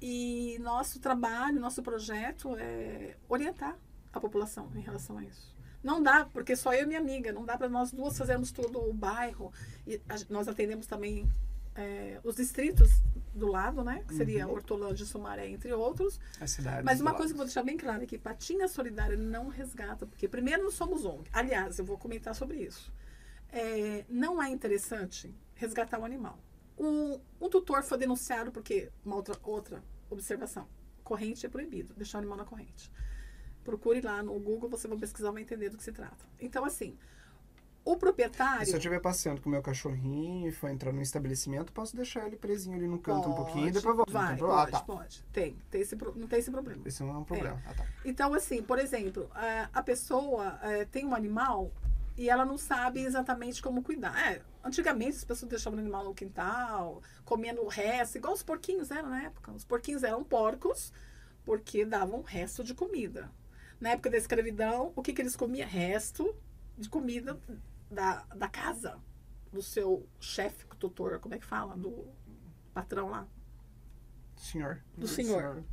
E 0.00 0.58
nosso 0.60 1.00
trabalho, 1.00 1.58
nosso 1.60 1.82
projeto 1.82 2.54
é 2.56 3.16
orientar 3.28 3.76
a 4.12 4.20
população 4.20 4.70
em 4.74 4.80
relação 4.80 5.16
a 5.18 5.24
isso. 5.24 5.54
Não 5.82 6.02
dá, 6.02 6.26
porque 6.32 6.54
só 6.56 6.74
eu 6.74 6.82
e 6.82 6.86
minha 6.86 6.98
amiga, 7.00 7.32
não 7.32 7.44
dá 7.44 7.56
para 7.56 7.68
nós 7.68 7.92
duas 7.92 8.16
fazermos 8.18 8.50
todo 8.50 8.78
o 8.80 8.92
bairro. 8.92 9.52
E 9.86 10.00
a- 10.08 10.16
nós 10.28 10.48
atendemos 10.48 10.86
também 10.86 11.28
é, 11.74 12.18
os 12.24 12.36
distritos 12.36 12.90
do 13.36 13.46
lado, 13.46 13.84
né? 13.84 14.02
Que 14.08 14.14
seria 14.14 14.46
Uhum. 14.46 14.54
Hortolândia 14.54 15.04
e 15.04 15.06
Sumaré, 15.06 15.48
entre 15.48 15.72
outros. 15.72 16.18
As 16.40 16.50
cidades 16.50 16.84
Mas 16.84 17.00
uma 17.00 17.10
lado. 17.10 17.18
coisa 17.18 17.32
que 17.32 17.34
eu 17.34 17.38
vou 17.38 17.46
deixar 17.46 17.62
bem 17.62 17.76
clara 17.76 18.02
aqui, 18.04 18.16
Patinha 18.18 18.66
Solidária 18.66 19.16
não 19.16 19.48
resgata, 19.48 20.06
porque 20.06 20.26
primeiro 20.28 20.62
não 20.64 20.70
somos 20.70 21.04
ONG. 21.04 21.28
Aliás, 21.32 21.78
eu 21.78 21.84
vou 21.84 21.98
comentar 21.98 22.34
sobre 22.34 22.58
isso. 22.58 22.92
É, 23.50 24.04
não 24.08 24.42
é 24.42 24.48
interessante 24.50 25.34
resgatar 25.54 25.98
o 26.00 26.04
animal. 26.04 26.38
um, 26.78 27.20
um 27.40 27.48
tutor 27.48 27.82
foi 27.82 27.96
denunciado 27.98 28.50
porque, 28.52 28.90
uma 29.04 29.16
outra, 29.16 29.36
outra 29.42 29.82
observação, 30.10 30.68
corrente 31.04 31.46
é 31.46 31.48
proibido, 31.48 31.94
deixar 31.94 32.18
o 32.18 32.20
animal 32.20 32.36
na 32.38 32.44
corrente. 32.44 32.90
Procure 33.64 34.00
lá 34.00 34.22
no 34.22 34.38
Google, 34.38 34.68
você 34.70 34.86
vai 34.86 34.98
pesquisar, 34.98 35.30
vai 35.30 35.42
entender 35.42 35.70
do 35.70 35.76
que 35.76 35.82
se 35.82 35.90
trata. 35.92 36.24
Então, 36.38 36.64
assim, 36.64 36.96
o 37.86 37.96
proprietário. 37.96 38.66
Se 38.66 38.72
eu 38.72 38.78
estiver 38.78 39.00
passeando 39.00 39.40
com 39.40 39.48
o 39.48 39.52
meu 39.52 39.62
cachorrinho 39.62 40.48
e 40.48 40.52
for 40.52 40.68
entrar 40.68 40.92
no 40.92 41.00
estabelecimento, 41.00 41.72
posso 41.72 41.94
deixar 41.94 42.26
ele 42.26 42.36
presinho 42.36 42.76
ali 42.76 42.88
no 42.88 42.98
canto 42.98 43.22
pode, 43.22 43.28
um 43.28 43.34
pouquinho 43.34 43.68
e 43.68 43.70
depois 43.70 43.96
voltar. 43.96 44.12
Vai, 44.12 44.36
pode, 44.36 44.60
ah, 44.60 44.66
tá. 44.66 44.80
pode. 44.80 45.22
Tem, 45.32 45.56
tem 45.70 45.80
esse, 45.80 45.96
não 46.16 46.26
tem 46.26 46.40
esse 46.40 46.50
problema. 46.50 46.82
Esse 46.84 47.04
não 47.04 47.14
é 47.14 47.18
um 47.18 47.24
problema. 47.24 47.62
É. 47.64 47.70
Ah, 47.70 47.74
tá. 47.74 47.86
Então, 48.04 48.34
assim, 48.34 48.60
por 48.60 48.80
exemplo, 48.80 49.30
a 49.72 49.82
pessoa 49.84 50.58
é, 50.62 50.84
tem 50.84 51.06
um 51.06 51.14
animal 51.14 51.70
e 52.16 52.28
ela 52.28 52.44
não 52.44 52.58
sabe 52.58 53.02
exatamente 53.02 53.62
como 53.62 53.80
cuidar. 53.84 54.32
É, 54.32 54.42
antigamente 54.64 55.18
as 55.18 55.24
pessoas 55.24 55.48
deixavam 55.48 55.78
o 55.78 55.80
animal 55.80 56.02
no 56.02 56.12
quintal, 56.12 57.00
comendo 57.24 57.62
o 57.62 57.68
resto, 57.68 58.18
igual 58.18 58.34
os 58.34 58.42
porquinhos 58.42 58.90
eram 58.90 59.10
na 59.10 59.22
época. 59.22 59.52
Os 59.52 59.64
porquinhos 59.64 60.02
eram 60.02 60.24
porcos 60.24 60.92
porque 61.44 61.84
davam 61.84 62.22
resto 62.22 62.64
de 62.64 62.74
comida. 62.74 63.30
Na 63.78 63.90
época 63.90 64.10
da 64.10 64.16
escravidão, 64.16 64.92
o 64.96 65.02
que, 65.02 65.12
que 65.12 65.22
eles 65.22 65.36
comiam? 65.36 65.68
Resto 65.68 66.34
de 66.76 66.88
comida 66.88 67.38
da, 67.90 68.24
da 68.34 68.48
casa, 68.48 68.98
do 69.52 69.62
seu 69.62 70.06
chefe, 70.20 70.66
tutor, 70.78 71.18
como 71.20 71.34
é 71.34 71.38
que 71.38 71.44
fala? 71.44 71.76
Do 71.76 72.06
patrão 72.74 73.08
lá. 73.10 73.26
Senhor. 74.36 74.82
Do, 74.96 75.08
senhor. 75.08 75.40
senhor. 75.40 75.64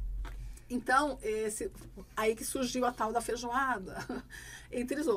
Então, 0.69 1.19
esse, 1.21 1.71
aí 2.15 2.35
que 2.35 2.45
surgiu 2.45 2.85
a 2.85 2.91
tal 2.91 3.11
da 3.11 3.21
feijoada. 3.21 3.97
Entre 4.71 4.95
eles, 4.95 5.07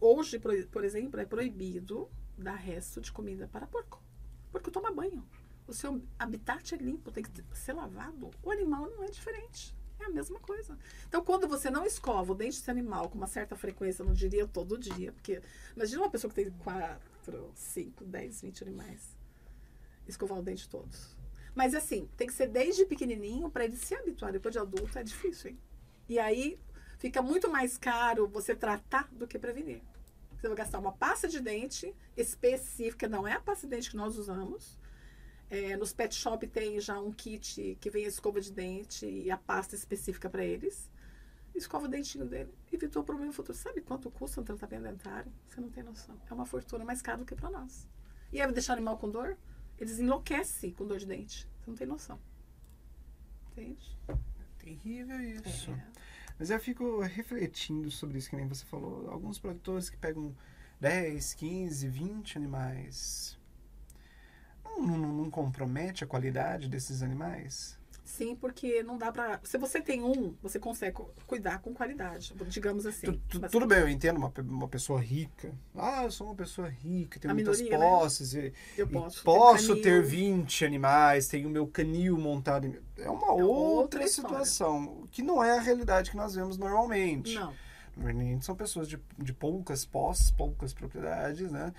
hoje, 0.00 0.38
por 0.38 0.84
exemplo, 0.84 1.20
é 1.20 1.26
proibido 1.26 2.08
dar 2.38 2.54
resto 2.54 3.00
de 3.00 3.12
comida 3.12 3.48
para 3.48 3.66
porco. 3.66 4.02
Porco 4.50 4.70
toma 4.70 4.92
banho. 4.92 5.26
O 5.66 5.72
seu 5.72 6.02
habitat 6.18 6.74
é 6.74 6.78
limpo, 6.78 7.10
tem 7.10 7.24
que 7.24 7.58
ser 7.58 7.72
lavado. 7.72 8.30
O 8.42 8.50
animal 8.50 8.88
não 8.90 9.02
é 9.02 9.06
diferente. 9.06 9.74
É 10.00 10.04
a 10.04 10.10
mesma 10.10 10.38
coisa. 10.40 10.78
Então, 11.08 11.24
quando 11.24 11.46
você 11.46 11.70
não 11.70 11.86
escova 11.86 12.32
o 12.32 12.34
dente 12.34 12.58
desse 12.58 12.70
animal 12.70 13.08
com 13.08 13.16
uma 13.16 13.26
certa 13.26 13.56
frequência, 13.56 14.04
não 14.04 14.12
diria 14.12 14.46
todo 14.46 14.78
dia, 14.78 15.12
porque 15.12 15.40
imagina 15.74 16.02
uma 16.02 16.10
pessoa 16.10 16.32
que 16.32 16.42
tem 16.42 16.50
4, 16.50 17.52
5, 17.54 18.04
10, 18.04 18.42
20 18.42 18.62
animais. 18.64 19.16
Escovar 20.06 20.38
o 20.38 20.42
dente 20.42 20.68
todos. 20.68 21.16
Mas 21.54 21.74
assim, 21.74 22.08
tem 22.16 22.26
que 22.26 22.32
ser 22.32 22.48
desde 22.48 22.84
pequenininho 22.84 23.48
para 23.48 23.64
ele 23.64 23.76
se 23.76 23.94
habituar. 23.94 24.32
Depois 24.32 24.52
de 24.52 24.58
adulto 24.58 24.98
é 24.98 25.04
difícil, 25.04 25.50
hein? 25.50 25.58
E 26.08 26.18
aí 26.18 26.58
fica 26.98 27.22
muito 27.22 27.48
mais 27.48 27.78
caro 27.78 28.26
você 28.26 28.54
tratar 28.54 29.08
do 29.12 29.26
que 29.26 29.38
prevenir. 29.38 29.80
Você 30.36 30.48
vai 30.48 30.56
gastar 30.56 30.78
uma 30.78 30.92
pasta 30.92 31.26
de 31.28 31.40
dente 31.40 31.94
específica, 32.16 33.08
não 33.08 33.26
é 33.26 33.32
a 33.32 33.40
pasta 33.40 33.66
de 33.66 33.70
dente 33.70 33.90
que 33.90 33.96
nós 33.96 34.18
usamos, 34.18 34.78
é, 35.50 35.76
nos 35.76 35.92
pet 35.92 36.14
shop 36.14 36.46
tem 36.46 36.80
já 36.80 36.98
um 36.98 37.12
kit 37.12 37.76
que 37.80 37.90
vem 37.90 38.04
a 38.04 38.08
escova 38.08 38.40
de 38.40 38.52
dente 38.52 39.06
e 39.06 39.30
a 39.30 39.36
pasta 39.36 39.74
específica 39.74 40.28
para 40.28 40.44
eles. 40.44 40.90
Escova 41.54 41.86
o 41.86 41.88
dentinho 41.88 42.26
dele, 42.26 42.52
evitou 42.72 43.02
o 43.02 43.04
problema 43.04 43.32
futuro. 43.32 43.56
Sabe 43.56 43.80
quanto 43.80 44.10
custa 44.10 44.40
um 44.40 44.44
tratamento 44.44 44.82
dentário? 44.82 45.32
Você 45.48 45.60
não 45.60 45.70
tem 45.70 45.84
noção. 45.84 46.20
É 46.28 46.34
uma 46.34 46.44
fortuna 46.44 46.84
mais 46.84 47.00
cara 47.00 47.18
do 47.18 47.24
que 47.24 47.34
para 47.34 47.50
nós. 47.50 47.86
E 48.32 48.40
aí 48.40 48.52
deixar 48.52 48.72
o 48.72 48.76
animal 48.76 48.98
com 48.98 49.08
dor? 49.08 49.38
Eles 49.78 49.98
enlouquecem 50.00 50.72
com 50.72 50.84
dor 50.84 50.98
de 50.98 51.06
dente. 51.06 51.48
Você 51.60 51.70
não 51.70 51.76
tem 51.76 51.86
noção. 51.86 52.18
Entende? 53.52 53.96
É 54.08 54.14
terrível 54.58 55.20
isso. 55.20 55.70
É. 55.70 55.86
Mas 56.36 56.50
eu 56.50 56.58
fico 56.58 57.00
refletindo 57.00 57.88
sobre 57.90 58.18
isso 58.18 58.28
que 58.28 58.34
nem 58.34 58.48
você 58.48 58.64
falou. 58.64 59.08
Alguns 59.08 59.38
produtores 59.38 59.88
que 59.88 59.96
pegam 59.96 60.34
10, 60.80 61.34
15, 61.34 61.88
20 61.88 62.36
animais 62.36 63.38
não, 64.80 64.96
não, 64.96 65.12
não 65.12 65.30
compromete 65.30 66.04
a 66.04 66.06
qualidade 66.06 66.68
desses 66.68 67.02
animais? 67.02 67.78
Sim, 68.04 68.36
porque 68.36 68.82
não 68.82 68.98
dá 68.98 69.10
para. 69.10 69.40
Se 69.42 69.56
você 69.58 69.80
tem 69.80 70.02
um, 70.02 70.36
você 70.40 70.58
consegue 70.58 70.98
cuidar 71.26 71.60
com 71.60 71.74
qualidade, 71.74 72.32
digamos 72.46 72.86
assim. 72.86 73.06
Tu, 73.06 73.40
tu, 73.40 73.48
tudo 73.48 73.66
bem, 73.66 73.80
eu 73.80 73.88
entendo 73.88 74.18
uma, 74.18 74.32
uma 74.38 74.68
pessoa 74.68 75.00
rica. 75.00 75.52
Ah, 75.74 76.04
eu 76.04 76.12
sou 76.12 76.28
uma 76.28 76.36
pessoa 76.36 76.68
rica, 76.68 77.18
tenho 77.18 77.34
muitas 77.34 77.60
minoria, 77.60 77.78
né? 77.78 77.90
posses. 77.90 78.34
Né? 78.34 78.52
E, 78.76 78.80
eu 78.80 78.86
posso. 78.86 79.20
E 79.20 79.24
posso 79.24 79.76
ter 79.82 80.02
20 80.02 80.64
animais, 80.64 81.26
tenho 81.26 81.48
o 81.48 81.50
meu 81.50 81.66
canil 81.66 82.18
montado. 82.18 82.72
É 82.96 83.10
uma 83.10 83.26
é 83.26 83.30
outra, 83.30 83.44
outra 83.44 84.06
situação, 84.06 85.08
que 85.10 85.22
não 85.22 85.42
é 85.42 85.58
a 85.58 85.60
realidade 85.60 86.10
que 86.10 86.16
nós 86.16 86.34
vemos 86.34 86.56
normalmente. 86.58 87.34
Não. 87.34 87.52
Normalmente 87.96 88.44
são 88.44 88.54
pessoas 88.54 88.86
de, 88.86 89.00
de 89.18 89.32
poucas 89.32 89.84
posses, 89.84 90.30
poucas 90.30 90.74
propriedades, 90.74 91.50
né? 91.50 91.72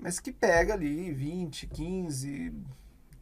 Mas 0.00 0.18
que 0.18 0.32
pega 0.32 0.74
ali 0.74 1.12
20, 1.12 1.66
15, 1.66 2.52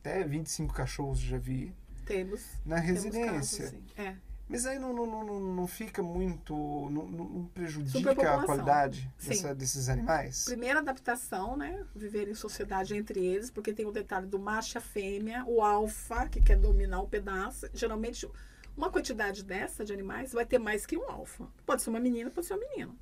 até 0.00 0.24
25 0.24 0.72
cachorros, 0.72 1.18
já 1.18 1.38
vi. 1.38 1.74
Temos. 2.06 2.42
Na 2.64 2.76
residência. 2.76 3.70
Temos 3.70 3.84
casos, 3.84 3.98
é. 3.98 4.16
Mas 4.48 4.64
aí 4.64 4.78
não, 4.78 4.94
não, 4.94 5.06
não, 5.06 5.40
não 5.40 5.66
fica 5.66 6.02
muito. 6.02 6.54
Não, 6.54 7.06
não 7.06 7.44
prejudica 7.52 8.10
a 8.10 8.44
qualidade 8.44 9.12
dessa, 9.22 9.54
desses 9.54 9.90
animais? 9.90 10.44
Primeira 10.46 10.78
adaptação, 10.78 11.54
né? 11.54 11.84
Viver 11.94 12.28
em 12.28 12.34
sociedade 12.34 12.96
entre 12.96 13.22
eles, 13.22 13.50
porque 13.50 13.74
tem 13.74 13.84
o 13.84 13.92
detalhe 13.92 14.26
do 14.26 14.38
macho 14.38 14.76
e 14.76 14.78
a 14.78 14.80
fêmea, 14.80 15.44
o 15.46 15.60
alfa, 15.60 16.28
que 16.28 16.40
quer 16.40 16.56
dominar 16.56 17.02
o 17.02 17.08
pedaço. 17.08 17.68
Geralmente, 17.74 18.26
uma 18.74 18.90
quantidade 18.90 19.44
dessa 19.44 19.84
de 19.84 19.92
animais 19.92 20.32
vai 20.32 20.46
ter 20.46 20.58
mais 20.58 20.86
que 20.86 20.96
um 20.96 21.10
alfa. 21.10 21.46
Pode 21.66 21.82
ser 21.82 21.90
uma 21.90 22.00
menina, 22.00 22.30
pode 22.30 22.46
ser 22.46 22.54
um 22.54 22.60
menino. 22.60 22.98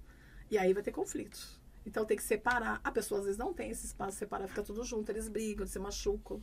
E 0.50 0.58
aí 0.58 0.74
vai 0.74 0.82
ter 0.82 0.90
conflitos. 0.90 1.55
Então 1.87 2.05
tem 2.05 2.16
que 2.16 2.22
separar. 2.22 2.81
A 2.83 2.90
pessoa 2.90 3.20
às 3.20 3.25
vezes 3.27 3.38
não 3.38 3.55
tem 3.55 3.70
esse 3.70 3.87
espaço 3.87 4.18
separar, 4.18 4.49
fica 4.49 4.62
tudo 4.62 4.85
junto, 4.85 5.09
eles 5.11 5.29
brigam, 5.29 5.66
se 5.66 5.79
machucam. 5.79 6.42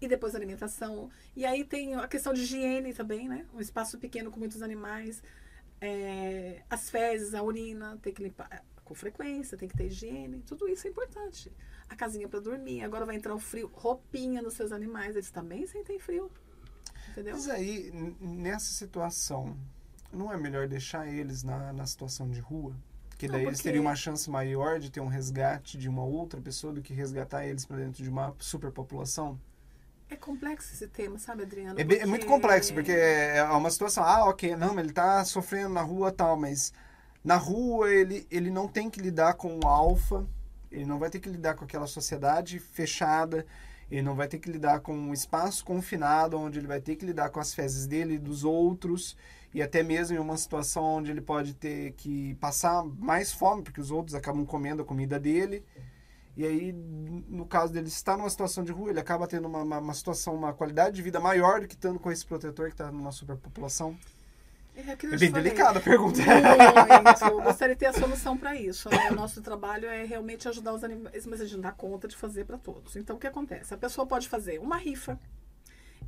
E 0.00 0.06
depois 0.06 0.34
a 0.34 0.38
alimentação. 0.38 1.10
E 1.34 1.44
aí 1.44 1.64
tem 1.64 1.96
a 1.96 2.06
questão 2.06 2.32
de 2.32 2.42
higiene 2.42 2.94
também, 2.94 3.28
né? 3.28 3.44
Um 3.52 3.60
espaço 3.60 3.98
pequeno 3.98 4.30
com 4.30 4.38
muitos 4.38 4.62
animais. 4.62 5.20
É, 5.80 6.62
as 6.70 6.88
fezes, 6.88 7.34
a 7.34 7.42
urina, 7.42 7.98
tem 8.00 8.12
que 8.12 8.22
limpar 8.22 8.48
é, 8.52 8.62
com 8.84 8.94
frequência, 8.94 9.58
tem 9.58 9.68
que 9.68 9.76
ter 9.76 9.86
higiene. 9.86 10.40
Tudo 10.42 10.68
isso 10.68 10.86
é 10.86 10.90
importante. 10.90 11.52
A 11.88 11.96
casinha 11.96 12.28
para 12.28 12.38
dormir. 12.38 12.84
Agora 12.84 13.04
vai 13.04 13.16
entrar 13.16 13.34
o 13.34 13.40
frio. 13.40 13.68
Roupinha 13.74 14.40
nos 14.40 14.54
seus 14.54 14.70
animais. 14.70 15.16
Eles 15.16 15.32
também 15.32 15.66
sentem 15.66 15.98
frio. 15.98 16.30
Entendeu? 17.10 17.34
Mas 17.34 17.48
aí, 17.48 17.90
nessa 18.20 18.72
situação, 18.72 19.58
não 20.12 20.32
é 20.32 20.36
melhor 20.36 20.68
deixar 20.68 21.08
eles 21.08 21.42
na, 21.42 21.72
na 21.72 21.86
situação 21.86 22.30
de 22.30 22.38
rua? 22.38 22.76
Porque 23.18 23.26
daí 23.26 23.40
porque... 23.40 23.48
eles 23.48 23.60
teriam 23.60 23.82
uma 23.82 23.96
chance 23.96 24.30
maior 24.30 24.78
de 24.78 24.92
ter 24.92 25.00
um 25.00 25.08
resgate 25.08 25.76
de 25.76 25.88
uma 25.88 26.04
outra 26.04 26.40
pessoa 26.40 26.72
do 26.72 26.80
que 26.80 26.94
resgatar 26.94 27.44
eles 27.44 27.66
para 27.66 27.78
dentro 27.78 28.00
de 28.00 28.08
uma 28.08 28.32
superpopulação? 28.38 29.36
É 30.08 30.14
complexo 30.14 30.72
esse 30.72 30.86
tema, 30.86 31.18
sabe, 31.18 31.42
Adriano? 31.42 31.80
É, 31.80 31.84
porque... 31.84 32.00
é, 32.00 32.06
muito 32.06 32.26
complexo, 32.26 32.72
porque 32.72 32.92
é 32.92 33.42
uma 33.42 33.70
situação, 33.70 34.04
ah, 34.04 34.24
ok, 34.26 34.54
não, 34.54 34.68
mas 34.68 34.78
ele 34.78 34.90
está 34.90 35.24
sofrendo 35.24 35.70
na 35.70 35.82
rua 35.82 36.12
tal, 36.12 36.36
mas 36.36 36.72
na 37.24 37.34
rua 37.34 37.90
ele, 37.90 38.24
ele 38.30 38.52
não 38.52 38.68
tem 38.68 38.88
que 38.88 39.00
lidar 39.00 39.34
com 39.34 39.58
o 39.58 39.66
alfa, 39.66 40.24
ele 40.70 40.86
não 40.86 41.00
vai 41.00 41.10
ter 41.10 41.18
que 41.18 41.28
lidar 41.28 41.54
com 41.54 41.64
aquela 41.64 41.88
sociedade 41.88 42.60
fechada, 42.60 43.44
ele 43.90 44.02
não 44.02 44.14
vai 44.14 44.28
ter 44.28 44.38
que 44.38 44.48
lidar 44.48 44.78
com 44.78 44.94
um 44.94 45.12
espaço 45.12 45.64
confinado, 45.64 46.38
onde 46.38 46.60
ele 46.60 46.68
vai 46.68 46.80
ter 46.80 46.94
que 46.94 47.04
lidar 47.04 47.30
com 47.30 47.40
as 47.40 47.52
fezes 47.52 47.84
dele 47.84 48.14
e 48.14 48.18
dos 48.18 48.44
outros 48.44 49.16
e 49.52 49.62
até 49.62 49.82
mesmo 49.82 50.16
em 50.16 50.20
uma 50.20 50.36
situação 50.36 50.84
onde 50.84 51.10
ele 51.10 51.20
pode 51.20 51.54
ter 51.54 51.92
que 51.92 52.34
passar 52.34 52.84
mais 52.84 53.32
fome, 53.32 53.62
porque 53.62 53.80
os 53.80 53.90
outros 53.90 54.14
acabam 54.14 54.44
comendo 54.44 54.82
a 54.82 54.84
comida 54.84 55.18
dele. 55.18 55.64
E 56.36 56.46
aí, 56.46 56.72
no 56.72 57.44
caso 57.46 57.72
dele 57.72 57.88
estar 57.88 58.16
numa 58.16 58.30
situação 58.30 58.62
de 58.62 58.70
rua, 58.70 58.90
ele 58.90 59.00
acaba 59.00 59.26
tendo 59.26 59.48
uma, 59.48 59.62
uma, 59.62 59.78
uma 59.78 59.94
situação, 59.94 60.34
uma 60.34 60.52
qualidade 60.52 60.94
de 60.94 61.02
vida 61.02 61.18
maior 61.18 61.60
do 61.60 61.66
que 61.66 61.74
estando 61.74 61.98
com 61.98 62.12
esse 62.12 62.24
protetor 62.24 62.66
que 62.66 62.74
está 62.74 62.92
numa 62.92 63.10
superpopulação. 63.10 63.98
É, 64.76 64.92
é 64.92 65.16
bem 65.16 65.32
delicada 65.32 65.80
a 65.80 65.82
pergunta. 65.82 66.20
Muito. 66.20 67.24
Eu 67.24 67.42
gostaria 67.42 67.74
de 67.74 67.80
ter 67.80 67.86
a 67.86 67.92
solução 67.92 68.36
para 68.36 68.54
isso. 68.54 68.88
Né? 68.88 69.10
O 69.10 69.14
nosso 69.16 69.42
trabalho 69.42 69.88
é 69.88 70.04
realmente 70.04 70.46
ajudar 70.48 70.72
os 70.72 70.84
animais, 70.84 71.26
mas 71.26 71.40
a 71.40 71.44
gente 71.44 71.54
não 71.54 71.62
dá 71.62 71.72
conta 71.72 72.06
de 72.06 72.16
fazer 72.16 72.44
para 72.44 72.56
todos. 72.56 72.94
Então, 72.94 73.16
o 73.16 73.18
que 73.18 73.26
acontece? 73.26 73.74
A 73.74 73.76
pessoa 73.76 74.06
pode 74.06 74.28
fazer 74.28 74.60
uma 74.60 74.76
rifa 74.76 75.18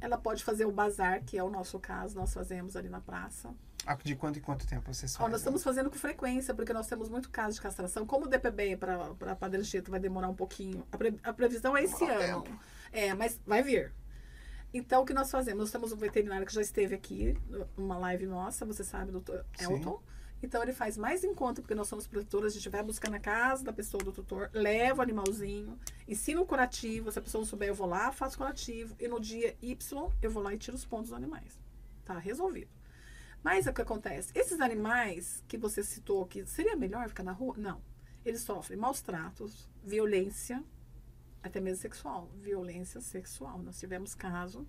ela 0.00 0.18
pode 0.18 0.44
fazer 0.44 0.64
o 0.64 0.72
bazar, 0.72 1.22
que 1.24 1.38
é 1.38 1.42
o 1.42 1.50
nosso 1.50 1.78
caso, 1.78 2.16
nós 2.16 2.32
fazemos 2.32 2.76
ali 2.76 2.88
na 2.88 3.00
praça. 3.00 3.54
Ah, 3.86 3.94
de 3.94 4.14
quanto 4.14 4.38
em 4.38 4.42
quanto 4.42 4.66
tempo 4.66 4.92
vocês 4.92 5.16
fazem? 5.16 5.30
Nós 5.30 5.40
estamos 5.40 5.62
fazendo 5.62 5.90
com 5.90 5.96
frequência, 5.96 6.54
porque 6.54 6.72
nós 6.72 6.86
temos 6.86 7.08
muito 7.08 7.30
caso 7.30 7.54
de 7.54 7.62
castração. 7.62 8.06
Como 8.06 8.26
o 8.26 8.28
DPB 8.28 8.76
para 8.76 9.34
Padre 9.36 9.60
Anchieta 9.60 9.90
vai 9.90 9.98
demorar 9.98 10.28
um 10.28 10.34
pouquinho, 10.34 10.86
a, 10.92 10.98
pre, 10.98 11.18
a 11.22 11.32
previsão 11.32 11.76
é 11.76 11.84
esse 11.84 12.04
ano. 12.04 12.42
Tempo. 12.42 12.60
É, 12.92 13.14
mas 13.14 13.40
vai 13.46 13.62
vir. 13.62 13.92
Então, 14.72 15.02
o 15.02 15.06
que 15.06 15.14
nós 15.14 15.30
fazemos? 15.30 15.60
Nós 15.60 15.70
temos 15.70 15.92
um 15.92 15.96
veterinário 15.96 16.46
que 16.46 16.54
já 16.54 16.60
esteve 16.60 16.94
aqui, 16.94 17.36
numa 17.76 17.98
live 17.98 18.26
nossa, 18.26 18.64
você 18.64 18.84
sabe, 18.84 19.10
doutor 19.10 19.44
Elton. 19.58 19.96
Sim. 19.96 20.10
Então 20.42 20.62
ele 20.62 20.72
faz 20.72 20.96
mais 20.96 21.22
em 21.22 21.34
conta, 21.34 21.60
porque 21.60 21.74
nós 21.74 21.88
somos 21.88 22.06
produtoras, 22.06 22.52
a 22.52 22.56
gente 22.56 22.68
vai 22.68 22.82
buscar 22.82 23.10
na 23.10 23.20
casa 23.20 23.62
da 23.62 23.72
pessoa, 23.72 24.02
do 24.02 24.12
tutor, 24.12 24.50
leva 24.52 25.00
o 25.00 25.02
animalzinho, 25.02 25.78
ensina 26.08 26.40
o 26.40 26.46
curativo, 26.46 27.12
se 27.12 27.18
a 27.18 27.22
pessoa 27.22 27.40
não 27.40 27.46
souber, 27.46 27.68
eu 27.68 27.74
vou 27.74 27.86
lá, 27.86 28.10
faço 28.10 28.38
curativo, 28.38 28.96
e 28.98 29.06
no 29.06 29.20
dia 29.20 29.56
Y 29.60 29.76
eu 30.22 30.30
vou 30.30 30.42
lá 30.42 30.54
e 30.54 30.58
tiro 30.58 30.76
os 30.76 30.84
pontos 30.84 31.10
dos 31.10 31.16
animais. 31.16 31.60
Tá 32.04 32.18
resolvido. 32.18 32.70
Mas 33.42 33.66
o 33.66 33.72
que 33.72 33.82
acontece? 33.82 34.32
Esses 34.34 34.60
animais 34.60 35.42
que 35.48 35.56
você 35.56 35.82
citou 35.82 36.26
que 36.26 36.44
seria 36.46 36.76
melhor 36.76 37.08
ficar 37.08 37.22
na 37.22 37.32
rua? 37.32 37.54
Não. 37.56 37.80
Eles 38.24 38.42
sofrem 38.42 38.78
maus 38.78 39.00
tratos, 39.00 39.68
violência, 39.82 40.62
até 41.42 41.58
mesmo 41.58 41.80
sexual, 41.80 42.30
violência 42.34 43.00
sexual. 43.00 43.58
Nós 43.62 43.78
tivemos 43.78 44.14
caso 44.14 44.66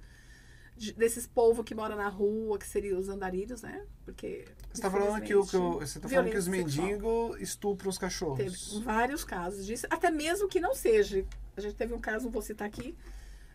desses 0.95 1.27
povos 1.27 1.63
que 1.63 1.75
moram 1.75 1.95
na 1.95 2.07
rua, 2.09 2.57
que 2.57 2.67
seriam 2.67 2.99
os 2.99 3.07
andarilhos, 3.09 3.61
né? 3.61 3.85
Porque 4.03 4.45
Você 4.69 4.73
está 4.73 4.89
falando 4.89 5.21
que, 5.23 5.35
o, 5.35 5.45
que 5.45 5.57
o- 5.57 5.73
você 5.79 5.99
tá 5.99 6.09
falando 6.09 6.29
que 6.31 6.37
os 6.37 6.47
mendigos 6.47 7.39
estupram 7.41 7.89
os 7.89 7.97
cachorros. 7.97 8.37
Teve 8.71 8.83
vários 8.83 9.23
casos 9.23 9.65
disso, 9.65 9.85
até 9.89 10.09
mesmo 10.09 10.47
que 10.47 10.59
não 10.59 10.73
seja. 10.73 11.25
A 11.55 11.61
gente 11.61 11.75
teve 11.75 11.93
um 11.93 11.99
caso, 11.99 12.29
vou 12.29 12.41
citar 12.41 12.67
aqui, 12.67 12.95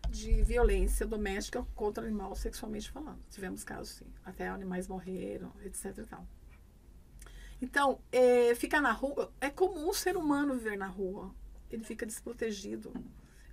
de 0.09 0.41
violência 0.43 1.05
doméstica 1.05 1.65
contra 1.75 2.05
animal 2.05 2.33
sexualmente 2.35 2.89
falando. 2.89 3.19
Tivemos 3.29 3.63
casos, 3.63 3.95
sim. 3.95 4.05
Até 4.23 4.47
animais 4.47 4.87
morreram, 4.87 5.51
etc 5.65 5.97
e 5.97 6.03
tal. 6.03 6.25
Então, 7.61 7.99
é, 8.11 8.53
ficar 8.55 8.81
na 8.81 8.91
rua, 8.91 9.31
é 9.41 9.49
comum 9.49 9.89
o 9.89 9.93
ser 9.93 10.15
humano 10.15 10.53
viver 10.53 10.77
na 10.77 10.87
rua. 10.87 11.33
Ele 11.71 11.83
fica 11.83 12.05
desprotegido. 12.05 12.93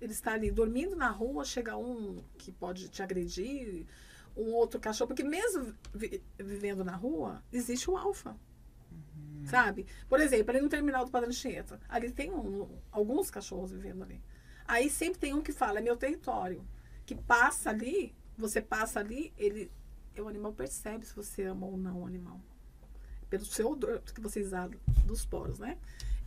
Ele 0.01 0.11
está 0.11 0.33
ali 0.33 0.51
dormindo 0.51 0.95
na 0.95 1.09
rua, 1.09 1.45
chega 1.45 1.77
um 1.77 2.21
que 2.37 2.51
pode 2.51 2.89
te 2.89 3.01
agredir, 3.01 3.85
um 4.35 4.51
outro 4.51 4.79
cachorro, 4.79 5.07
porque 5.09 5.23
mesmo 5.23 5.73
vi- 5.93 6.21
vivendo 6.37 6.83
na 6.83 6.95
rua, 6.95 7.41
existe 7.51 7.89
o 7.89 7.97
alfa. 7.97 8.35
Sabe? 9.45 9.85
Por 10.09 10.19
exemplo, 10.19 10.51
ali 10.51 10.61
no 10.61 10.69
terminal 10.69 11.05
do 11.05 11.11
Padre 11.11 11.29
Anchieta, 11.29 11.79
ali 11.87 12.11
tem 12.11 12.31
um- 12.31 12.67
alguns 12.91 13.29
cachorros 13.29 13.71
vivendo 13.71 14.03
ali. 14.03 14.19
Aí 14.67 14.89
sempre 14.89 15.19
tem 15.19 15.33
um 15.33 15.41
que 15.41 15.51
fala, 15.51 15.79
é 15.79 15.81
meu 15.81 15.95
território. 15.95 16.65
Que 17.05 17.13
passa 17.13 17.69
ali, 17.69 18.15
você 18.37 18.59
passa 18.61 18.99
ali, 18.99 19.31
ele. 19.37 19.71
O 20.17 20.27
animal 20.27 20.53
percebe 20.53 21.05
se 21.05 21.15
você 21.15 21.43
ama 21.43 21.67
ou 21.67 21.77
não 21.77 22.01
o 22.01 22.05
animal. 22.07 22.41
Pelo 23.29 23.45
seu 23.45 23.69
odor 23.71 24.01
que 24.01 24.19
você 24.21 24.39
exala 24.39 24.71
dos 25.05 25.25
poros, 25.25 25.59
né? 25.59 25.77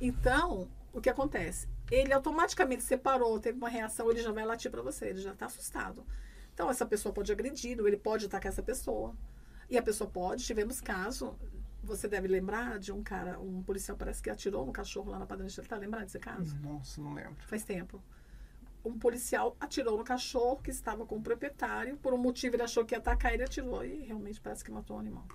Então, 0.01 0.69
o 0.93 1.01
que 1.01 1.09
acontece? 1.11 1.67
Ele 1.91 2.13
automaticamente 2.13 2.83
separou, 2.83 3.39
teve 3.41 3.57
uma 3.57 3.69
reação, 3.69 4.11
ele 4.11 4.23
já 4.23 4.33
vai 4.33 4.45
latir 4.45 4.71
para 4.71 4.83
você, 4.83 5.07
ele 5.07 5.21
já 5.21 5.33
está 5.33 5.47
assustado. 5.47 6.05
Então, 6.53 6.69
essa 6.71 6.85
pessoa 6.85 7.13
pode 7.13 7.31
agredir, 7.33 7.81
ou 7.81 7.87
ele 7.87 7.97
pode 7.97 8.27
atacar 8.27 8.53
essa 8.53 8.63
pessoa. 8.63 9.15
E 9.71 9.77
a 9.79 9.83
pessoa 9.83 10.11
pode, 10.11 10.45
tivemos 10.45 10.81
caso, 10.81 11.37
você 11.83 12.09
deve 12.09 12.29
lembrar 12.29 12.79
de 12.79 12.93
um 12.93 13.03
cara, 13.03 13.39
um 13.39 13.63
policial 13.63 13.97
parece 13.97 14.23
que 14.23 14.31
atirou 14.31 14.65
no 14.67 14.73
cachorro 14.73 15.11
lá 15.11 15.19
na 15.19 15.27
Anchieta. 15.45 15.69
Tá 15.69 15.77
lembrado 15.77 16.05
desse 16.05 16.19
caso? 16.19 16.57
Nossa, 16.57 17.01
não 17.01 17.15
lembro. 17.15 17.37
faz 17.47 17.65
tempo. 17.65 18.03
Um 18.85 18.99
policial 18.99 19.57
atirou 19.61 19.99
no 19.99 20.05
cachorro 20.05 20.61
que 20.63 20.71
estava 20.71 21.05
com 21.05 21.17
o 21.17 21.23
proprietário. 21.23 21.97
Por 21.97 22.15
um 22.15 22.19
motivo 22.19 22.57
ele 22.57 22.63
achou 22.63 22.85
que 22.85 22.95
ia 22.95 22.99
atacar, 22.99 23.35
ele 23.35 23.43
atirou 23.43 23.85
e 23.85 24.05
realmente 24.05 24.41
parece 24.41 24.65
que 24.65 24.71
matou 24.71 24.97
o 24.97 25.01
animal. 25.01 25.27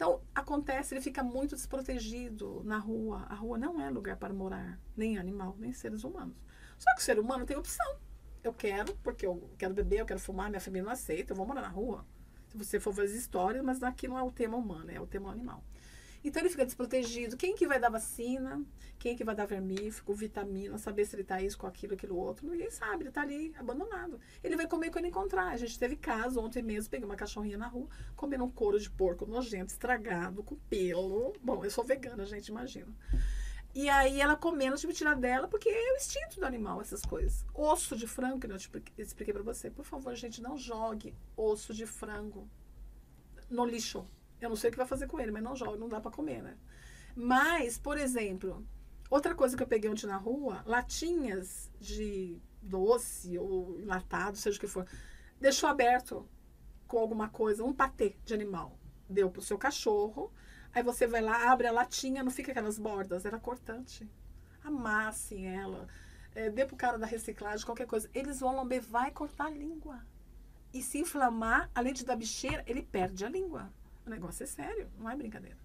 Então, 0.00 0.22
acontece, 0.34 0.94
ele 0.94 1.02
fica 1.02 1.22
muito 1.22 1.54
desprotegido 1.54 2.62
na 2.64 2.78
rua. 2.78 3.26
A 3.28 3.34
rua 3.34 3.58
não 3.58 3.78
é 3.78 3.90
lugar 3.90 4.16
para 4.16 4.32
morar, 4.32 4.80
nem 4.96 5.18
animal, 5.18 5.54
nem 5.58 5.74
seres 5.74 6.04
humanos. 6.04 6.34
Só 6.78 6.90
que 6.94 7.02
o 7.02 7.04
ser 7.04 7.18
humano 7.18 7.44
tem 7.44 7.54
opção. 7.54 7.98
Eu 8.42 8.54
quero, 8.54 8.96
porque 9.02 9.26
eu 9.26 9.50
quero 9.58 9.74
beber, 9.74 10.00
eu 10.00 10.06
quero 10.06 10.18
fumar, 10.18 10.48
minha 10.48 10.58
família 10.58 10.86
não 10.86 10.90
aceita, 10.90 11.32
eu 11.32 11.36
vou 11.36 11.46
morar 11.46 11.60
na 11.60 11.68
rua. 11.68 12.06
Se 12.48 12.56
você 12.56 12.80
for 12.80 12.94
fazer 12.94 13.14
histórias, 13.14 13.62
mas 13.62 13.82
aqui 13.82 14.08
não 14.08 14.18
é 14.18 14.22
o 14.22 14.32
tema 14.32 14.56
humano, 14.56 14.90
é 14.90 14.98
o 14.98 15.06
tema 15.06 15.30
animal. 15.30 15.62
Então 16.22 16.42
ele 16.42 16.50
fica 16.50 16.66
desprotegido. 16.66 17.36
Quem 17.36 17.54
que 17.54 17.66
vai 17.66 17.80
dar 17.80 17.88
vacina? 17.88 18.62
Quem 18.98 19.16
que 19.16 19.24
vai 19.24 19.34
dar 19.34 19.46
vermífugo, 19.46 20.12
vitamina, 20.12 20.76
saber 20.76 21.06
se 21.06 21.16
ele 21.16 21.24
tá 21.24 21.40
isso 21.40 21.56
com 21.56 21.66
aquilo, 21.66 21.94
aquilo 21.94 22.16
outro? 22.16 22.46
Ninguém 22.46 22.70
sabe, 22.70 23.04
ele 23.04 23.10
tá 23.10 23.22
ali 23.22 23.54
abandonado. 23.56 24.20
Ele 24.44 24.56
vai 24.56 24.66
comer 24.66 24.90
quando 24.90 25.06
encontrar. 25.06 25.48
A 25.48 25.56
gente 25.56 25.78
teve 25.78 25.96
caso 25.96 26.38
ontem 26.40 26.62
mesmo, 26.62 26.90
peguei 26.90 27.06
uma 27.06 27.16
cachorrinha 27.16 27.56
na 27.56 27.66
rua, 27.68 27.88
comendo 28.14 28.44
um 28.44 28.50
couro 28.50 28.78
de 28.78 28.90
porco 28.90 29.24
nojento, 29.24 29.72
estragado, 29.72 30.42
com 30.42 30.56
pelo. 30.68 31.32
Bom, 31.42 31.64
eu 31.64 31.70
sou 31.70 31.82
vegana, 31.84 32.26
gente, 32.26 32.48
imagina. 32.48 32.94
E 33.74 33.88
aí 33.88 34.20
ela 34.20 34.36
comendo, 34.36 34.74
eu 34.74 34.78
tive 34.78 34.92
que 34.92 34.98
tirar 34.98 35.14
dela, 35.14 35.46
porque 35.48 35.68
é 35.68 35.92
o 35.92 35.96
instinto 35.96 36.40
do 36.40 36.44
animal, 36.44 36.80
essas 36.80 37.02
coisas. 37.02 37.46
Osso 37.54 37.96
de 37.96 38.06
frango, 38.06 38.40
que 38.40 38.46
eu 38.46 38.58
te 38.58 38.68
expliquei- 38.98 39.32
pra 39.32 39.42
você. 39.44 39.70
Por 39.70 39.84
favor, 39.84 40.14
gente, 40.14 40.42
não 40.42 40.58
jogue 40.58 41.14
osso 41.36 41.72
de 41.72 41.86
frango 41.86 42.46
no 43.48 43.64
lixo. 43.64 44.04
Eu 44.40 44.48
não 44.48 44.56
sei 44.56 44.68
o 44.68 44.72
que 44.72 44.78
vai 44.78 44.86
fazer 44.86 45.06
com 45.06 45.20
ele, 45.20 45.30
mas 45.30 45.42
não 45.42 45.54
joga, 45.54 45.76
não 45.76 45.88
dá 45.88 46.00
pra 46.00 46.10
comer, 46.10 46.42
né? 46.42 46.56
Mas, 47.14 47.76
por 47.78 47.98
exemplo, 47.98 48.66
outra 49.10 49.34
coisa 49.34 49.56
que 49.56 49.62
eu 49.62 49.66
peguei 49.66 49.90
ontem 49.90 50.06
na 50.06 50.16
rua, 50.16 50.62
latinhas 50.64 51.70
de 51.78 52.40
doce 52.62 53.38
ou 53.38 53.78
enlatado, 53.80 54.36
seja 54.36 54.56
o 54.56 54.60
que 54.60 54.66
for, 54.66 54.86
deixou 55.40 55.68
aberto 55.68 56.28
com 56.86 56.98
alguma 56.98 57.28
coisa, 57.28 57.64
um 57.64 57.72
patê 57.72 58.16
de 58.24 58.34
animal. 58.34 58.78
Deu 59.08 59.30
pro 59.30 59.42
seu 59.42 59.58
cachorro, 59.58 60.32
aí 60.72 60.82
você 60.82 61.06
vai 61.06 61.20
lá, 61.20 61.50
abre 61.50 61.66
a 61.66 61.72
latinha, 61.72 62.22
não 62.22 62.30
fica 62.30 62.52
aquelas 62.52 62.78
bordas, 62.78 63.24
era 63.24 63.38
cortante. 63.38 64.08
Amassem 64.62 65.46
ela, 65.46 65.88
é, 66.34 66.50
dê 66.50 66.64
pro 66.64 66.76
cara 66.76 66.98
da 66.98 67.06
reciclagem, 67.06 67.64
qualquer 67.66 67.86
coisa. 67.86 68.08
Eles 68.14 68.40
vão 68.40 68.54
lamber, 68.54 68.82
vai 68.82 69.10
cortar 69.10 69.46
a 69.46 69.50
língua. 69.50 70.04
E 70.72 70.82
se 70.82 70.98
inflamar, 70.98 71.68
além 71.74 71.92
de 71.92 72.04
dar 72.04 72.16
bicheira, 72.16 72.62
ele 72.66 72.82
perde 72.82 73.24
a 73.24 73.28
língua. 73.28 73.72
O 74.06 74.10
negócio 74.10 74.42
é 74.42 74.46
sério, 74.46 74.90
não 74.98 75.08
é 75.08 75.16
brincadeira. 75.16 75.58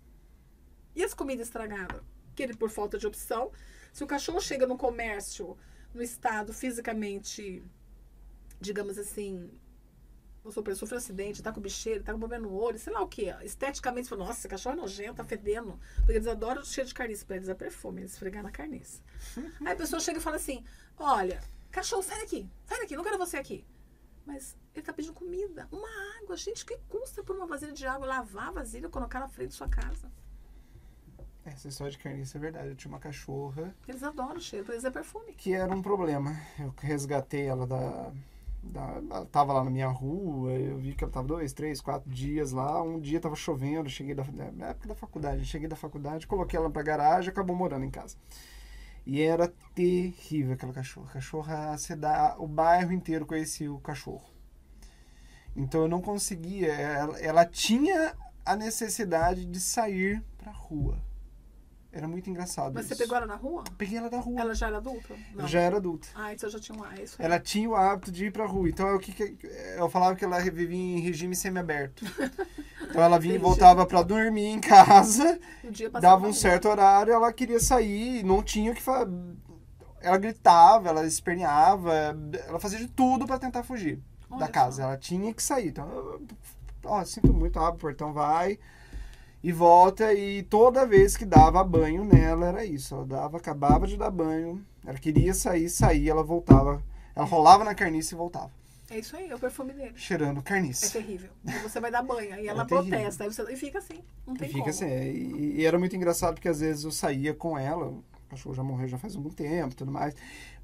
E 0.96 1.04
as 1.04 1.14
comidas 1.14 1.48
estragadas? 1.48 2.02
Que 2.36 2.44
ele, 2.44 2.56
por 2.56 2.70
falta 2.70 2.98
de 2.98 3.08
opção, 3.08 3.52
se 3.94 4.04
o 4.04 4.08
cachorro 4.08 4.42
chega 4.42 4.68
no 4.68 4.78
comércio, 4.78 5.58
no 5.94 6.02
estado 6.02 6.54
fisicamente, 6.54 7.64
digamos 8.60 8.98
assim, 8.98 9.50
supor, 10.52 10.76
sofreu 10.76 10.98
um 10.98 11.00
acidente, 11.00 11.42
tá 11.42 11.52
com 11.52 11.62
bicheiro, 11.62 12.04
tá 12.04 12.12
com 12.14 12.20
problema 12.20 12.48
no 12.48 12.54
olho, 12.54 12.78
sei 12.78 12.94
lá 12.94 13.02
o 13.02 13.08
que. 13.08 13.26
Esteticamente, 13.44 14.10
fala, 14.10 14.26
nossa, 14.26 14.48
cachorro 14.48 14.76
é 14.76 14.80
nojento, 14.82 15.16
tá 15.16 15.24
fedendo. 15.24 15.80
Porque 15.98 16.14
eles 16.14 16.28
adoram 16.28 16.62
o 16.62 16.66
cheiro 16.66 16.88
de 16.88 16.94
carniça, 16.94 17.26
pra 17.26 17.36
eles 17.38 17.50
é 17.50 17.54
perfume, 17.54 18.02
eles 18.02 18.14
esfregar 18.14 18.44
na 18.44 18.52
carniça. 18.52 19.02
Aí 19.66 19.74
a 19.74 19.76
pessoa 19.76 20.00
chega 20.00 20.20
e 20.20 20.22
fala 20.22 20.36
assim: 20.36 20.64
olha, 20.98 21.42
cachorro, 21.72 22.04
sai 22.04 22.20
daqui, 22.20 22.50
sai 22.66 22.80
daqui, 22.80 22.96
não 22.96 23.04
quero 23.04 23.18
você 23.18 23.38
aqui. 23.38 23.66
Mas 24.26 24.56
ele 24.74 24.86
tá 24.86 24.92
pedindo 24.92 25.14
comida, 25.14 25.68
uma 25.72 25.88
água. 26.22 26.36
Gente, 26.36 26.66
que 26.66 26.78
custa 26.90 27.24
por 27.24 27.36
uma 27.36 27.46
vasilha 27.46 27.72
de 27.72 27.86
água 27.86 28.08
lavar 28.08 28.48
a 28.50 28.52
vasilha 28.52 28.88
e 28.88 28.90
colocar 28.90 29.20
na 29.20 29.28
frente 29.28 29.50
da 29.50 29.56
sua 29.56 29.70
casa? 29.70 30.12
Essa 31.46 31.68
história 31.68 31.92
de 31.92 32.00
carniça 32.00 32.38
é 32.38 32.42
verdade. 32.42 32.70
Eu 32.70 32.76
tinha 32.76 32.92
uma 32.92 33.00
cachorra 33.00 33.76
Eles 33.88 34.02
adoram 34.02 34.38
o 34.38 34.42
cheiro, 34.42 34.72
eles 34.72 34.84
é 34.84 34.90
perfume. 34.90 35.34
que 35.34 35.54
era 35.54 35.74
um 35.74 35.82
problema. 35.82 36.36
Eu 36.60 36.74
resgatei 36.80 37.46
ela 37.46 37.68
da. 37.68 38.12
da 38.64 38.82
ela 39.12 39.26
tava 39.28 39.54
lá 39.54 39.64
na 39.64 39.70
minha 39.70 39.88
rua, 39.88 40.52
eu 40.54 40.78
vi 40.80 40.96
que 40.96 41.04
ela 41.04 41.14
tava 41.14 41.28
dois, 41.28 41.54
três, 41.54 41.80
quatro 41.80 42.10
dias 42.10 42.52
lá. 42.52 42.82
Um 42.82 43.00
dia 43.00 43.20
tava 43.20 43.36
chovendo, 43.36 43.88
cheguei 43.90 44.16
da, 44.16 44.24
na 44.54 44.70
época 44.70 44.88
da 44.88 44.96
faculdade. 44.96 45.46
Cheguei 45.46 45.68
da 45.68 45.76
faculdade, 45.76 46.26
coloquei 46.26 46.58
ela 46.58 46.70
pra 46.70 46.82
garagem 46.82 47.30
e 47.30 47.32
acabou 47.32 47.56
morando 47.56 47.86
em 47.86 47.92
casa. 47.92 48.18
E 49.06 49.22
era 49.22 49.48
terrível 49.74 50.54
aquela 50.54 50.74
cachorra. 50.74 51.14
Cachorra, 51.14 51.76
o 52.40 52.48
bairro 52.48 52.92
inteiro 52.92 53.26
conhecia 53.26 53.72
o 53.72 53.80
cachorro. 53.80 54.30
Então 55.56 55.82
eu 55.82 55.88
não 55.88 56.02
conseguia. 56.02 56.74
Ela, 56.74 57.20
ela 57.20 57.46
tinha 57.46 58.16
a 58.46 58.56
necessidade 58.56 59.46
de 59.46 59.60
sair 59.60 60.24
pra 60.38 60.52
rua. 60.52 61.02
Era 61.96 62.10
muito 62.10 62.30
engraçado. 62.30 62.74
Mas 62.74 62.88
você 62.88 62.94
isso. 62.94 63.02
pegou 63.04 63.16
ela 63.16 63.26
na 63.26 63.36
rua? 63.38 63.64
Peguei 63.78 63.98
ela 63.98 64.10
da 64.10 64.20
rua. 64.20 64.42
Ela 64.42 64.54
já 64.54 64.68
era 64.68 64.78
adulta? 64.78 65.16
Ela 65.34 65.48
já 65.48 65.60
era 65.62 65.78
adulta. 65.78 66.08
Ah, 66.14 66.34
então 66.34 66.50
já 66.50 66.60
tinha 66.60 66.78
um. 66.78 66.84
Ah, 66.84 66.94
isso 67.02 67.16
aí. 67.18 67.26
Ela 67.26 67.40
tinha 67.40 67.70
o 67.70 67.74
hábito 67.76 68.12
de 68.12 68.26
ir 68.26 68.32
pra 68.34 68.46
rua. 68.46 68.68
Então, 68.68 68.86
é 68.90 68.94
o 68.94 69.00
que, 69.00 69.14
que 69.14 69.38
eu 69.78 69.90
falava 69.90 70.14
que 70.14 70.26
ela 70.26 70.38
vivia 70.42 70.78
em 70.78 71.00
regime 71.00 71.36
semiaberto. 71.36 72.04
Então, 72.88 73.04
ela 73.04 73.20
vinha 73.20 73.36
e 73.36 73.38
voltava 73.40 73.86
pra 73.86 74.02
dormir 74.04 74.46
em 74.46 74.60
casa, 74.62 75.38
Um 75.64 75.72
dia 75.72 75.90
dava 75.90 76.26
um 76.28 76.32
certo 76.32 76.70
horário, 76.70 77.12
ela 77.12 77.34
queria 77.34 77.60
sair, 77.60 78.24
não 78.24 78.42
tinha 78.42 78.72
o 78.72 78.76
que 78.76 78.82
fazer. 78.82 79.12
Ela 80.00 80.18
gritava, 80.18 80.88
ela 80.90 81.06
esperneava, 81.06 81.92
ela 82.48 82.58
fazia 82.60 82.78
de 82.80 82.88
tudo 82.88 83.26
pra 83.26 83.38
tentar 83.40 83.64
fugir 83.64 84.00
Olha 84.30 84.40
da 84.42 84.48
casa. 84.48 84.78
só. 84.78 84.84
Ela 84.84 84.98
tinha 84.98 85.34
que 85.34 85.44
sair. 85.44 85.70
Então, 85.70 85.90
eu- 85.90 86.22
ó, 86.86 87.04
sinto 87.04 87.34
muito, 87.34 87.60
abre 87.60 87.76
o 87.76 87.80
portão, 87.82 88.14
vai 88.14 88.58
e 89.48 89.52
volta. 89.52 90.14
E 90.14 90.44
toda 90.44 90.86
vez 90.88 91.16
que 91.16 91.26
dava 91.26 91.64
banho 91.64 92.04
nela, 92.04 92.48
era 92.48 92.66
isso. 92.66 92.96
Ela 92.96 93.06
dava, 93.06 93.38
acabava 93.38 93.86
de 93.88 93.98
dar 93.98 94.12
banho, 94.12 94.66
ela 94.86 94.98
queria 94.98 95.34
sair, 95.34 95.70
saía, 95.70 96.12
ela 96.12 96.24
voltava. 96.24 96.82
Ela 97.16 97.26
rolava 97.26 97.64
na 97.64 97.74
carniça 97.76 98.14
e 98.14 98.18
voltava, 98.18 98.52
É 98.90 99.00
isso 99.00 99.16
aí, 99.16 99.30
é 99.30 99.36
o 99.36 99.40
perfume 99.40 99.74
dele. 99.74 99.94
cheirando 99.96 100.40
É 100.40 100.44
carniça. 100.44 100.90
terrível. 100.90 101.30
Aí 101.48 101.60
você 101.60 101.80
vai 101.80 101.90
dar 101.92 102.02
banho, 102.04 102.34
aí 102.34 102.48
ela 102.48 102.64
É 102.64 102.66
protesta, 102.66 103.24
aí 103.24 103.32
você... 103.32 103.44
e 103.54 103.56
fica 103.56 103.80
assim. 103.80 104.04
Não 104.28 104.36
E 104.36 104.38
tem 104.38 104.50
fica 104.50 104.60
como. 104.60 104.70
assim, 104.72 104.86
é, 104.86 105.12
e, 105.12 105.56
e 105.62 105.66
era 105.66 105.80
muito 105.80 105.96
engraçado 105.96 106.34
porque 106.36 106.50
às 106.50 106.60
vezes 106.60 106.84
eu 106.84 106.92
saía 106.92 107.34
com 107.34 107.58
ela, 107.58 107.88
o 107.88 108.04
cachorro 108.30 108.54
já 108.56 108.64
morreu 108.64 108.88
já 108.88 108.98
faz 108.98 109.16
algum 109.16 109.30
tempo 109.30 109.74
e 109.74 109.76
tudo 109.76 109.92
mais. 109.92 110.14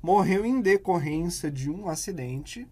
Morreu 0.01 0.45
em 0.45 0.59
decorrência 0.61 1.49
de 1.51 1.69
um 1.69 1.87
acidente 1.87 2.67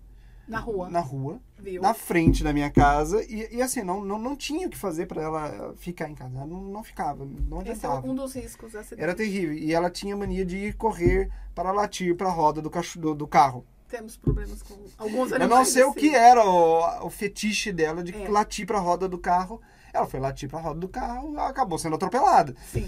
Na 0.50 0.60
rua, 0.60 0.90
na 0.90 1.00
rua, 1.00 1.40
viu? 1.60 1.80
na 1.82 1.94
frente 1.94 2.44
da 2.44 2.52
minha 2.52 2.72
casa. 2.72 3.24
E, 3.24 3.48
e 3.58 3.62
assim, 3.62 3.84
não, 3.84 4.04
não, 4.04 4.18
não 4.18 4.36
tinha 4.36 4.66
o 4.68 4.70
que 4.70 4.78
fazer 4.78 5.06
pra 5.06 5.22
ela 5.22 5.74
ficar 5.78 6.10
em 6.10 6.16
casa. 6.16 6.36
Ela 6.36 6.48
não, 6.48 6.60
não 6.62 6.84
ficava, 6.84 7.24
não 7.24 7.62
Esse 7.62 7.70
é 7.70 7.72
adiantava. 7.74 8.08
um 8.08 8.16
dos 8.16 8.34
riscos 8.34 8.72
da 8.74 8.80
acidente. 8.80 9.02
Era 9.04 9.14
terrível. 9.14 9.54
E 9.54 9.72
ela 9.74 9.90
tinha 9.90 10.18
mania 10.18 10.44
de 10.44 10.58
ir 10.58 10.74
correr 10.76 11.30
para 11.54 11.72
latir 11.72 12.16
para 12.16 12.28
a 12.28 12.32
roda 12.32 12.62
do, 12.62 12.70
cacho, 12.70 13.00
do, 13.00 13.14
do 13.14 13.28
carro. 13.28 13.64
Temos 13.88 14.18
problemas 14.18 14.62
com 14.64 14.76
alguns 14.98 15.30
Eu 15.32 15.36
animais. 15.38 15.50
não 15.50 15.66
sei 15.66 15.84
o 15.84 15.90
assim. 15.92 16.00
que 16.00 16.16
era 16.16 16.44
o, 16.44 17.06
o 17.06 17.10
fetiche 17.10 17.72
dela 17.72 18.04
de 18.04 18.14
É. 18.16 18.28
latir 18.28 18.66
para 18.66 18.78
a 18.78 18.82
roda 18.82 19.08
do 19.08 19.18
carro. 19.18 19.62
Ela 19.94 20.06
foi 20.08 20.20
latir 20.20 20.50
para 20.50 20.60
a 20.60 20.62
roda 20.62 20.80
do 20.80 20.88
carro 20.88 21.40
acabou 21.40 21.78
sendo 21.78 21.96
atropelada. 21.96 22.56
Sim. 22.72 22.88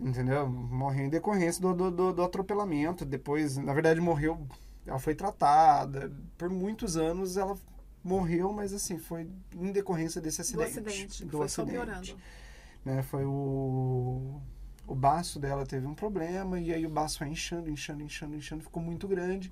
Entendeu? 0.00 0.46
Morreu 0.48 1.06
em 1.06 1.08
decorrência 1.08 1.62
do, 1.62 1.72
do, 1.74 1.90
do, 1.90 2.12
do 2.12 2.22
atropelamento. 2.22 3.04
Depois, 3.04 3.56
na 3.56 3.72
verdade, 3.72 4.00
morreu 4.00 4.38
ela 4.86 4.98
foi 4.98 5.14
tratada. 5.14 6.12
Por 6.36 6.48
muitos 6.50 6.96
anos 6.96 7.36
ela 7.36 7.56
morreu, 8.02 8.52
mas 8.52 8.72
assim, 8.72 8.98
foi 8.98 9.28
em 9.54 9.72
decorrência 9.72 10.20
desse 10.20 10.40
acidente. 10.40 10.80
Do 10.80 10.88
acidente. 10.88 11.24
Do 11.24 11.38
foi 11.38 11.48
só 11.48 11.62
acidente. 11.62 11.84
piorando. 11.84 12.16
Né? 12.84 13.02
Foi 13.02 13.24
o. 13.24 14.40
O 14.86 14.94
baço 14.94 15.38
dela 15.40 15.64
teve 15.64 15.86
um 15.86 15.94
problema 15.94 16.60
e 16.60 16.70
aí 16.72 16.84
o 16.84 16.90
baço 16.90 17.16
foi 17.16 17.28
inchando, 17.28 17.70
inchando, 17.70 18.02
inchando, 18.02 18.36
inchando, 18.36 18.62
ficou 18.62 18.82
muito 18.82 19.08
grande. 19.08 19.50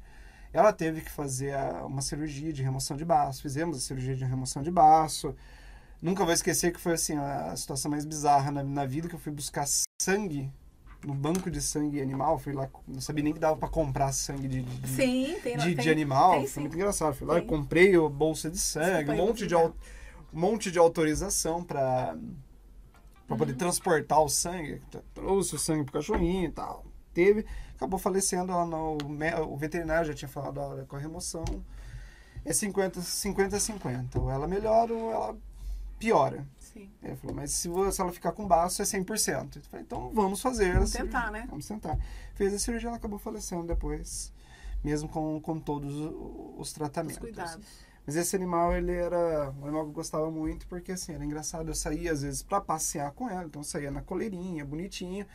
Ela 0.53 0.71
teve 0.75 1.01
que 1.01 1.11
fazer 1.11 1.55
a- 1.55 1.87
uma 1.87 2.03
cirurgia 2.03 2.53
de 2.53 2.63
remoção 2.63 2.99
de 2.99 3.05
baço. 3.07 3.41
Fizemos 3.41 3.79
a 3.79 3.81
cirurgia 3.81 4.15
de 4.15 4.27
remoção 4.27 4.63
de 4.63 4.71
baço. 4.71 5.35
Nunca 6.03 6.23
vou 6.25 6.35
esquecer 6.35 6.71
que 6.71 6.79
foi 6.79 6.93
assim 6.93 7.17
a 7.17 7.57
situação 7.57 7.91
mais 7.91 8.05
bizarra 8.05 8.51
na, 8.51 8.63
na 8.63 8.85
vida 8.85 9.09
que 9.09 9.15
eu 9.15 9.19
fui 9.19 9.33
buscar 9.33 9.65
sangue 10.03 10.53
no 11.05 11.15
banco 11.15 11.51
de 11.51 11.61
sangue 11.61 12.01
animal. 12.01 12.39
Fui 12.39 12.53
lá, 12.53 12.69
não 12.87 13.01
sabia 13.01 13.25
nem 13.25 13.33
que 13.33 13.39
dava 13.41 13.57
para 13.57 13.69
comprar 13.69 14.13
sangue 14.13 14.49
de, 14.49 14.63
de, 14.63 14.89
Sim, 14.89 15.37
tem, 15.43 15.57
de, 15.57 15.75
tem, 15.75 15.77
de 15.77 15.91
animal. 15.91 16.33
tem, 16.39 16.47
foi 16.47 16.61
muito 16.63 16.75
engraçado. 16.77 17.15
Fui 17.15 17.27
lá 17.27 17.39
e 17.39 17.43
comprei 17.43 17.95
a 17.97 18.09
bolsa 18.09 18.51
de 18.51 18.59
sangue, 18.59 19.11
um 19.11 19.17
monte 19.17 19.47
de, 19.47 19.55
um 19.55 19.73
monte 20.33 20.71
de 20.71 20.79
autorização 20.79 21.63
para 21.63 22.17
para 23.27 23.35
Uhum. 23.35 23.39
poder 23.39 23.55
transportar 23.55 24.21
o 24.21 24.29
sangue. 24.29 24.83
Trouxe 25.15 25.55
o 25.55 25.59
sangue 25.59 25.85
pro 25.85 25.95
cachorrinho 25.95 26.49
e 26.49 26.53
tal. 26.53 26.85
Teve, 27.15 27.47
acabou 27.75 27.99
falecendo 27.99 28.53
lá 28.53 28.67
no 28.67 28.99
o 29.49 29.57
veterinário 29.57 30.07
já 30.07 30.15
tinha 30.15 30.29
falado 30.29 30.59
olha, 30.59 30.85
com 30.85 30.97
a 30.97 30.99
remoção. 30.99 31.45
É 32.45 32.53
50 32.53 33.01
50 33.01 33.59
50. 33.59 34.21
Ou 34.21 34.31
ela 34.31 34.47
melhora 34.49 34.93
ou 34.93 35.11
ela 35.13 35.37
piora. 35.99 36.45
Sim. 36.73 36.91
Ele 37.03 37.17
falou, 37.17 37.37
mas 37.37 37.51
se, 37.53 37.69
se 37.93 38.01
ela 38.01 38.13
ficar 38.13 38.33
com 38.33 38.47
baço 38.47 38.81
é 38.83 38.85
100%. 38.85 39.57
Eu 39.57 39.63
falei, 39.63 39.85
então 39.85 40.11
vamos 40.15 40.41
fazer. 40.41 40.73
Vamos 40.75 40.91
tentar, 40.93 41.31
né? 41.31 41.47
Vamos 41.49 41.67
tentar. 41.67 41.99
Fez 42.35 42.55
a 42.55 42.59
cirurgia, 42.59 42.89
ela 42.89 42.97
acabou 42.97 43.19
falecendo 43.19 43.65
depois, 43.67 44.33
mesmo 44.83 45.09
com, 45.09 45.41
com 45.41 45.59
todos 45.61 45.95
os 45.95 46.13
Os 46.59 46.73
tratamentos. 46.73 47.19
cuidados. 47.19 47.67
Mas 48.05 48.17
esse 48.17 48.35
animal, 48.35 48.75
ele 48.77 48.93
era 48.93 49.53
um 49.61 49.65
animal 49.65 49.85
que 49.85 49.91
eu 49.91 49.95
gostava 49.95 50.29
muito, 50.31 50.67
porque 50.67 50.93
assim, 50.93 51.13
era 51.13 51.25
engraçado. 51.25 51.69
Eu 51.69 51.75
saía 51.75 52.11
às 52.13 52.23
vezes 52.23 52.43
para 52.43 52.61
passear 52.61 53.13
com 53.13 53.29
ela, 53.31 53.45
então 53.45 53.61
eu 53.61 53.65
saía 53.65 53.91
na 53.93 54.03
coleirinha, 54.03 54.65
bonitinha. 54.65 55.27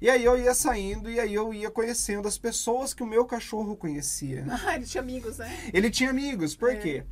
E 0.00 0.08
aí 0.08 0.24
eu 0.24 0.38
ia 0.38 0.54
saindo 0.54 1.10
e 1.10 1.18
aí 1.18 1.34
eu 1.34 1.52
ia 1.52 1.70
conhecendo 1.70 2.26
as 2.28 2.38
pessoas 2.38 2.94
que 2.94 3.02
o 3.02 3.06
meu 3.06 3.24
cachorro 3.26 3.76
conhecia. 3.76 4.46
Ah, 4.66 4.76
ele 4.76 4.86
tinha 4.86 5.02
amigos, 5.02 5.38
né? 5.38 5.70
Ele 5.72 5.90
tinha 5.90 6.08
amigos, 6.08 6.54
por 6.56 6.70
É. 6.70 6.76
quê? 6.76 7.04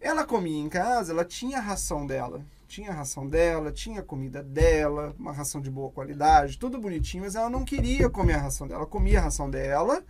Ela 0.00 0.24
comia 0.24 0.58
em 0.60 0.68
casa, 0.68 1.12
ela 1.12 1.24
tinha 1.24 1.58
a 1.58 1.60
ração 1.60 2.06
dela. 2.06 2.42
Tinha 2.72 2.88
a 2.90 2.94
ração 2.94 3.28
dela, 3.28 3.70
tinha 3.70 4.00
a 4.00 4.02
comida 4.02 4.42
dela, 4.42 5.14
uma 5.18 5.30
ração 5.30 5.60
de 5.60 5.70
boa 5.70 5.90
qualidade, 5.90 6.58
tudo 6.58 6.78
bonitinho, 6.78 7.22
mas 7.22 7.34
ela 7.34 7.50
não 7.50 7.66
queria 7.66 8.08
comer 8.08 8.32
a 8.32 8.38
ração 8.38 8.66
dela. 8.66 8.80
Ela 8.80 8.88
comia 8.88 9.18
a 9.18 9.24
ração 9.24 9.50
dela 9.50 10.02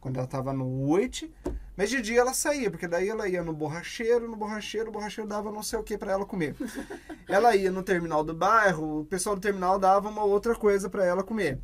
quando 0.00 0.16
ela 0.16 0.24
estava 0.24 0.48
à 0.48 0.54
noite, 0.54 1.30
mas 1.76 1.90
de 1.90 2.00
dia 2.00 2.20
ela 2.20 2.32
saía, 2.32 2.70
porque 2.70 2.88
daí 2.88 3.10
ela 3.10 3.28
ia 3.28 3.44
no 3.44 3.52
borracheiro, 3.52 4.26
no 4.26 4.36
borracheiro, 4.36 4.88
o 4.88 4.90
borracheiro 4.92 5.28
dava 5.28 5.52
não 5.52 5.62
sei 5.62 5.78
o 5.78 5.82
que 5.82 5.98
para 5.98 6.12
ela 6.12 6.24
comer. 6.24 6.56
ela 7.28 7.54
ia 7.54 7.70
no 7.70 7.82
terminal 7.82 8.24
do 8.24 8.32
bairro, 8.32 9.00
o 9.00 9.04
pessoal 9.04 9.36
do 9.36 9.42
terminal 9.42 9.78
dava 9.78 10.08
uma 10.08 10.24
outra 10.24 10.54
coisa 10.54 10.88
para 10.88 11.04
ela 11.04 11.22
comer. 11.22 11.60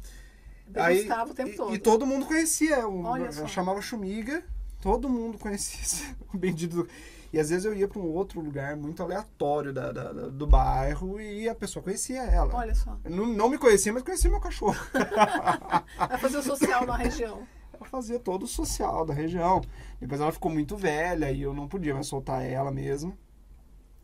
Degustava 0.66 1.30
o 1.30 1.35
tempo 1.35 1.48
e, 1.52 1.57
todo. 1.57 1.74
e 1.74 1.78
todo 1.78 2.04
mundo 2.07 2.26
conhecia. 2.26 2.87
O, 2.87 3.02
chamava 3.48 3.80
Chumiga, 3.80 4.44
todo 4.78 5.09
mundo 5.09 5.38
conhecia 5.38 6.14
o 6.35 6.37
bendito. 6.37 6.83
do- 6.83 6.88
E 7.35 7.40
às 7.40 7.51
vezes 7.51 7.64
eu 7.64 7.75
ia 7.75 7.88
para 7.88 7.99
um 8.01 8.07
outro 8.12 8.40
lugar 8.40 8.77
muito 8.77 9.03
aleatório 9.03 9.73
da, 9.73 9.90
da- 9.90 10.12
da- 10.12 10.29
do 10.29 10.47
bairro 10.47 11.20
e 11.20 11.49
a 11.49 11.55
pessoa 11.55 11.83
conhecia 11.83 12.23
ela. 12.23 12.55
Olha 12.55 12.75
só. 12.77 12.97
Não, 13.05 13.27
não 13.27 13.49
me 13.49 13.59
conhecia, 13.59 13.92
mas 13.92 14.05
conhecia 14.05 14.31
meu 14.31 14.38
cachorro. 14.40 14.77
Vai 15.99 16.18
fazer 16.18 16.38
o 16.38 16.42
social 16.44 16.87
na 16.87 16.97
região. 16.97 17.42
ela 17.73 17.85
fazia 17.87 18.20
todo 18.20 18.44
o 18.44 18.47
social 18.47 19.05
da 19.05 19.12
região. 19.12 19.61
Depois 20.01 20.20
ela 20.20 20.31
ficou 20.31 20.49
muito 20.51 20.77
velha 20.77 21.33
e 21.33 21.42
eu 21.42 21.53
não 21.53 21.66
podia 21.66 21.92
mais 21.92 22.07
soltar 22.07 22.44
ela 22.44 22.70
mesmo. 22.70 23.18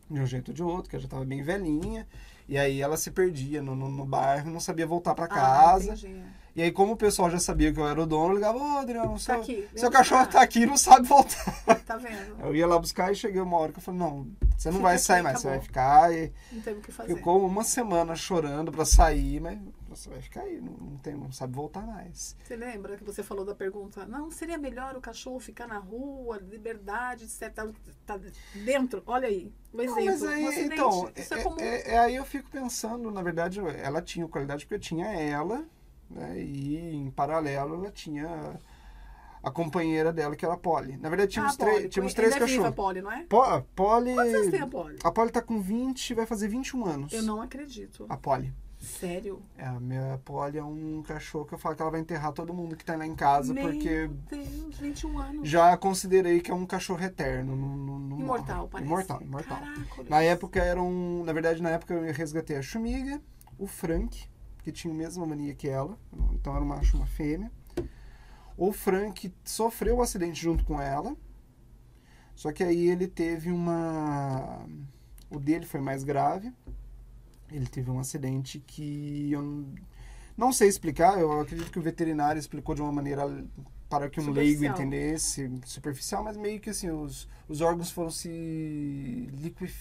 De 0.09 0.19
um 0.19 0.25
jeito 0.25 0.49
ou 0.49 0.53
de 0.53 0.61
outro, 0.61 0.89
que 0.89 0.95
ela 0.97 1.01
já 1.01 1.07
estava 1.07 1.23
bem 1.23 1.41
velhinha. 1.41 2.05
E 2.49 2.57
aí 2.57 2.81
ela 2.81 2.97
se 2.97 3.11
perdia 3.11 3.61
no, 3.61 3.73
no, 3.75 3.87
no 3.89 4.03
bairro, 4.05 4.51
não 4.51 4.59
sabia 4.59 4.85
voltar 4.85 5.15
para 5.15 5.23
Ah, 5.23 5.27
casa. 5.29 5.93
entendi. 5.93 6.21
E 6.53 6.61
aí, 6.61 6.71
como 6.71 6.93
o 6.93 6.97
pessoal 6.97 7.29
já 7.29 7.39
sabia 7.39 7.71
que 7.73 7.79
eu 7.79 7.87
era 7.87 8.01
o 8.01 8.05
dono, 8.05 8.31
eu 8.31 8.35
ligava, 8.35 8.57
ô 8.57 8.77
Adriano, 8.79 9.13
Tá 9.13 9.19
seu, 9.19 9.35
aqui. 9.41 9.69
seu 9.75 9.89
cachorro 9.89 10.27
tá 10.27 10.41
aqui 10.41 10.59
e 10.63 10.65
não 10.65 10.75
sabe 10.75 11.07
voltar. 11.07 11.79
Tá 11.85 11.95
vendo? 11.95 12.37
Eu 12.41 12.53
ia 12.55 12.67
lá 12.67 12.77
buscar 12.77 13.11
e 13.11 13.15
cheguei 13.15 13.39
uma 13.41 13.57
hora 13.57 13.71
que 13.71 13.79
eu 13.79 13.83
falei, 13.83 13.99
não, 14.01 14.27
você 14.57 14.67
não 14.69 14.73
Fica 14.77 14.83
vai 14.83 14.95
aqui, 14.95 15.03
sair 15.03 15.21
mais, 15.21 15.39
você 15.39 15.47
acabou. 15.47 15.59
vai 15.59 15.65
ficar. 15.65 16.13
E 16.13 16.33
Não 16.51 16.61
teve 16.61 16.79
o 16.79 16.81
que 16.81 16.91
fazer. 16.91 17.15
ficou 17.15 17.45
uma 17.45 17.63
semana 17.63 18.15
chorando 18.15 18.69
pra 18.71 18.83
sair, 18.83 19.39
mas 19.39 19.59
você 19.87 20.09
vai 20.09 20.21
ficar 20.21 20.41
aí, 20.41 20.59
não, 20.59 20.73
não, 20.73 20.97
tem, 20.97 21.15
não 21.15 21.31
sabe 21.31 21.53
voltar 21.55 21.81
mais. 21.87 22.35
Você 22.43 22.55
lembra 22.57 22.97
que 22.97 23.03
você 23.05 23.23
falou 23.23 23.45
da 23.45 23.55
pergunta? 23.55 24.05
Não, 24.05 24.29
seria 24.29 24.57
melhor 24.57 24.95
o 24.97 25.01
cachorro 25.01 25.39
ficar 25.39 25.67
na 25.67 25.77
rua, 25.79 26.37
liberdade, 26.37 27.23
etc. 27.25 27.53
Tá, 27.53 27.67
tá 28.05 28.19
dentro? 28.55 29.01
Olha 29.05 29.27
aí, 29.29 29.51
Não, 29.73 29.83
exemplo. 29.83 30.05
mas 30.05 30.23
aí, 30.23 30.43
um 30.43 30.47
acidente. 30.49 30.73
então, 30.73 31.11
é, 31.15 31.65
é- 31.65 31.65
é- 31.91 31.93
é 31.95 31.99
aí 31.99 32.15
eu 32.15 32.25
fico 32.25 32.49
pensando, 32.49 33.09
na 33.09 33.21
verdade, 33.21 33.59
ela 33.81 34.01
tinha 34.01 34.27
qualidade 34.27 34.65
porque 34.65 34.79
tinha 34.79 35.07
ela, 35.07 35.63
né, 36.13 36.39
e 36.41 36.77
em 36.95 37.09
paralelo 37.11 37.75
ela 37.75 37.91
tinha 37.91 38.59
a 39.43 39.49
companheira 39.49 40.13
dela, 40.13 40.35
que 40.35 40.45
era 40.45 40.53
a 40.53 40.57
Polly. 40.57 40.97
Na 40.97 41.09
verdade, 41.09 41.31
tínhamos, 41.31 41.55
Ah, 41.55 41.57
três- 41.57 41.75
Polly, 41.77 41.89
tínhamos 41.89 42.13
três 42.13 42.31
é 42.31 42.33
viva 42.35 42.45
a 42.45 42.47
cachorros. 42.47 42.75
Polly, 42.75 43.01
não 43.01 43.11
é? 43.11 43.23
Po- 43.23 43.41
a 43.41 43.61
Polly... 43.75 44.13
Quantos 44.13 44.33
anos 44.35 44.51
tem 44.51 44.61
a 44.61 44.67
Polly? 44.67 44.97
A 45.03 45.11
Polly 45.11 45.31
tá 45.31 45.41
com 45.41 45.59
20, 45.59 46.13
vai 46.13 46.25
fazer 46.27 46.47
21 46.47 46.85
anos. 46.85 47.11
Eu 47.13 47.23
não 47.23 47.41
acredito. 47.41 48.05
A 48.07 48.15
Polly. 48.17 48.53
Sério? 48.79 49.41
É, 49.57 49.65
a 49.65 49.79
minha 49.79 50.19
Polly 50.25 50.57
é 50.57 50.63
um 50.63 51.03
cachorro 51.03 51.45
que 51.45 51.53
eu 51.53 51.57
falo 51.57 51.75
que 51.75 51.81
ela 51.83 51.91
vai 51.91 51.99
enterrar 52.01 52.31
todo 52.33 52.51
mundo 52.53 52.75
que 52.75 52.83
tá 52.83 52.95
lá 52.95 53.05
em 53.05 53.13
casa, 53.15 53.53
Meu 53.53 53.63
porque 53.69 54.09
Deus, 54.29 54.77
21 54.79 55.19
anos. 55.19 55.47
já 55.49 55.77
considerei 55.77 56.39
que 56.41 56.49
é 56.49 56.53
um 56.53 56.65
cachorro 56.65 57.03
eterno. 57.03 57.55
Não, 57.55 57.75
não, 57.77 57.99
não 57.99 58.19
Imortal, 58.19 58.57
morre. 58.57 58.69
parece. 58.71 58.87
Imortal, 58.91 59.21
imortal. 59.21 59.59
Caracoles. 59.59 60.09
Na 60.09 60.21
época 60.23 60.59
eram. 60.63 61.23
Na 61.23 61.31
verdade, 61.31 61.61
na 61.61 61.69
época 61.69 61.93
eu 61.93 62.11
resgatei 62.13 62.57
a 62.57 62.61
Chumiga, 62.63 63.21
o 63.59 63.67
Frank, 63.67 64.23
que 64.63 64.71
tinha 64.71 64.93
a 64.93 64.97
mesma 64.97 65.25
mania 65.25 65.53
que 65.53 65.67
ela. 65.67 65.97
Então 66.33 66.53
era 66.55 66.63
um 66.63 66.67
macho 66.67 66.95
e 66.95 66.99
uma 66.99 67.07
fêmea. 67.07 67.51
O 68.57 68.71
Frank 68.71 69.33
sofreu 69.43 69.97
o 69.97 70.01
acidente 70.01 70.41
junto 70.41 70.63
com 70.63 70.79
ela. 70.81 71.15
Só 72.35 72.51
que 72.51 72.63
aí 72.63 72.89
ele 72.89 73.07
teve 73.07 73.51
uma. 73.51 74.65
O 75.29 75.39
dele 75.39 75.65
foi 75.65 75.79
mais 75.81 76.03
grave. 76.03 76.51
Ele 77.51 77.67
teve 77.67 77.89
um 77.91 77.99
acidente 77.99 78.59
que 78.65 79.31
eu 79.31 79.41
não- 79.41 79.75
não 80.37 80.53
sei 80.53 80.67
explicar. 80.67 81.19
Eu 81.19 81.41
acredito 81.41 81.71
que 81.71 81.79
o 81.79 81.81
veterinário 81.81 82.39
explicou 82.39 82.73
de 82.75 82.81
uma 82.81 82.91
maneira 82.91 83.23
para 83.89 84.09
que 84.09 84.19
um 84.21 84.23
leigo 84.31 84.61
entendesse, 84.73 85.51
superficial, 85.65 86.23
mas 86.23 86.37
meio 86.37 86.59
que 86.61 86.69
assim, 86.69 86.89
os, 86.89 87.27
os 87.49 87.59
órgãos 87.59 87.91
foram 87.91 88.09
se 88.09 88.29
liquef... 89.33 89.75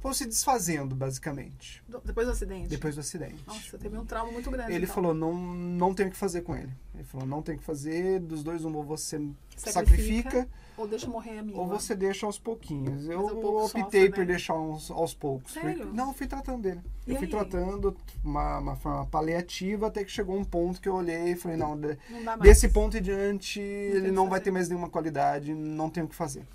foram 0.00 0.14
se 0.14 0.26
desfazendo, 0.26 0.94
basicamente, 0.94 1.82
Depois 2.04 2.26
do 2.26 2.32
acidente? 2.32 2.68
depois 2.68 2.94
do 2.94 3.00
acidente. 3.00 3.42
Nossa, 3.46 3.76
teve 3.78 3.96
um 3.98 4.04
trauma 4.04 4.32
muito 4.32 4.50
grande. 4.50 4.72
Ele 4.72 4.84
então. 4.84 4.94
falou, 4.94 5.12
não, 5.14 5.34
não 5.34 5.94
tem 5.94 6.06
o 6.06 6.10
que 6.10 6.16
fazer 6.16 6.40
com 6.42 6.56
ele. 6.56 6.70
Ele 6.94 7.04
falou, 7.04 7.26
não 7.26 7.42
tem 7.42 7.54
o 7.54 7.58
que 7.58 7.64
fazer, 7.64 8.18
dos 8.20 8.42
dois, 8.42 8.64
um 8.64 8.74
ou 8.74 8.82
você 8.82 9.18
Sacrifica, 9.56 10.30
sacrifica, 10.30 10.48
Ou 10.78 10.88
deixa 10.88 11.06
morrer 11.06 11.38
a 11.38 11.42
minha. 11.42 11.58
ou 11.58 11.66
você 11.66 11.94
deixa 11.94 12.24
aos 12.24 12.38
pouquinhos. 12.38 13.06
Eu 13.06 13.22
pouco 13.28 13.66
optei 13.66 13.82
sofre, 13.82 14.10
por 14.10 14.18
né? 14.20 14.24
deixar 14.24 14.54
uns, 14.54 14.90
aos 14.90 15.12
poucos. 15.12 15.52
Sério? 15.52 15.76
porque- 15.80 15.96
não, 15.96 16.08
eu 16.08 16.14
fui 16.14 16.26
tratando 16.26 16.62
dele. 16.62 16.80
E 17.06 17.10
eu 17.10 17.16
fui 17.16 17.26
aí? 17.26 17.30
tratando 17.30 17.94
uma, 18.24 18.58
uma 18.58 18.76
forma 18.76 19.04
paliativa 19.06 19.88
até 19.88 20.02
que 20.02 20.10
chegou 20.10 20.34
um 20.38 20.44
ponto 20.44 20.80
que 20.80 20.88
eu 20.88 20.94
olhei 20.94 21.32
e 21.32 21.36
falei, 21.36 21.58
não, 21.58 21.78
de- 21.78 21.98
Não 22.24 22.38
desse 22.38 22.70
ponto 22.70 22.96
em 22.96 23.02
diante 23.02 23.60
ele 23.60 23.98
o 23.98 24.02
que 24.04 24.10
não 24.10 24.24
vai 24.24 24.38
fazer. 24.38 24.44
ter 24.44 24.50
mais 24.50 24.68
nenhuma 24.70 24.88
qualidade, 24.88 25.52
não 25.52 25.90
tem 25.90 26.02
o 26.02 26.08
que 26.08 26.14
fazer. 26.14 26.46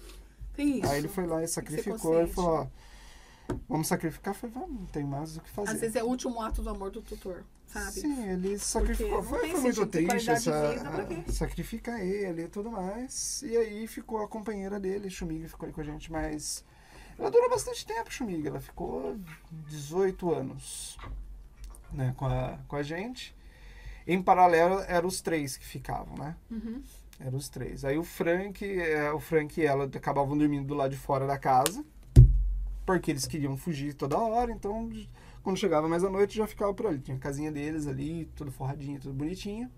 Isso. 0.58 0.88
Aí 0.90 0.98
ele 0.98 1.08
foi 1.10 1.28
lá 1.28 1.44
e 1.44 1.48
sacrificou 1.48 2.24
e 2.24 2.28
falou, 2.28 2.52
ó, 2.62 2.68
vamos 3.68 3.88
sacrificar? 3.88 4.34
Eu 4.34 4.40
falei, 4.40 4.54
vamos, 4.54 4.80
não 4.82 4.88
tem 4.88 5.04
mais 5.04 5.38
o 5.38 5.42
que 5.42 5.50
fazer. 5.50 5.72
Às 5.72 5.82
vezes 5.82 5.96
é 5.96 6.04
o 6.04 6.08
último 6.08 6.42
ato 6.42 6.62
do 6.62 6.70
amor 6.70 6.92
do 6.92 7.02
tutor, 7.02 7.44
sabe? 7.68 7.92
Sim, 7.92 8.30
ele 8.30 8.58
sacrificou. 8.58 9.24
Foi, 9.24 9.50
foi 9.50 9.62
muito 9.62 9.86
triste 9.88 10.30
essa, 10.30 10.72
vida, 10.72 11.32
sacrificar 11.32 12.00
ele 12.00 12.44
e 12.44 12.48
tudo 12.48 12.72
mais. 12.72 13.42
E 13.44 13.56
aí 13.58 13.88
ficou 13.88 14.24
a 14.24 14.28
companheira 14.28 14.80
dele, 14.80 15.10
Chumiga, 15.10 15.48
ficou 15.48 15.68
aí 15.68 15.74
com 15.74 15.82
a 15.82 15.86
gente, 15.86 16.12
mas 16.12 16.64
ela 17.18 17.32
durou 17.32 17.50
bastante 17.50 17.86
tempo, 17.86 18.12
Chumiga. 18.12 18.50
Ela 18.50 18.60
ficou 18.60 19.18
18 19.68 20.34
anos 20.34 20.98
né, 21.92 22.14
com, 22.18 22.26
a, 22.26 22.60
com 22.68 22.76
a 22.76 22.84
gente. 22.84 23.36
Em 24.08 24.22
paralelo, 24.22 24.80
eram 24.88 25.08
os 25.08 25.22
três 25.22 25.58
que 25.58 25.66
ficavam, 25.66 26.16
né? 26.18 26.36
Uhum. 26.52 26.84
Eram 27.20 27.38
os 27.38 27.50
três. 27.50 27.84
Aí 27.84 27.98
o 27.98 28.04
Frank, 28.04 28.64
é, 28.64 29.12
o 29.12 29.20
Frank 29.20 29.60
e 29.60 29.66
ela 29.66 29.86
acabavam 29.86 30.38
dormindo 30.38 30.68
do 30.68 30.76
lado 30.76 30.92
de 30.92 30.98
fora 30.98 31.26
da 31.26 31.38
casa, 31.40 31.84
porque 32.86 33.12
eles 33.12 33.26
queriam 33.26 33.58
fugir 33.58 33.94
toda 33.94 34.18
hora, 34.18 34.52
então 34.52 34.90
quando 35.42 35.58
chegava 35.58 35.88
mais 35.88 36.04
à 36.04 36.10
noite 36.10 36.38
já 36.38 36.48
ficava 36.48 36.74
por 36.74 36.88
ali. 36.88 37.00
Tinha 37.00 37.18
a 37.18 37.20
casinha 37.20 37.52
deles 37.52 37.88
ali, 37.88 38.26
tudo 38.36 38.52
forradinho, 38.52 39.00
tudo 39.00 39.14
bonitinho. 39.14 39.70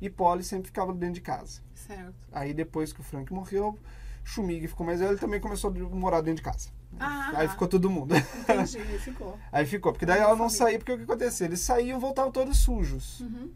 E 0.00 0.10
Polly 0.10 0.42
sempre 0.42 0.66
ficava 0.66 0.92
dentro 0.92 1.14
de 1.14 1.20
casa. 1.20 1.62
Certo. 1.74 2.14
Aí 2.32 2.52
depois 2.52 2.92
que 2.92 3.00
o 3.00 3.04
Frank 3.04 3.32
morreu, 3.32 3.78
Schumig 4.24 4.66
ficou 4.68 4.84
mais 4.84 5.00
velho, 5.00 5.12
ele 5.12 5.18
também 5.18 5.40
começou 5.40 5.70
a 5.70 5.94
morar 5.94 6.20
dentro 6.20 6.42
de 6.42 6.50
casa. 6.50 6.70
Ah, 6.98 7.32
Aí 7.34 7.48
ficou 7.48 7.66
todo 7.66 7.90
mundo. 7.90 8.14
entendi, 8.14 8.98
ficou. 8.98 9.38
Aí 9.50 9.66
ficou, 9.66 9.92
porque 9.92 10.06
daí 10.06 10.18
Aí 10.18 10.24
ela 10.24 10.36
não 10.36 10.48
saía, 10.48 10.78
porque 10.78 10.92
o 10.92 10.96
que 10.96 11.04
acontecia? 11.04 11.46
Eles 11.46 11.60
saíam 11.60 11.98
e 11.98 12.00
voltavam 12.00 12.30
todos 12.30 12.58
sujos. 12.58 13.20
Uhum. 13.20 13.50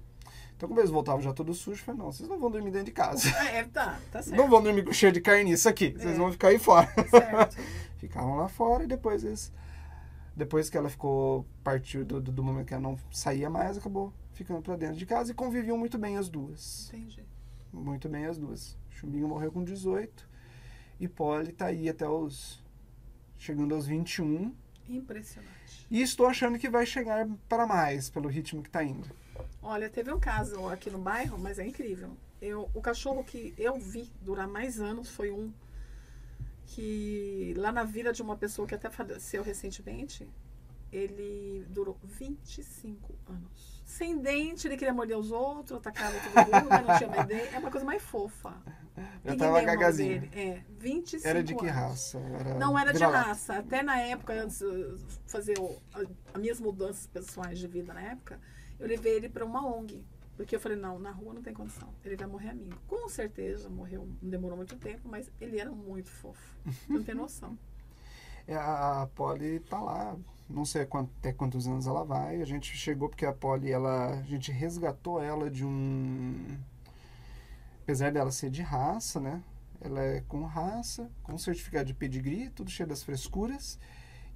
Então, 0.59 0.69
como 0.69 0.81
eles 0.81 0.91
voltavam 0.91 1.23
já 1.23 1.33
todos 1.33 1.59
sujos, 1.59 1.79
eu 1.79 1.85
falei, 1.87 2.01
não, 2.01 2.11
vocês 2.11 2.29
não 2.29 2.37
vão 2.37 2.51
dormir 2.51 2.73
dentro 2.73 2.87
de 2.87 2.91
casa. 2.93 3.29
É, 3.47 3.63
tá, 3.63 3.97
tá 4.11 4.21
certo. 4.21 4.37
Não 4.37 4.51
vão 4.51 4.61
dormir 4.61 4.85
com 4.85 4.93
cheiro 4.93 5.15
de 5.15 5.21
carniça 5.21 5.71
aqui. 5.71 5.91
Vocês 5.93 6.15
É. 6.15 6.19
vão 6.19 6.33
ficar 6.33 6.49
aí 6.49 6.59
fora. 6.59 6.93
Certo. 7.09 7.57
Ficavam 7.99 8.35
lá 8.37 8.49
fora 8.49 8.83
e 8.83 8.87
depois 8.89 9.23
eles. 9.23 9.53
Depois 10.35 10.69
que 10.69 10.77
ela 10.77 10.89
ficou. 10.91 11.47
Partiu 11.63 12.05
do, 12.05 12.21
do, 12.21 12.33
do 12.33 12.43
momento 12.43 12.67
que 12.67 12.75
ela 12.75 12.83
não 12.83 12.99
saía 13.13 13.49
mais, 13.49 13.79
acabou 13.79 14.13
ficando 14.33 14.61
pra 14.61 14.75
dentro 14.77 14.97
de 14.97 15.07
casa 15.07 15.31
e 15.31 15.35
conviviam 15.35 15.79
muito 15.79 15.97
bem 15.97 16.17
as 16.17 16.29
duas. 16.29 16.89
Entendi. 16.93 17.25
Muito 17.73 18.09
bem 18.09 18.27
as 18.27 18.37
duas. 18.37 18.77
Chumbinho 18.91 19.29
morreu 19.29 19.53
com 19.53 19.63
18 19.63 20.29
e 20.99 21.07
Polly 21.07 21.53
tá 21.53 21.67
aí 21.67 21.89
até 21.89 22.09
os. 22.09 22.61
chegando 23.37 23.75
aos 23.77 23.87
21. 23.87 24.53
Impressionante. 24.89 25.87
E 25.89 26.03
estou 26.03 26.27
achando 26.27 26.59
que 26.59 26.69
vai 26.69 26.85
chegar 26.85 27.29
para 27.49 27.65
mais, 27.67 28.11
pelo 28.11 28.29
ritmo 28.29 28.61
que 28.63 28.71
tá 28.71 28.83
indo. 28.83 29.09
Olha, 29.63 29.89
teve 29.89 30.13
um 30.13 30.21
caso 30.21 30.69
aqui 30.69 30.91
no 30.91 30.99
bairro, 30.99 31.39
mas 31.39 31.59
é 31.59 31.67
incrível. 31.67 32.17
Eu, 32.41 32.71
o 32.75 32.81
cachorro 32.81 33.25
que 33.25 33.55
eu 33.59 33.79
vi 33.79 34.11
durar 34.23 34.47
mais 34.47 34.81
anos 34.81 35.11
foi 35.11 35.31
um 35.31 35.53
que 36.67 37.55
lá 37.57 37.73
na 37.73 37.83
vila 37.83 38.13
de 38.13 38.23
uma 38.23 38.37
pessoa 38.37 38.69
que 38.69 38.75
até 38.75 38.91
faleceu 38.91 39.43
recentemente, 39.43 40.29
ele 40.93 41.67
durou 41.69 41.99
25 42.03 43.15
anos. 43.27 43.83
Sem 43.85 44.19
dente, 44.19 44.67
ele 44.69 44.77
queria 44.77 44.93
morder 44.93 45.17
os 45.17 45.31
outros, 45.31 45.79
atacava 45.79 46.15
todo 46.21 46.45
mundo, 46.45 46.87
não 46.87 46.99
tinha 46.99 47.09
mais 47.09 47.27
dente. 47.27 47.55
É 47.55 47.59
uma 47.59 47.71
coisa 47.71 47.87
mais 47.87 48.03
fofa. 48.03 48.55
Já 48.97 49.33
Ninguém 49.33 49.39
tava 49.39 49.63
gagazinho. 49.63 50.21
dele. 50.21 50.31
É, 50.35 50.63
25 50.79 51.27
Era 51.27 51.43
de 51.43 51.55
que 51.55 51.67
raça? 51.67 52.19
Era 52.19 52.55
Não 52.55 52.79
era 52.79 52.93
de 52.93 53.03
raça. 53.03 53.55
Até 53.59 53.83
na 53.83 53.99
época, 53.99 54.35
antes 54.35 54.59
de 54.59 54.97
fazer 55.27 55.57
as 55.95 56.41
minhas 56.41 56.61
mudanças 56.61 57.07
pessoais 57.07 57.59
de 57.59 57.67
vida 57.67 57.95
na 57.95 58.01
época, 58.01 58.39
eu 58.79 58.87
levei 58.87 59.17
ele 59.17 59.29
para 59.29 59.45
uma 59.45 59.67
ONG. 59.67 60.05
Porque 60.37 60.55
eu 60.55 60.61
falei, 60.61 60.79
não, 60.79 60.99
na 61.01 61.11
rua 61.11 61.35
não 61.35 61.43
tem 61.43 61.53
condição. 61.53 61.93
Ele 62.05 62.17
vai 62.17 62.27
morrer 62.29 62.51
amigo. 62.51 62.77
Com 62.87 63.09
certeza, 63.09 63.69
morreu, 63.69 64.09
não 64.23 64.31
demorou 64.31 64.57
muito 64.57 64.77
tempo, 64.77 65.09
mas 65.09 65.31
ele 65.41 65.59
era 65.59 65.71
muito 65.73 66.11
fofo. 66.11 66.57
Não 66.89 67.03
tem 67.03 67.15
noção. 67.15 67.59
É, 68.47 68.55
a 68.55 69.03
a 69.03 69.07
Polly 69.09 69.61
tá 69.61 69.79
lá, 69.81 70.17
não 70.49 70.65
sei 70.65 70.87
quant- 70.87 71.11
até 71.19 71.33
quantos 71.33 71.67
anos 71.67 71.87
ela 71.87 72.05
vai. 72.05 72.41
A 72.41 72.45
gente 72.45 72.75
chegou 72.77 73.09
porque 73.09 73.27
a 73.27 73.33
Polly, 73.33 73.71
ela, 73.71 74.21
a 74.21 74.23
gente 74.23 74.51
resgatou 74.53 75.21
ela 75.23 75.51
de 75.51 75.65
um. 75.65 76.57
Apesar 77.83 78.13
dela 78.13 78.31
ser 78.31 78.51
de 78.51 78.63
raça, 78.63 79.19
né? 79.21 79.43
Ela 79.81 80.01
é 80.03 80.21
com 80.23 80.45
raça, 80.45 81.11
com 81.23 81.39
certificado 81.39 81.87
de 81.87 81.95
pedigree, 81.95 82.51
tudo 82.51 82.71
cheio 82.71 82.89
das 82.89 83.03
frescuras. 83.03 83.79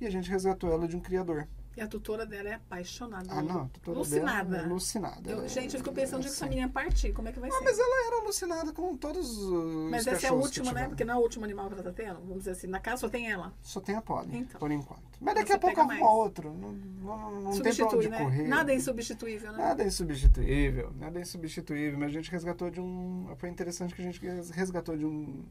E 0.01 0.07
a 0.07 0.11
gente 0.11 0.31
resgatou 0.31 0.71
ela 0.73 0.89
de 0.89 0.97
um 0.97 1.01
criador. 1.01 1.47
E 1.75 1.81
a 1.81 1.89
tutora 1.89 2.27
dela 2.27 2.51
é 2.51 2.55
apaixonada. 2.55 3.27
Ah, 3.31 3.41
não, 3.43 3.63
a 3.63 3.69
tutora 3.69 3.97
Alucinada. 3.99 4.51
dela 4.51 4.63
é 4.63 4.67
alucinada. 4.67 5.31
Eu- 5.31 5.43
é- 5.45 5.49
gente, 5.49 5.73
eu 5.75 5.81
fico 5.81 5.95
pensando 5.95 6.21
que 6.21 6.27
essa 6.29 6.47
menina 6.47 6.69
partir, 6.69 7.13
como 7.15 7.29
é 7.29 7.33
que 7.33 7.41
vai 7.41 7.49
Ah, 7.49 7.53
ser? 7.55 7.65
mas 7.65 7.79
ela 7.79 8.07
era 8.09 8.17
alucinada 8.23 8.73
com 8.75 8.95
todos 8.95 9.39
os 9.39 9.91
Mas 9.91 10.07
essa 10.07 10.27
é 10.27 10.31
a 10.31 10.35
última, 10.35 10.71
né? 10.73 10.87
Porque 10.89 11.03
não 11.03 11.15
é 11.15 11.17
o 11.17 11.21
último 11.21 11.45
animal 11.47 11.69
que 11.69 11.75
ela 11.75 11.83
tá 11.83 11.93
tendo. 11.93 12.21
Vamos 12.21 12.39
dizer 12.41 12.51
assim, 12.51 12.67
na 12.67 12.79
casa 12.79 12.99
só 12.99 13.09
tem 13.09 13.31
ela. 13.31 13.55
Só 13.63 13.81
tem 13.81 13.95
a 13.97 14.03
Polly, 14.03 14.37
Então. 14.37 14.61
por 14.61 14.71
enquanto. 14.71 15.03
Mas 15.19 15.35
daqui 15.35 15.53
a 15.53 15.59
pouco 15.59 15.81
arruma 15.81 15.95
mais. 15.95 16.05
outro. 16.07 16.53
Não, 16.53 16.73
não, 16.73 17.41
não 17.41 17.61
tem 17.61 17.75
pra 17.75 17.87
onde 17.87 18.09
né? 18.11 18.19
correr. 18.19 18.49
Nada 18.49 18.73
é 18.73 18.77
insubstituível, 18.77 19.53
né? 19.53 19.59
Nada 19.59 19.83
é 19.83 19.87
insubstituível, 19.87 20.93
nada 20.99 21.19
é 21.19 21.23
insubstituível, 21.23 21.99
mas 21.99 22.09
a 22.09 22.13
gente 22.13 22.31
resgatou 22.31 22.71
de 22.71 22.81
um. 22.81 23.29
Foi 23.39 23.49
interessante 23.49 23.95
que 23.95 24.03
a 24.03 24.05
gente 24.05 24.21
resgatou 24.53 24.95
de 24.97 25.07
um, 25.07 25.43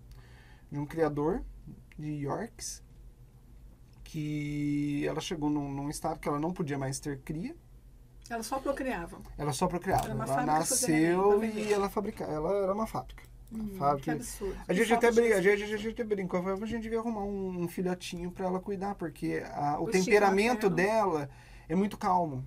de 0.71 0.77
um 0.77 0.85
criador 0.85 1.41
de 1.97 2.09
Yorks, 2.11 2.83
que 4.11 5.05
ela 5.07 5.21
chegou 5.21 5.49
num, 5.49 5.71
num 5.71 5.89
estado 5.89 6.19
que 6.19 6.27
ela 6.27 6.37
não 6.39 6.51
podia 6.51 6.77
mais 6.77 6.99
ter 6.99 7.19
cria, 7.19 7.55
Ela 8.29 8.43
só 8.43 8.59
procriava. 8.59 9.17
ela 9.37 9.53
só 9.53 9.67
procriava. 9.67 10.03
Era 10.05 10.13
uma 10.15 10.25
Ela 10.25 10.45
nasceu 10.45 11.43
e 11.45 11.71
ela 11.71 11.89
fabricava, 11.89 12.31
ela 12.31 12.53
era 12.63 12.73
uma 12.73 12.85
fábrica. 12.87 13.23
Uma 13.51 13.93
Hum, 13.95 13.97
que 13.99 14.09
absurdo. 14.11 14.55
A 14.67 14.73
gente, 14.73 14.93
até 14.93 15.11
brinca, 15.11 15.37
a, 15.37 15.41
gente, 15.41 15.63
a 15.63 15.77
gente 15.77 15.89
até 15.89 16.03
brincou, 16.03 16.39
a 16.39 16.65
gente 16.65 16.81
devia 16.83 16.99
arrumar 16.99 17.23
um, 17.23 17.63
um 17.63 17.67
filhotinho 17.67 18.31
pra 18.31 18.45
ela 18.45 18.59
cuidar, 18.59 18.95
porque 18.95 19.43
a- 19.53 19.77
o, 19.79 19.83
O 19.85 19.89
temperamento 19.91 20.69
dela 20.69 21.29
é 21.69 21.75
muito 21.75 21.97
calmo. 21.97 22.45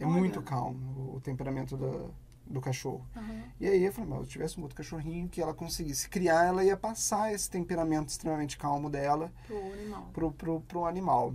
É 0.00 0.04
Olha. 0.06 0.14
muito 0.14 0.40
calmo 0.42 0.78
o, 1.12 1.16
o 1.16 1.20
temperamento 1.20 1.76
da- 1.76 2.10
do 2.52 2.60
cachorro. 2.60 3.04
Aham. 3.16 3.42
E 3.60 3.66
aí 3.66 3.82
eu 3.84 3.92
falei, 3.92 4.10
mas 4.10 4.18
se 4.20 4.24
eu 4.24 4.28
tivesse 4.28 4.58
um 4.60 4.62
outro 4.62 4.76
cachorrinho 4.76 5.28
que 5.28 5.40
ela 5.40 5.54
conseguisse 5.54 6.08
criar, 6.08 6.44
ela 6.44 6.62
ia 6.64 6.76
passar 6.76 7.32
esse 7.32 7.48
temperamento 7.50 8.08
extremamente 8.10 8.56
calmo 8.58 8.88
dela 8.90 9.32
Pro 9.46 9.56
animal. 9.72 10.10
pro, 10.12 10.32
pro, 10.32 10.60
pro 10.60 10.84
animal. 10.86 11.34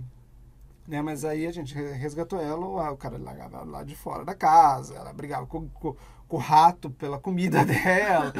Né? 0.86 1.02
Mas 1.02 1.24
aí 1.24 1.46
a 1.46 1.52
gente 1.52 1.74
re- 1.74 1.92
resgatou 1.92 2.40
ela, 2.40 2.64
o- 2.64 2.92
o 2.92 2.96
cara 2.96 3.18
largava 3.18 3.62
lá 3.64 3.82
de 3.84 3.94
fora 3.94 4.24
da 4.24 4.34
casa, 4.34 4.94
ela 4.94 5.12
brigava 5.12 5.46
com, 5.46 5.68
com, 5.68 5.94
com 6.26 6.36
o 6.36 6.40
rato 6.40 6.88
pela 6.90 7.18
comida 7.18 7.62
dela. 7.66 8.32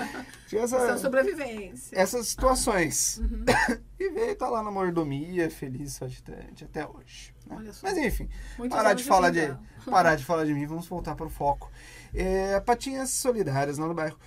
Tinha 0.46 0.62
essa, 0.62 0.94
de 0.94 1.00
sobrevivência. 1.00 1.94
essas 1.98 2.28
situações. 2.28 3.18
Uhum. 3.18 3.44
E 4.00 4.10
veio, 4.10 4.36
tá 4.36 4.48
lá 4.48 4.62
na 4.62 4.70
mordomia, 4.70 5.50
feliz, 5.50 5.94
saltitante, 5.94 6.64
até 6.64 6.86
hoje. 6.86 7.34
né? 7.46 7.56
Mas 7.82 7.98
enfim, 7.98 8.28
Muitos 8.56 8.76
parar 8.76 8.94
de 8.94 9.02
falar 9.02 9.30
de, 9.30 9.56
parar 9.90 10.14
de 10.14 10.22
falar 10.24 10.44
de 10.44 10.54
mim, 10.54 10.64
vamos 10.66 10.86
voltar 10.86 11.16
para 11.16 11.26
o 11.26 11.28
foco. 11.30 11.68
É, 12.14 12.58
patinhas 12.60 13.10
solidárias 13.10 13.78
lá 13.78 13.86
no 13.86 13.94
bairro. 13.94 14.18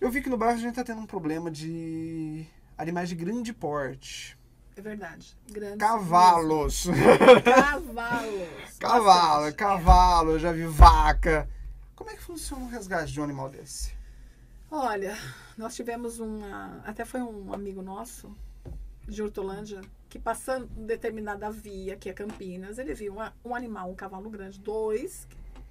Eu 0.00 0.10
vi 0.10 0.22
que 0.22 0.30
no 0.30 0.36
bairro 0.36 0.56
a 0.56 0.60
gente 0.60 0.74
tá 0.74 0.84
tendo 0.84 1.00
um 1.00 1.06
problema 1.06 1.50
de 1.50 2.46
animais 2.76 3.08
de 3.08 3.14
grande 3.14 3.52
porte. 3.52 4.38
É 4.76 4.80
verdade. 4.80 5.36
Grandes. 5.50 5.78
Cavalos. 5.78 6.86
Cavalos. 7.44 8.78
cavalo, 8.78 9.34
Bastante. 9.46 9.56
cavalo, 9.56 10.30
eu 10.32 10.38
já 10.38 10.52
vi 10.52 10.64
vaca. 10.66 11.48
Como 11.96 12.10
é 12.10 12.14
que 12.14 12.22
funciona 12.22 12.64
o 12.64 12.68
resgate 12.68 13.12
de 13.12 13.20
um 13.20 13.24
animal 13.24 13.48
desse? 13.50 13.92
Olha, 14.70 15.16
nós 15.56 15.74
tivemos 15.74 16.20
uma. 16.20 16.80
Até 16.84 17.04
foi 17.04 17.20
um 17.20 17.52
amigo 17.52 17.82
nosso, 17.82 18.30
de 19.08 19.20
Hortolândia, 19.20 19.80
que 20.08 20.18
passando 20.18 20.66
determinada 20.66 21.50
via, 21.50 21.96
que 21.96 22.08
é 22.08 22.12
Campinas, 22.12 22.78
ele 22.78 22.94
viu 22.94 23.14
uma- 23.14 23.34
um 23.44 23.54
animal, 23.56 23.90
um 23.90 23.94
cavalo 23.96 24.30
grande, 24.30 24.60
dois. 24.60 25.26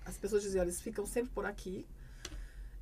As 0.07 0.17
pessoas 0.17 0.41
diziam, 0.43 0.63
eles 0.63 0.79
ficam 0.81 1.05
sempre 1.05 1.31
por 1.31 1.45
aqui. 1.45 1.85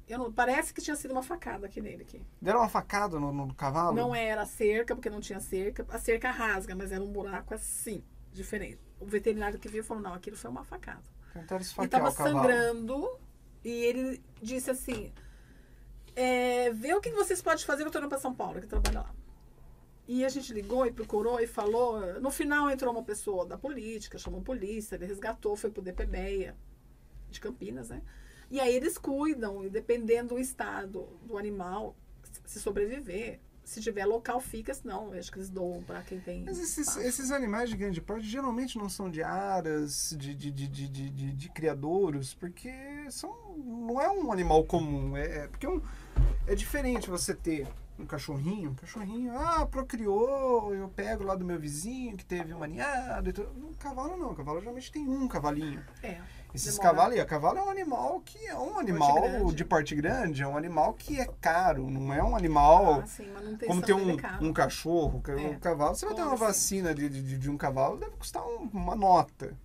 Eu 0.08 0.20
não, 0.20 0.32
parece 0.32 0.72
que 0.74 0.82
tinha 0.82 0.96
sido 0.96 1.12
uma 1.12 1.24
facada 1.24 1.66
aqui 1.66 1.82
nele. 1.82 2.04
Aqui. 2.04 2.22
Deram 2.40 2.60
uma 2.60 2.70
facada 2.70 3.20
no, 3.20 3.32
no 3.34 3.54
cavalo? 3.56 3.96
Não 3.96 4.14
era 4.14 4.46
cerca, 4.46 4.96
porque 4.96 5.10
não 5.10 5.20
tinha 5.20 5.40
cerca. 5.40 5.86
A 5.90 5.98
cerca 5.98 6.30
rasga, 6.30 6.76
mas 6.76 6.92
era 6.92 7.04
um 7.04 7.12
buraco 7.12 7.54
assim, 7.56 8.04
diferente. 8.32 8.80
O 9.00 9.06
veterinário 9.06 9.58
que 9.60 9.68
viu 9.68 9.84
falou, 9.84 10.04
não, 10.04 10.14
aquilo 10.14 10.38
foi 10.38 10.52
uma 10.52 10.64
facada. 10.64 11.02
Tentaram 11.34 11.62
E 11.62 11.64
esfaquear 11.64 11.90
tava 11.90 12.10
o 12.12 12.16
cavalo. 12.16 12.38
sangrando. 12.38 13.20
E 13.64 13.70
ele 13.72 14.24
disse 14.42 14.70
assim: 14.70 15.12
é, 16.16 16.72
vê 16.72 16.94
o 16.94 17.02
que 17.02 17.10
vocês 17.10 17.42
podem 17.42 17.66
fazer, 17.66 17.84
eu 17.84 17.90
tô 17.92 17.98
indo 17.98 18.08
pra 18.08 18.20
São 18.20 18.34
Paulo, 18.34 18.62
que 18.62 18.68
trabalha 18.68 19.02
lá. 19.02 19.16
E 20.08 20.24
a 20.24 20.30
gente 20.30 20.54
ligou 20.54 20.86
e 20.86 20.92
procurou 20.92 21.40
e 21.40 21.48
falou. 21.48 22.22
No 22.22 22.30
final 22.30 22.70
entrou 22.70 22.94
uma 22.94 23.04
pessoa 23.04 23.44
da 23.46 23.58
política, 23.58 24.20
chamou 24.20 24.40
a 24.40 24.44
polícia, 24.44 24.96
ele 24.96 25.08
resgatou, 25.08 25.56
foi 25.56 25.72
pro 25.72 25.82
DPBEA, 25.82 26.56
de 27.36 27.42
Campinas, 27.42 27.90
né? 27.90 28.02
E 28.50 28.60
aí 28.60 28.76
eles 28.76 28.98
cuidam, 28.98 29.64
e 29.66 29.70
dependendo 29.70 30.36
do 30.36 30.40
estado 30.40 31.08
do 31.26 31.38
animal, 31.38 31.96
se 32.46 32.60
sobreviver, 32.60 33.40
se 33.64 33.82
tiver 33.82 34.06
local, 34.06 34.40
fica, 34.40 34.72
senão 34.76 35.12
eu 35.12 35.20
acho 35.20 35.32
que 35.32 35.40
eles 35.40 35.50
doam 35.50 35.82
pra 35.82 36.04
quem 36.04 36.20
tem. 36.20 36.44
Mas 36.44 36.60
esses, 36.60 36.96
esses 36.98 37.32
animais 37.32 37.68
de 37.72 37.76
grande 37.76 38.00
porte 38.00 38.28
geralmente 38.28 38.78
não 38.78 38.88
são 38.88 39.10
de 39.10 39.24
aras, 39.24 40.16
de, 40.20 40.36
de, 40.36 40.52
de, 40.52 40.68
de, 40.68 40.88
de, 40.88 41.10
de- 41.10 41.34
de 41.34 41.50
criadouros, 41.50 42.36
porque 42.36 42.72
são, 43.10 43.34
não 43.58 44.00
é 44.00 44.08
um 44.12 44.32
animal 44.32 44.64
comum. 44.66 45.18
É, 45.18 45.46
é- 45.46 45.48
porque 45.48 45.66
é 45.66 45.70
um- 45.70 45.82
é 46.46 46.54
diferente 46.54 47.10
você 47.10 47.34
ter 47.34 47.68
um 47.98 48.06
cachorrinho, 48.06 48.70
um 48.72 48.76
cachorrinho, 48.76 49.36
ah, 49.36 49.66
procriou, 49.66 50.72
eu 50.76 50.88
pego 50.90 51.24
lá 51.24 51.34
do 51.34 51.44
meu 51.44 51.58
vizinho 51.60 52.16
que 52.16 52.26
teve 52.26 52.54
uma 52.54 52.68
ninhada. 52.68 53.34
Um 53.58 53.74
cavalo 53.74 54.16
não, 54.16 54.32
o 54.32 54.36
cavalo 54.36 54.60
geralmente 54.60 54.92
tem 54.92 55.08
um 55.08 55.28
cavalinho. 55.28 55.84
É. 56.04 56.22
Esses 56.56 56.76
Demora. 56.78 56.90
cavalos 56.96 57.14
aí, 57.16 57.20
a 57.20 57.26
cavalo 57.26 57.58
é 57.60 57.62
um 57.64 57.70
animal 57.70 58.22
que 58.24 58.38
é 58.48 58.58
um 58.58 58.80
animal 58.80 59.52
de 59.54 59.66
porte 59.66 59.94
grande, 59.94 60.42
é 60.42 60.48
um 60.48 60.56
animal 60.58 60.94
que 60.94 61.20
é 61.20 61.28
caro, 61.42 61.90
não 61.90 62.14
é 62.14 62.24
um 62.24 62.36
animal 62.36 63.02
Ah, 63.02 63.06
sim, 63.06 63.28
tem 63.60 63.68
como 63.68 63.82
ter 63.82 63.94
um, 63.94 64.18
um 64.42 64.54
cachorro, 64.54 65.22
um 65.28 65.54
É. 65.54 65.56
cavalo, 65.56 65.96
você 65.96 66.06
vai 66.06 66.16
ter 66.16 66.22
uma 66.22 66.34
assim? 66.34 66.46
vacina 66.46 66.96
de, 66.96 67.10
de, 67.10 67.38
de 67.38 67.50
um 67.50 67.58
cavalo, 67.58 67.98
deve 67.98 68.16
custar 68.16 68.46
um- 68.46 68.70
uma 68.74 68.96
nota. 68.96 69.48
né? 69.48 69.56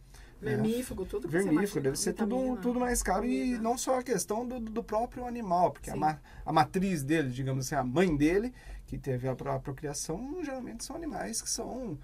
Vermífugo, 0.40 1.04
tudo 1.04 1.28
que 1.28 1.32
Vermífugo, 1.32 1.58
imagina, 1.60 1.80
deve 1.82 1.96
ser 1.98 2.12
tudo, 2.14 2.34
vitamina, 2.36 2.60
tudo 2.62 2.80
mais 2.80 3.02
caro. 3.02 3.26
E 3.26 3.58
não 3.58 3.76
só 3.76 3.98
a 3.98 4.02
questão 4.02 4.46
do, 4.46 4.58
do 4.58 4.82
próprio 4.82 5.26
animal, 5.26 5.70
porque 5.70 5.90
a, 5.90 5.96
ma- 5.96 6.18
a 6.46 6.52
matriz 6.52 7.02
dele, 7.02 7.30
digamos 7.30 7.66
assim, 7.66 7.74
a 7.74 7.84
mãe 7.84 8.16
dele, 8.16 8.52
que 8.86 8.96
teve 8.98 9.28
a, 9.28 9.32
a 9.32 9.58
procriação, 9.60 10.42
geralmente 10.42 10.82
são 10.84 10.96
animais 10.96 11.40
que 11.42 11.48
são. 11.50 11.98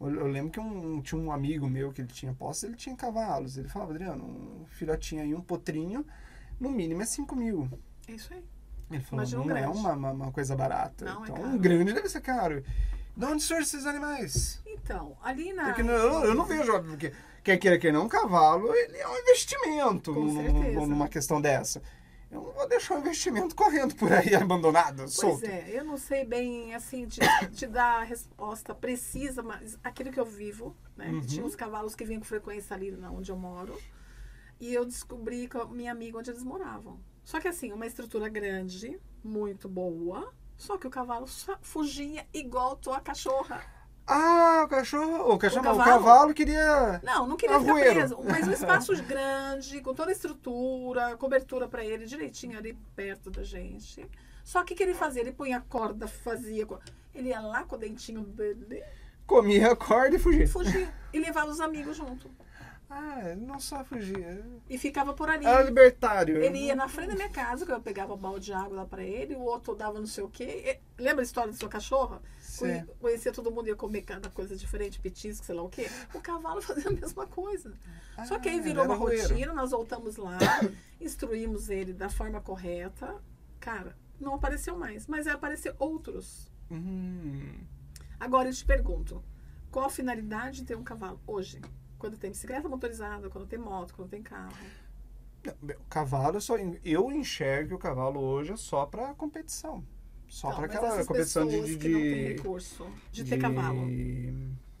Eu, 0.00 0.08
eu 0.14 0.26
lembro 0.26 0.50
que 0.50 0.58
um, 0.60 1.00
tinha 1.02 1.20
um 1.20 1.30
amigo 1.30 1.68
meu 1.68 1.92
que 1.92 2.00
ele 2.00 2.08
tinha 2.08 2.32
posse, 2.32 2.66
ele 2.66 2.76
tinha 2.76 2.96
cavalos. 2.96 3.56
Ele 3.58 3.68
falava, 3.68 3.92
Adriano, 3.92 4.24
um 4.24 4.66
filhotinho 4.66 5.22
aí, 5.22 5.34
um 5.34 5.40
potrinho, 5.40 6.06
no 6.58 6.70
mínimo 6.70 7.02
é 7.02 7.06
5 7.06 7.36
mil. 7.36 7.68
É 8.08 8.12
isso 8.12 8.32
aí. 8.32 8.42
Ele 8.90 9.00
falou, 9.02 9.22
Imagina 9.24 9.42
um 9.42 9.46
não 9.46 9.56
é 9.56 9.60
grande. 9.62 9.78
uma, 9.78 9.92
uma, 9.92 10.10
uma 10.12 10.32
coisa 10.32 10.56
barata. 10.56 11.04
Não, 11.04 11.20
é 11.24 11.28
então, 11.28 11.36
caro. 11.36 11.48
um 11.48 11.58
grande 11.58 11.92
deve 11.92 12.08
ser 12.08 12.20
caro. 12.20 12.64
De 13.16 13.24
onde 13.26 13.42
surgem 13.42 13.62
esses 13.64 13.86
animais? 13.86 14.60
Então, 14.66 15.16
ali 15.22 15.52
na. 15.52 15.64
Porque 15.66 15.82
eu, 15.82 15.86
eu 16.24 16.34
não 16.34 16.44
vejo, 16.46 16.72
porque 16.82 17.12
quer 17.44 17.58
queira 17.58 17.78
que 17.78 17.92
não, 17.92 18.04
um 18.04 18.08
cavalo 18.08 18.74
ele 18.74 18.96
é 18.96 19.06
um 19.06 19.16
investimento 19.18 20.14
Com 20.14 20.20
num- 20.24 20.86
numa 20.86 21.08
questão 21.08 21.40
dessa. 21.40 21.82
Eu 22.30 22.42
não 22.42 22.52
vou 22.52 22.68
deixar 22.68 22.94
um 22.94 23.00
investimento 23.00 23.54
correndo 23.56 23.94
por 23.96 24.12
aí 24.12 24.34
abandonado, 24.36 24.98
Pois 24.98 25.14
solto. 25.14 25.44
é, 25.46 25.70
eu 25.70 25.84
não 25.84 25.96
sei 25.96 26.24
bem, 26.24 26.74
assim, 26.74 27.06
te, 27.06 27.20
te 27.52 27.66
dar 27.68 28.00
a 28.00 28.04
resposta 28.04 28.74
precisa, 28.74 29.42
mas 29.42 29.78
aquilo 29.82 30.12
que 30.12 30.20
eu 30.20 30.24
vivo, 30.24 30.76
né? 30.96 31.08
Uhum. 31.08 31.20
Tinha 31.20 31.44
uns 31.44 31.56
cavalos 31.56 31.94
que 31.96 32.04
vinham 32.04 32.20
com 32.20 32.26
frequência 32.26 32.74
ali 32.76 32.92
na 32.92 33.10
onde 33.10 33.30
eu 33.32 33.36
moro. 33.36 33.76
E 34.60 34.72
eu 34.72 34.84
descobri 34.84 35.48
com 35.48 35.58
a 35.58 35.64
minha 35.66 35.90
amiga 35.90 36.18
onde 36.18 36.30
eles 36.30 36.44
moravam. 36.44 37.00
Só 37.24 37.40
que 37.40 37.48
assim, 37.48 37.72
uma 37.72 37.86
estrutura 37.86 38.28
grande, 38.28 39.00
muito 39.24 39.68
boa. 39.68 40.32
Só 40.56 40.76
que 40.76 40.86
o 40.86 40.90
cavalo 40.90 41.26
fugia 41.62 42.26
igual 42.34 42.76
tua 42.76 43.00
cachorra. 43.00 43.64
Ah, 44.12 44.62
o 44.64 44.68
cachorro. 44.68 45.32
O 45.34 45.38
cachorro 45.38 45.62
O 45.62 45.64
não, 45.64 45.74
o 45.74 45.78
cavalo? 45.78 46.04
cavalo 46.04 46.34
queria. 46.34 47.00
Não, 47.02 47.26
não 47.26 47.36
queria 47.36 47.58
ficar 47.60 47.70
Arrueiro. 47.70 47.94
preso. 47.94 48.18
Mas 48.24 48.48
um 48.48 48.52
espaço 48.52 49.02
grande, 49.04 49.80
com 49.80 49.94
toda 49.94 50.10
a 50.10 50.12
estrutura, 50.12 51.16
cobertura 51.16 51.68
pra 51.68 51.84
ele 51.84 52.06
direitinho 52.06 52.58
ali 52.58 52.76
perto 52.96 53.30
da 53.30 53.44
gente. 53.44 54.04
Só 54.42 54.64
que 54.64 54.74
o 54.74 54.76
que 54.76 54.82
ele 54.82 54.94
fazia? 54.94 55.22
Ele 55.22 55.32
punha 55.32 55.58
a 55.58 55.60
corda, 55.60 56.08
fazia. 56.08 56.66
Ele 57.14 57.28
ia 57.28 57.40
lá 57.40 57.62
com 57.64 57.76
o 57.76 57.78
dentinho 57.78 58.22
dele 58.22 58.82
Comia 59.26 59.70
a 59.72 59.76
corda 59.76 60.16
e 60.16 60.18
fugia. 60.18 60.42
e 60.42 60.46
fugia. 60.48 60.92
E 61.12 61.20
levava 61.20 61.48
os 61.50 61.60
amigos 61.60 61.96
junto. 61.96 62.28
Ah, 62.92 63.30
ele 63.30 63.42
não 63.46 63.60
só 63.60 63.84
fugia. 63.84 64.44
E 64.68 64.76
ficava 64.76 65.14
por 65.14 65.30
ali. 65.30 65.46
Era 65.46 65.62
libertário. 65.62 66.42
Ele 66.42 66.58
ia 66.58 66.74
na 66.74 66.88
frente 66.88 67.10
da 67.10 67.14
minha 67.14 67.28
casa, 67.30 67.64
que 67.64 67.70
eu 67.70 67.80
pegava 67.80 68.16
balde 68.16 68.46
de 68.46 68.52
água 68.52 68.78
lá 68.78 68.84
pra 68.84 69.04
ele, 69.04 69.36
o 69.36 69.42
outro 69.42 69.76
dava 69.76 70.00
não 70.00 70.08
sei 70.08 70.24
o 70.24 70.28
quê. 70.28 70.80
Lembra 70.98 71.22
a 71.22 71.24
história 71.24 71.52
da 71.52 71.56
sua 71.56 71.68
cachorra? 71.68 72.20
Sim. 72.40 72.58
Conhe- 72.66 72.86
Conhecia 73.00 73.32
todo 73.32 73.48
mundo, 73.52 73.68
ia 73.68 73.76
comer 73.76 74.02
cada 74.02 74.28
coisa 74.28 74.56
diferente, 74.56 74.98
petisco, 74.98 75.46
sei 75.46 75.54
lá 75.54 75.62
o 75.62 75.68
quê. 75.68 75.88
O 76.12 76.20
cavalo 76.20 76.60
fazia 76.62 76.88
a 76.90 76.92
mesma 76.92 77.26
coisa. 77.28 77.72
Só 78.26 78.40
que 78.40 78.48
aí 78.48 78.58
Ah, 78.58 78.62
virou 78.62 78.84
uma 78.84 78.96
rotina, 78.96 79.52
nós 79.54 79.70
voltamos 79.70 80.16
lá, 80.16 80.36
instruímos 81.00 81.70
ele 81.70 81.92
da 81.92 82.10
forma 82.10 82.40
correta. 82.40 83.14
Cara, 83.60 83.96
não 84.18 84.34
apareceu 84.34 84.76
mais, 84.76 85.06
mas 85.06 85.28
aí 85.28 85.32
apareceu 85.34 85.76
outros. 85.78 86.50
Hum. 86.68 87.54
Agora 88.18 88.48
eu 88.48 88.52
te 88.52 88.64
pergunto, 88.64 89.22
qual 89.70 89.86
a 89.86 89.90
finalidade 89.90 90.56
de 90.62 90.64
ter 90.66 90.76
um 90.76 90.82
cavalo 90.82 91.20
hoje? 91.24 91.60
Quando 92.00 92.16
tem 92.18 92.30
bicicleta 92.30 92.68
motorizada, 92.68 93.28
quando 93.30 93.46
tem 93.46 93.58
moto, 93.58 93.94
quando 93.94 94.08
tem 94.08 94.22
carro. 94.22 94.52
O 95.62 95.84
cavalo 95.88 96.36
eu 96.36 96.40
só. 96.40 96.56
Eu 96.84 97.12
enxergo 97.12 97.76
o 97.76 97.78
cavalo 97.78 98.18
hoje 98.20 98.56
só 98.56 98.84
pra 98.86 99.14
competição. 99.14 99.84
Só 100.26 100.48
Então, 100.48 100.60
pra 100.60 100.68
mas 100.68 100.76
aquela 100.76 101.04
competição 101.06 101.46
de. 101.46 101.60
de, 101.76 101.88
não 101.88 102.00
de- 102.00 102.14
recurso 102.34 102.86
de, 103.12 103.24
ter 103.24 103.38
cavalo. 103.38 103.86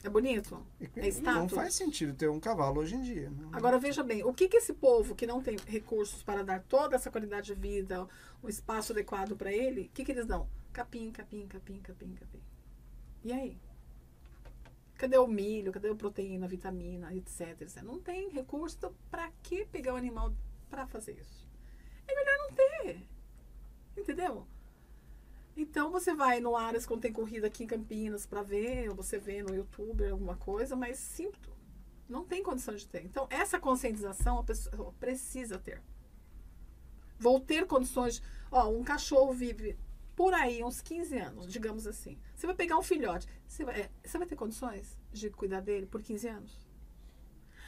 É 0.02 0.08
bonito? 0.08 0.62
É 0.96 1.08
status? 1.08 1.40
Não 1.40 1.48
faz 1.48 1.74
sentido 1.74 2.14
ter 2.14 2.28
um 2.30 2.40
cavalo 2.40 2.80
hoje 2.80 2.94
em 2.94 3.02
dia. 3.02 3.30
Não- 3.30 3.50
Agora 3.52 3.78
veja 3.78 4.02
bem, 4.02 4.24
o 4.24 4.32
que, 4.32 4.48
que 4.48 4.56
esse 4.56 4.72
povo 4.72 5.14
que 5.14 5.26
não 5.26 5.42
tem 5.42 5.56
recursos 5.66 6.22
para 6.22 6.42
dar 6.42 6.62
toda 6.62 6.96
essa 6.96 7.10
qualidade 7.10 7.48
de 7.48 7.54
vida, 7.54 8.06
um 8.42 8.48
espaço 8.48 8.92
adequado 8.92 9.36
para 9.36 9.52
ele, 9.52 9.82
o 9.82 9.88
que, 9.90 10.02
que 10.04 10.12
eles 10.12 10.24
dão? 10.24 10.48
Capim, 10.72 11.10
capim, 11.10 11.46
capim, 11.46 11.80
capim, 11.80 12.14
capim. 12.14 12.40
E 13.24 13.32
aí? 13.32 13.58
Cadê 15.00 15.16
o 15.16 15.26
milho? 15.26 15.72
Cadê 15.72 15.88
a 15.88 15.94
proteína, 15.94 16.44
a 16.44 16.48
vitamina, 16.48 17.14
etc, 17.14 17.62
etc? 17.62 17.82
Não 17.82 17.98
tem 17.98 18.28
recurso, 18.28 18.76
então 18.76 18.94
para 19.10 19.32
que 19.42 19.64
pegar 19.64 19.94
o 19.94 19.96
animal 19.96 20.30
para 20.68 20.86
fazer 20.86 21.18
isso? 21.18 21.48
É 22.06 22.14
melhor 22.14 22.36
não 22.36 22.52
ter. 22.52 23.08
Entendeu? 23.96 24.46
Então 25.56 25.90
você 25.90 26.12
vai 26.14 26.38
no 26.38 26.54
Aras 26.54 26.84
quando 26.84 27.00
tem 27.00 27.14
corrida 27.14 27.46
aqui 27.46 27.64
em 27.64 27.66
Campinas 27.66 28.26
para 28.26 28.42
ver, 28.42 28.90
ou 28.90 28.94
você 28.94 29.18
vê 29.18 29.42
no 29.42 29.54
YouTube 29.54 30.06
alguma 30.06 30.36
coisa, 30.36 30.76
mas 30.76 30.98
sinto, 30.98 31.50
não 32.06 32.26
tem 32.26 32.42
condição 32.42 32.76
de 32.76 32.86
ter. 32.86 33.02
Então, 33.02 33.26
essa 33.30 33.58
conscientização 33.58 34.38
a 34.38 34.44
pessoa 34.44 34.92
precisa 35.00 35.58
ter. 35.58 35.82
Vou 37.18 37.40
ter 37.40 37.66
condições. 37.66 38.22
Ó, 38.52 38.68
um 38.68 38.84
cachorro 38.84 39.32
vive 39.32 39.78
por 40.20 40.34
aí 40.34 40.62
uns 40.62 40.82
15 40.82 41.16
anos, 41.16 41.50
digamos 41.50 41.86
assim. 41.86 42.18
Você 42.36 42.46
vai 42.46 42.54
pegar 42.54 42.76
um 42.76 42.82
filhote, 42.82 43.26
você 43.48 43.64
vai, 43.64 43.80
é, 43.80 43.90
você 44.04 44.18
vai 44.18 44.26
ter 44.26 44.36
condições 44.36 44.98
de 45.10 45.30
cuidar 45.30 45.62
dele 45.62 45.86
por 45.86 46.02
15 46.02 46.28
anos? 46.28 46.68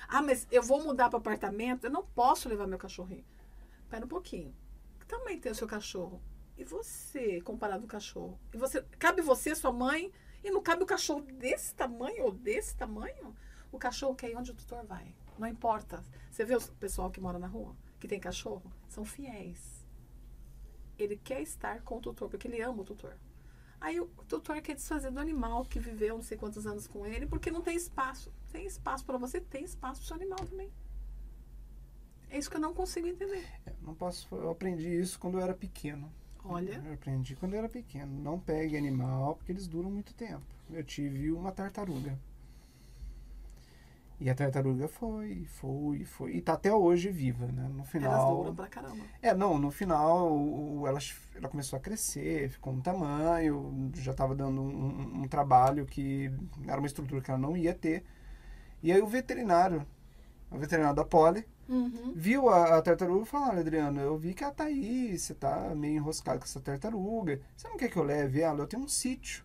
Ah, 0.07 0.20
mas 0.20 0.46
eu 0.50 0.62
vou 0.62 0.84
mudar 0.84 1.09
para 1.09 1.18
apartamento, 1.18 1.84
eu 1.84 1.90
não 1.90 2.05
posso 2.05 2.50
levar 2.50 2.66
meu 2.66 2.76
cachorrinho. 2.76 3.24
Espera 3.80 4.05
um 4.05 4.09
pouquinho. 4.09 4.55
Tamanho 5.09 5.40
tem 5.40 5.50
o 5.50 5.55
seu 5.55 5.66
cachorro? 5.66 6.20
E 6.59 6.62
você, 6.62 7.40
comparado 7.40 7.84
ao 7.84 7.88
cachorro? 7.88 8.38
E 8.53 8.59
você, 8.59 8.82
cabe 8.98 9.22
você, 9.22 9.55
sua 9.55 9.72
mãe, 9.72 10.12
e 10.44 10.50
não 10.50 10.62
cabe 10.62 10.82
o 10.82 10.86
cachorro 10.86 11.22
desse 11.22 11.74
tamanho 11.74 12.24
ou 12.24 12.32
desse 12.32 12.76
tamanho? 12.76 13.34
O 13.72 13.78
cachorro 13.78 14.14
quer 14.14 14.30
ir 14.30 14.36
onde 14.36 14.50
o 14.50 14.55
tutor 14.55 14.84
vai. 14.84 15.14
Não 15.38 15.48
importa. 15.48 16.05
Você 16.30 16.44
vê 16.44 16.55
o 16.55 16.61
pessoal 16.74 17.11
que 17.11 17.18
mora 17.18 17.38
na 17.38 17.46
rua, 17.46 17.74
que 17.98 18.07
tem 18.07 18.20
cachorro? 18.20 18.70
São 18.90 19.07
fiéis. 19.07 19.82
Ele 21.03 21.16
quer 21.16 21.40
estar 21.42 21.82
com 21.82 21.98
o 21.98 22.00
tutor, 22.00 22.28
porque 22.28 22.48
ele 22.48 22.61
ama 22.62 22.82
o 22.82 22.84
tutor. 22.84 23.16
Aí 23.80 23.98
o 24.00 24.07
tutor 24.28 24.61
quer 24.62 24.74
desfazer 24.74 25.11
do 25.11 25.18
animal 25.18 25.64
que 25.64 25.80
viveu 25.80 26.16
não 26.16 26.22
sei 26.22 26.38
quantos 26.38 26.66
anos 26.66 26.86
com 26.86 27.05
ele, 27.05 27.26
porque 27.26 27.50
não 27.50 27.61
tem 27.61 27.76
espaço. 27.76 28.32
Tem 28.53 28.64
espaço 28.64 29.05
para 29.05 29.18
você, 29.18 29.40
tem 29.40 29.64
espaço 29.64 30.00
para 30.00 30.05
o 30.05 30.07
seu 30.07 30.16
animal 30.16 30.38
também. 30.38 30.70
É 32.30 32.38
isso 32.38 32.48
que 32.48 32.57
eu 32.57 32.61
não 32.61 32.72
consigo 32.72 33.07
entender. 33.07 33.44
É, 33.66 33.72
Não 33.82 33.94
posso. 33.94 34.26
Eu 34.34 34.50
aprendi 34.50 34.88
isso 34.88 35.18
quando 35.18 35.38
eu 35.38 35.42
era 35.42 35.53
pequeno. 35.55 36.11
Olha, 36.44 36.82
Eu 36.84 36.94
aprendi 36.94 37.36
quando 37.36 37.53
eu 37.53 37.59
era 37.59 37.68
pequeno. 37.68 38.20
Não 38.20 38.38
pegue 38.38 38.76
animal 38.76 39.36
porque 39.36 39.53
eles 39.53 39.66
duram 39.66 39.90
muito 39.90 40.14
tempo. 40.14 40.44
Eu 40.70 40.82
tive 40.82 41.30
uma 41.30 41.53
tartaruga. 41.53 42.18
E 44.24 44.30
a 44.30 44.34
tartaruga 44.36 44.86
foi, 44.86 45.44
foi, 45.46 46.04
foi. 46.04 46.36
E 46.36 46.40
tá 46.40 46.52
até 46.52 46.72
hoje 46.72 47.10
viva, 47.10 47.46
né? 47.46 47.64
No 47.68 47.78
elas 47.80 47.88
final. 47.90 48.36
duram 48.36 48.54
pra 48.54 48.68
caramba. 48.68 49.02
É, 49.20 49.34
não, 49.34 49.58
no 49.58 49.68
final 49.72 50.32
o- 50.32 50.86
ela, 50.86 51.00
ela 51.34 51.48
começou 51.48 51.76
a 51.76 51.80
crescer, 51.80 52.48
ficou 52.48 52.72
um 52.72 52.80
tamanho, 52.80 53.90
já 53.96 54.12
estava 54.12 54.32
dando 54.32 54.62
um, 54.62 54.66
um- 54.68 55.22
um 55.22 55.28
trabalho 55.28 55.84
que 55.86 56.30
era 56.68 56.78
uma 56.78 56.86
estrutura 56.86 57.20
que 57.20 57.30
ela 57.32 57.40
não 57.40 57.56
ia 57.56 57.74
ter. 57.74 58.04
E 58.80 58.92
aí 58.92 59.02
o 59.02 59.06
veterinário, 59.08 59.84
o 60.52 60.56
veterinário 60.58 60.94
da 60.96 61.04
Poli, 61.04 61.44
Uhum. 61.68 62.12
viu 62.14 62.48
a, 62.48 62.76
a 62.78 62.82
tartaruga 62.82 63.22
e 63.22 63.26
falou, 63.26 63.48
olha 63.48 63.60
Adriano, 63.60 64.00
eu 64.00 64.16
vi 64.18 64.34
que 64.34 64.44
ela 64.44 64.52
tá 64.52 64.64
aí, 64.64 65.18
você 65.18 65.34
tá 65.34 65.74
meio 65.74 65.96
enroscado 65.96 66.38
com 66.38 66.44
essa 66.44 66.60
tartaruga, 66.60 67.40
você 67.56 67.66
não 67.68 67.76
quer 67.76 67.88
que 67.88 67.96
eu 67.96 68.02
leve 68.04 68.40
ela? 68.40 68.60
Eu 68.60 68.66
tenho 68.68 68.82
um 68.84 68.88
sítio. 68.88 69.42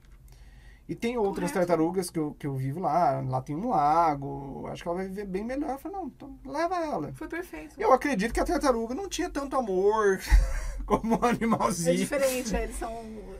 E 0.88 0.96
tem 0.96 1.18
outras 1.18 1.52
Correto. 1.52 1.68
tartarugas 1.68 2.10
que 2.10 2.18
eu, 2.18 2.34
que 2.40 2.48
eu 2.48 2.56
vivo 2.56 2.80
lá, 2.80 3.22
lá 3.28 3.42
tem 3.42 3.56
um 3.56 3.68
lago, 3.70 4.68
acho 4.72 4.82
que 4.84 4.88
ela 4.88 4.98
vai 4.98 5.08
viver 5.08 5.26
bem 5.26 5.44
melhor. 5.44 5.72
Eu 5.72 5.78
falei, 5.78 5.98
não, 5.98 6.08
então 6.08 6.40
leva 6.46 6.76
ela. 6.78 7.12
Foi 7.14 7.28
perfeito. 7.28 7.76
Eu 7.78 7.92
acredito 7.92 8.34
que 8.34 8.40
a 8.40 8.46
tartaruga 8.46 8.96
não 8.96 9.10
tinha 9.10 9.30
tanto 9.30 9.58
amor 9.58 10.20
como 10.86 11.16
um 11.22 11.26
É 11.26 11.30
animalzinho. 11.32 11.98
diferente, 11.98 12.56
é, 12.56 12.64
eles 12.64 12.78
são. 12.78 12.92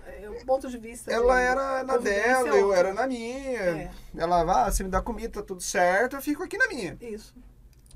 É, 0.06 0.30
o 0.30 0.46
ponto 0.46 0.70
de 0.70 0.78
vista. 0.78 1.10
Ela 1.10 1.36
de 1.36 1.42
era 1.42 1.84
na 1.86 1.98
dela, 1.98 2.50
eu 2.50 2.74
era 2.74 2.94
na 2.94 3.08
minha. 3.08 3.60
É. 3.62 3.92
Ela, 4.18 4.66
ah, 4.66 4.72
se 4.72 4.84
me 4.84 4.90
dá 4.90 5.02
comida, 5.02 5.30
tá 5.30 5.42
tudo 5.42 5.62
certo, 5.62 6.18
eu 6.18 6.22
fico 6.22 6.44
aqui 6.44 6.58
na 6.58 6.68
minha. 6.68 6.98
Isso. 7.00 7.34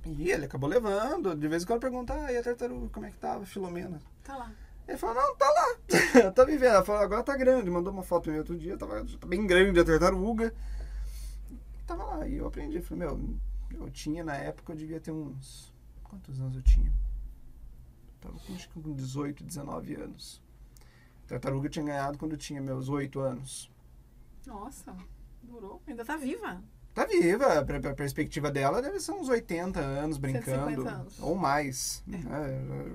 E 0.06 0.32
ele 0.32 0.46
acabou 0.46 0.70
levando. 0.70 1.36
De 1.36 1.48
vez 1.50 1.64
em 1.64 1.66
quando 1.68 1.82
pergunta, 1.82 2.14
ah, 2.14 2.32
e 2.32 2.38
a 2.38 2.42
tartaruga, 2.42 2.88
como 2.90 3.06
é 3.06 3.12
que 3.12 3.18
tava, 3.18 3.46
Filomena? 3.46 4.00
Tá 4.24 4.38
lá. 4.38 4.52
Ele 4.92 4.98
falou, 4.98 5.16
não, 5.16 5.36
tá 5.38 5.46
lá. 5.50 6.32
tá 6.36 6.44
vivendo. 6.44 6.72
Ela 6.74 6.84
falou, 6.84 7.02
agora 7.02 7.24
tá 7.24 7.36
grande. 7.38 7.70
Mandou 7.70 7.94
uma 7.94 8.04
foto 8.04 8.24
pra 8.24 8.34
mim 8.34 8.40
outro 8.40 8.58
dia, 8.58 8.78
tava 8.78 9.06
tá 9.06 9.26
bem 9.28 9.48
grande 9.48 9.80
a 9.80 9.86
tartaruga. 9.86 10.54
Tava 11.88 12.04
lá. 12.04 12.28
E 12.28 12.36
eu 12.38 12.48
aprendi. 12.48 12.82
Falei, 12.82 13.08
meu, 13.08 13.36
eu 13.72 13.90
tinha 13.90 14.24
na 14.24 14.36
época, 14.36 14.74
eu 14.74 14.78
devia 14.78 15.00
ter 15.00 15.12
uns. 15.12 15.74
Quantos 16.04 16.40
anos 16.42 16.56
eu 16.58 16.62
tinha? 16.62 16.92
Tava 18.20 18.38
com, 18.38 18.54
acho 18.54 18.68
que 18.70 18.82
com 18.82 18.94
18, 18.94 19.44
19 19.46 19.96
anos. 19.96 20.42
A 21.26 21.30
tartaruga 21.30 21.68
eu 21.68 21.72
tinha 21.72 21.86
ganhado 21.86 22.18
quando 22.18 22.34
eu 22.34 22.38
tinha 22.38 22.62
meus 22.62 22.90
8 22.90 23.20
anos. 23.22 23.72
Nossa, 24.46 24.94
durou. 25.42 25.82
Ainda 25.88 26.04
tá 26.04 26.18
viva. 26.18 26.62
Tá 26.94 27.06
viva, 27.06 27.60
a, 27.60 27.64
per- 27.64 27.88
a 27.88 27.94
perspectiva 27.94 28.52
dela 28.52 28.82
deve 28.82 29.00
ser 29.00 29.14
uns 29.14 29.30
80 29.30 29.80
anos 29.80 30.18
brincando. 30.18 30.66
150 30.66 30.90
anos. 30.92 31.20
Ou 31.22 31.36
mais. 31.36 32.04
É, 32.12 32.92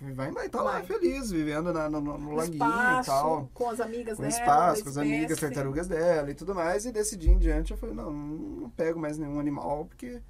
vai, 0.00 0.30
vai 0.30 0.48
tá 0.48 0.62
lá 0.62 0.72
Vai. 0.72 0.84
feliz, 0.84 1.30
vivendo 1.30 1.72
na- 1.72 1.88
no, 1.88 2.00
no, 2.00 2.18
no 2.18 2.34
laguinho 2.34 2.54
espaço, 2.54 3.10
e 3.10 3.12
tal. 3.12 3.50
com 3.54 3.70
as 3.70 3.80
amigas 3.80 4.16
Com 4.16 4.22
dela. 4.22 4.34
espaço, 4.34 4.82
com 4.84 4.88
as 4.90 4.96
amigas, 4.98 5.38
tartarugas 5.40 5.86
dela 5.88 6.30
e 6.30 6.34
tudo 6.34 6.54
mais. 6.54 6.84
E 6.84 6.92
decidi 6.92 7.30
em 7.30 7.38
diante, 7.38 7.72
eu 7.72 7.76
falei, 7.78 7.94
não, 7.94 8.12
não 8.12 8.70
pego 8.70 8.98
mais 9.00 9.16
nenhum 9.18 9.38
animal, 9.40 9.86
porque 9.86 10.20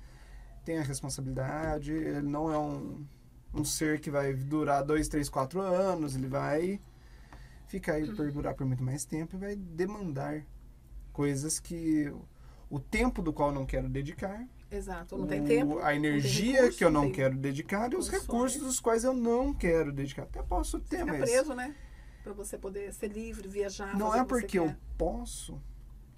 tem 0.65 0.79
a 0.79 0.83
responsabilidade, 0.83 1.93
ele 1.93 2.23
não 2.29 2.53
é 2.53 2.59
um, 2.59 3.05
um 3.55 3.65
ser 3.65 4.01
que 4.01 4.11
vai 4.11 4.35
durar 4.35 4.83
dois, 4.85 5.09
três, 5.09 5.29
quatro 5.29 5.61
anos, 5.61 6.15
ele 6.17 6.27
vai 6.29 6.81
ficar 7.67 7.99
e 7.99 8.15
perdurar 8.15 8.55
por 8.55 8.67
muito 8.67 8.83
mais 8.83 9.05
tempo 9.05 9.37
e 9.37 9.39
vai 9.39 9.57
demandar 9.57 10.43
coisas 11.13 11.59
que 11.59 12.13
o 12.71 12.79
tempo 12.79 13.23
do 13.23 13.33
qual 13.33 13.49
eu 13.51 13.55
não 13.55 13.65
quero 13.67 13.89
dedicar, 13.89 14.45
Exato. 14.71 15.17
Não 15.17 15.27
tem 15.27 15.41
o- 15.41 15.47
tempo. 15.47 15.79
a 15.79 15.95
energia 15.95 16.55
recurso, 16.57 16.79
que 16.79 16.85
eu 16.85 16.91
não 16.91 17.03
tem- 17.03 17.13
quero 17.13 17.37
dedicar 17.37 17.93
e 17.93 17.97
os 17.97 18.07
condições. 18.09 18.23
recursos 18.23 18.63
dos 18.63 18.81
quais 18.81 19.05
eu 19.05 19.13
não 19.13 19.55
quero 19.55 19.93
dedicar. 19.93 20.23
Até 20.25 20.43
posso 20.43 20.81
ter, 20.81 20.99
Fica 21.01 21.07
mas 21.13 21.31
preso, 21.31 21.55
né? 21.55 21.75
Pra 22.25 22.33
você 22.33 22.59
poder 22.59 22.93
ser 22.93 23.09
livre, 23.09 23.47
viajar. 23.49 23.97
não 23.97 24.13
é 24.15 24.19
você 24.19 24.25
porque 24.25 24.59
eu 24.59 24.75
posso 24.99 25.61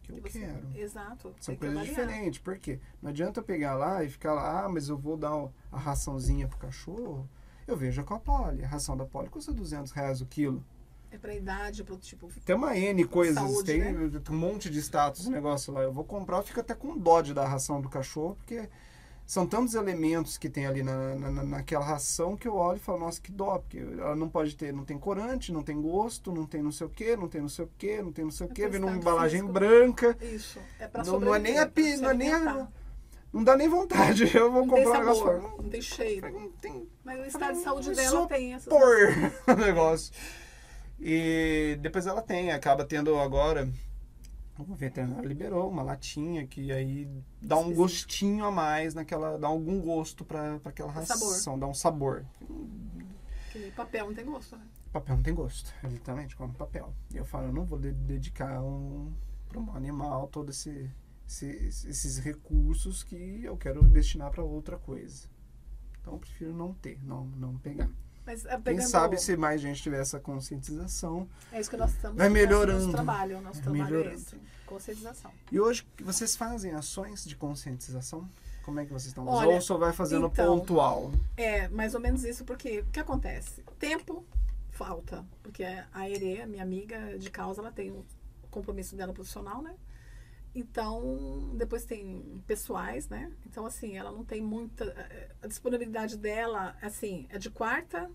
que 0.03 0.13
eu 0.13 0.17
Que 0.23 0.33
você- 0.33 0.41
quero. 0.41 0.67
Exato. 0.75 1.35
São 1.39 1.55
tem 1.55 1.57
coisas 1.69 1.85
diferentes. 1.87 2.39
Por 2.41 2.59
quê? 2.59 2.81
Não 3.03 3.11
adianta 3.11 3.41
eu 3.41 3.45
pegar 3.45 3.75
lá 3.75 4.03
e 4.03 4.09
ficar 4.09 4.33
lá, 4.33 4.65
ah, 4.65 4.69
mas 4.71 4.89
eu 4.89 4.97
vou 4.97 5.17
dar 5.19 5.35
a 5.71 5.79
raçãozinha 5.79 6.49
pro 6.49 6.57
cachorro. 6.59 7.29
Eu 7.67 7.77
vejo 7.77 8.03
com 8.05 8.15
a 8.15 8.19
Poli. 8.19 8.65
A 8.65 8.69
ração 8.69 8.97
da 8.97 9.05
Poli 9.05 9.29
custa 9.29 9.53
200 9.53 9.93
reais 9.93 10.23
o 10.23 10.27
quilo. 10.27 10.65
É 11.11 11.17
pra 11.19 11.35
idade, 11.35 11.83
pro 11.85 11.97
tipo. 11.97 12.29
Tem 12.45 12.55
uma 12.55 12.77
N 12.77 13.05
coisas, 13.07 13.35
Saúde, 13.35 13.65
tem 13.65 13.81
né? 13.93 14.11
um 14.31 14.37
monte 14.37 14.69
de 14.69 14.79
status, 14.81 15.27
negócio 15.27 15.73
lá. 15.73 15.83
Eu 15.83 15.93
vou 15.93 16.05
comprar, 16.05 16.37
eu 16.39 16.43
fico 16.43 16.61
até 16.61 16.75
com 16.75 16.97
dó 16.99 17.21
de 17.23 17.33
dar 17.33 17.47
ração 17.47 17.81
do 17.81 17.89
cachorro, 17.89 18.35
porque 18.37 18.69
são 19.25 19.47
tantos 19.47 19.75
elementos 19.75 20.37
que 20.39 20.49
tem 20.51 20.67
ali 20.67 20.83
na, 20.83 21.15
na- 21.15 21.31
na- 21.31 21.43
naquela 21.45 21.85
ração 21.85 22.37
que 22.37 22.47
eu 22.49 22.55
olho 22.57 22.77
e 22.77 22.81
falo, 22.81 22.99
nossa, 23.01 23.21
que 23.21 23.31
dó, 23.33 23.59
porque 23.59 23.79
ela 23.79 24.15
não 24.17 24.29
pode 24.29 24.55
ter, 24.57 24.73
não 24.73 24.85
tem 24.85 24.99
corante, 24.99 25.51
não 25.53 25.63
tem 25.63 25.81
gosto, 25.81 26.33
não 26.33 26.47
tem 26.47 26.63
não 26.63 26.73
sei 26.73 26.87
o 26.87 26.91
que, 26.91 27.17
não 27.17 27.29
tem 27.29 27.41
não 27.41 27.49
sei 27.49 27.65
o 27.65 27.71
que, 27.79 28.03
não 28.03 28.13
tem 28.13 28.25
não 28.25 28.33
sei 28.33 28.47
o 28.47 28.51
É 28.51 28.55
que, 28.55 28.69
vem 28.69 28.81
numa 28.81 28.93
embalagem 28.97 29.41
físico. 29.41 29.53
branca. 29.53 30.17
Isso. 30.21 30.59
É 30.79 30.87
pra 30.89 31.03
Não, 31.05 31.21
não 31.21 31.35
é 31.35 31.39
nem 31.39 31.59
a 31.59 31.63
sobreviver, 31.67 31.95
pi- 31.97 31.99
pra 32.01 32.03
não 32.07 32.11
é 32.11 32.15
nem 32.15 32.33
a-. 32.33 32.69
Não 33.31 33.45
dá 33.45 33.57
nem 33.57 33.69
vontade. 33.69 34.25
Eu 34.37 34.51
vou 34.53 34.65
Não 34.67 34.75
tem 34.75 34.85
comprar 34.85 34.99
um 34.99 35.03
negócio 35.05 35.25
sabor, 35.27 35.63
não 35.63 35.69
tem 35.71 35.83
cheiro. 35.83 36.31
não 36.33 36.51
tem 36.53 36.89
Mas 37.05 37.21
o 37.21 37.25
estado 37.25 37.53
de 37.55 37.63
saúde 37.63 37.91
é 37.91 37.95
dela 37.95 38.27
tem 38.27 38.55
essas 38.55 38.69
por 38.69 38.83
o 39.55 39.57
negócio. 39.57 40.13
E 41.01 41.79
depois 41.81 42.07
ela 42.07 42.21
tem, 42.23 42.51
acaba 42.53 42.85
tendo 42.85 43.19
agora. 43.19 43.71
O 44.59 44.75
veterinário 44.75 45.29
liberou 45.29 45.71
uma 45.71 45.83
latinha 45.85 46.45
que 46.45 46.73
aí 46.73 47.09
dá 47.41 47.57
um 47.57 47.73
gostinho 47.73 48.45
a 48.45 48.51
mais 48.51 48.93
naquela. 48.93 49.39
dá 49.39 49.47
algum 49.47 49.81
gosto 49.81 50.25
pra, 50.25 50.59
pra 50.59 50.71
aquela 50.71 50.93
Sabor. 51.05 51.29
ração, 51.33 51.57
dá 51.59 51.67
um 51.69 51.75
sabor. 51.75 52.25
Que 53.53 53.71
papel 53.73 54.07
não 54.07 54.15
tem 54.15 54.25
gosto, 54.25 54.57
né? 54.57 54.67
Papel 54.93 55.17
não 55.17 55.23
tem 55.23 55.35
gosto, 55.35 55.73
exatamente, 55.85 56.35
como 56.35 56.53
papel. 56.55 56.93
E 57.13 57.17
eu 57.19 57.25
falo, 57.25 57.47
eu 57.49 57.53
não 57.53 57.65
vou 57.65 57.79
de- 57.79 57.93
dedicar 57.93 58.61
um, 58.61 59.13
para 59.49 59.61
um 59.61 59.71
animal 59.77 60.27
todo 60.27 60.51
esse, 60.51 60.91
esse- 61.27 61.89
esses 61.89 62.19
recursos 62.19 63.05
que 63.05 63.45
eu 63.45 63.57
quero 63.57 63.83
destinar 63.85 64.31
para 64.33 64.43
outra 64.43 64.77
coisa. 64.77 65.29
Então 66.01 66.15
eu 66.15 66.19
prefiro 66.19 66.53
não 66.53 66.75
ter, 66.75 66.99
não, 67.05 67.27
não 67.27 67.57
pegar. 67.59 67.89
Mas 68.29 68.43
Quem 68.43 68.61
pegando- 68.61 68.87
sabe 68.87 69.17
se 69.17 69.35
mais 69.39 69.59
gente 69.59 69.83
tiver 69.83 70.03
essa 70.03 70.21
conscientização. 70.21 71.27
É 71.51 71.59
isso 71.59 71.71
que 71.71 71.79
nós 71.79 71.91
estamos 71.95 72.19
Vai 72.19 72.29
melhorando. 72.29 72.81
Nosso 72.81 72.93
trabalho, 72.93 73.39
o 73.39 73.41
nosso 73.41 73.63
trabalho 73.63 74.05
é 74.07 74.13
esse. 74.13 74.37
Conscientização. 74.67 75.31
E 75.51 75.59
hoje 75.59 75.87
vocês 76.03 76.37
fazem 76.37 76.73
ações 76.73 77.25
de 77.25 77.35
conscientização? 77.35 78.29
Como 78.67 78.81
é 78.81 78.85
que 78.85 78.93
vocês 78.93 79.07
estão? 79.07 79.27
Olha, 79.27 79.49
Ou 79.49 79.61
só 79.63 79.79
vai 79.79 79.95
fazendo 79.95 80.27
então, 80.27 80.59
pontual? 80.59 81.11
É, 81.39 81.69
mais 81.69 81.95
ou 81.95 82.01
menos 82.01 82.23
isso, 82.23 82.45
porque 82.45 82.81
o 82.81 82.87
que 82.93 83.01
acontece? 83.01 83.65
Tempo 83.79 84.23
falta. 84.73 85.25
Porque 85.43 85.65
a 85.65 86.11
Erê, 86.11 86.45
minha 86.45 86.63
amiga 86.63 87.19
de 87.19 87.31
causa, 87.31 87.63
ela 87.63 87.73
tem 87.73 87.91
o 87.91 88.05
compromisso 88.51 88.95
dela 88.95 89.15
profissional, 89.15 89.63
né? 89.63 89.75
Então, 90.59 91.53
depois 91.57 91.85
tem 91.85 92.43
pessoais, 92.47 93.09
né? 93.09 93.33
Então, 93.47 93.65
assim, 93.65 93.97
ela 93.97 94.11
não 94.11 94.25
tem 94.25 94.41
muita. 94.43 94.85
eh, 94.87 95.31
A 95.43 95.47
disponibilidade 95.47 96.17
dela, 96.17 96.77
assim, 96.83 97.27
é 97.31 97.39
de 97.39 97.49
quarta, 97.49 98.11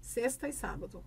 sexta 0.00 0.48
e 0.48 0.52
sábado. 0.52 1.02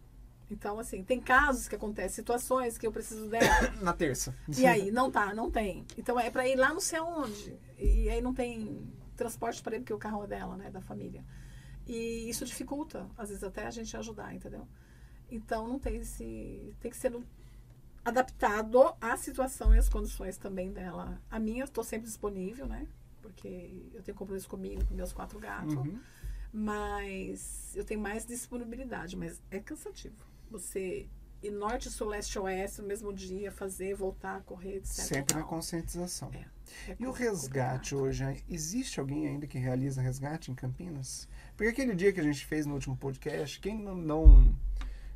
Então, 0.51 0.79
assim, 0.79 1.03
tem 1.03 1.21
casos 1.21 1.67
que 1.67 1.75
acontecem, 1.75 2.15
situações 2.15 2.77
que 2.77 2.85
eu 2.85 2.91
preciso 2.91 3.29
dela. 3.29 3.71
Na 3.81 3.93
terça. 3.93 4.35
E 4.57 4.65
aí, 4.65 4.91
não 4.91 5.09
tá, 5.09 5.33
não 5.33 5.49
tem. 5.49 5.85
Então 5.97 6.19
é 6.19 6.29
pra 6.29 6.47
ir 6.47 6.55
lá 6.57 6.73
não 6.73 6.81
sei 6.81 6.99
aonde. 6.99 7.57
E 7.77 8.09
aí 8.09 8.19
não 8.21 8.33
tem 8.33 8.91
transporte 9.15 9.61
para 9.61 9.75
ir, 9.75 9.79
porque 9.79 9.93
o 9.93 9.97
carro 9.97 10.23
é 10.23 10.27
dela, 10.27 10.57
né? 10.57 10.69
Da 10.71 10.81
família. 10.81 11.23
E 11.87 12.27
isso 12.29 12.43
dificulta, 12.45 13.07
às 13.17 13.29
vezes, 13.29 13.43
até 13.43 13.65
a 13.65 13.71
gente 13.71 13.95
ajudar, 13.95 14.33
entendeu? 14.33 14.67
Então 15.31 15.67
não 15.67 15.79
tem 15.79 15.97
esse. 15.97 16.75
Tem 16.81 16.89
que 16.91 16.97
ser 16.97 17.11
no- 17.11 17.23
adaptado 18.03 18.93
à 18.99 19.15
situação 19.17 19.73
e 19.73 19.77
às 19.77 19.89
condições 19.89 20.37
também 20.37 20.71
dela. 20.71 21.21
A 21.29 21.39
minha, 21.39 21.63
eu 21.63 21.67
tô 21.67 21.83
sempre 21.83 22.07
disponível, 22.07 22.67
né? 22.67 22.87
Porque 23.21 23.89
eu 23.93 24.01
tenho 24.01 24.17
compromisso 24.17 24.49
comigo, 24.49 24.83
com 24.85 24.93
meus 24.93 25.13
quatro 25.13 25.39
gatos. 25.39 25.75
Uhum. 25.75 25.99
Mas 26.51 27.75
eu 27.75 27.83
tenho 27.83 27.99
mais 27.99 28.25
disponibilidade, 28.25 29.15
mas 29.15 29.41
é 29.51 29.59
cansativo. 29.59 30.15
Você 30.49 31.07
ir 31.41 31.51
norte, 31.51 31.89
sul, 31.89 32.07
leste, 32.07 32.37
oeste 32.37 32.81
no 32.81 32.87
mesmo 32.87 33.13
dia, 33.13 33.51
fazer, 33.51 33.93
voltar, 33.95 34.41
correr, 34.43 34.77
etc. 34.77 34.87
Sempre 34.87 35.35
na 35.35 35.43
conscientização. 35.43 36.29
É, 36.33 36.91
é 36.91 36.95
E 36.99 37.07
o 37.07 37.11
resgate 37.11 37.95
hoje, 37.95 38.43
existe 38.49 38.99
alguém 38.99 39.27
ainda 39.27 39.47
que 39.47 39.57
realiza 39.57 40.01
resgate 40.01 40.51
em 40.51 40.55
Campinas? 40.55 41.27
Porque 41.55 41.69
aquele 41.69 41.95
dia 41.95 42.11
que 42.11 42.19
a 42.19 42.23
gente 42.23 42.45
fez 42.45 42.65
no 42.65 42.73
último 42.73 42.97
podcast, 42.97 43.59
quem 43.59 43.77
não, 43.77 43.95
não, 43.95 44.55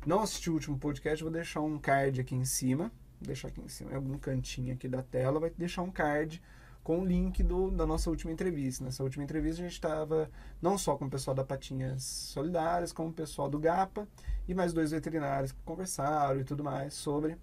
não 0.06 0.20
assistiu 0.20 0.52
o 0.52 0.56
último 0.56 0.78
podcast, 0.78 1.22
vou 1.22 1.32
deixar 1.32 1.60
um 1.60 1.78
card 1.78 2.20
aqui 2.20 2.34
em 2.34 2.44
cima, 2.44 2.84
vou 3.20 3.26
deixar 3.26 3.48
aqui 3.48 3.60
em 3.60 3.68
cima, 3.68 3.92
em 3.92 3.94
algum 3.94 4.18
cantinho 4.18 4.74
aqui 4.74 4.88
da 4.88 5.02
tela, 5.02 5.40
vai 5.40 5.50
deixar 5.50 5.82
um 5.82 5.90
card 5.90 6.42
com 6.82 7.00
o 7.00 7.04
link 7.04 7.42
do, 7.42 7.70
da 7.70 7.86
nossa 7.86 8.10
última 8.10 8.30
entrevista. 8.30 8.84
Nessa 8.84 9.02
última 9.02 9.24
entrevista 9.24 9.62
a 9.62 9.64
gente 9.64 9.72
estava 9.72 10.30
não 10.60 10.76
só 10.76 10.96
com 10.96 11.06
o 11.06 11.10
pessoal 11.10 11.34
da 11.34 11.42
Patinhas 11.44 12.02
Solidárias, 12.02 12.92
como 12.92 13.08
o 13.08 13.12
pessoal 13.12 13.48
do 13.48 13.58
GAPA 13.58 14.06
e 14.46 14.54
mais 14.54 14.72
dois 14.74 14.90
veterinários 14.90 15.50
que 15.52 15.58
conversaram 15.64 16.38
e 16.40 16.44
tudo 16.44 16.62
mais 16.62 16.92
sobre 16.92 17.38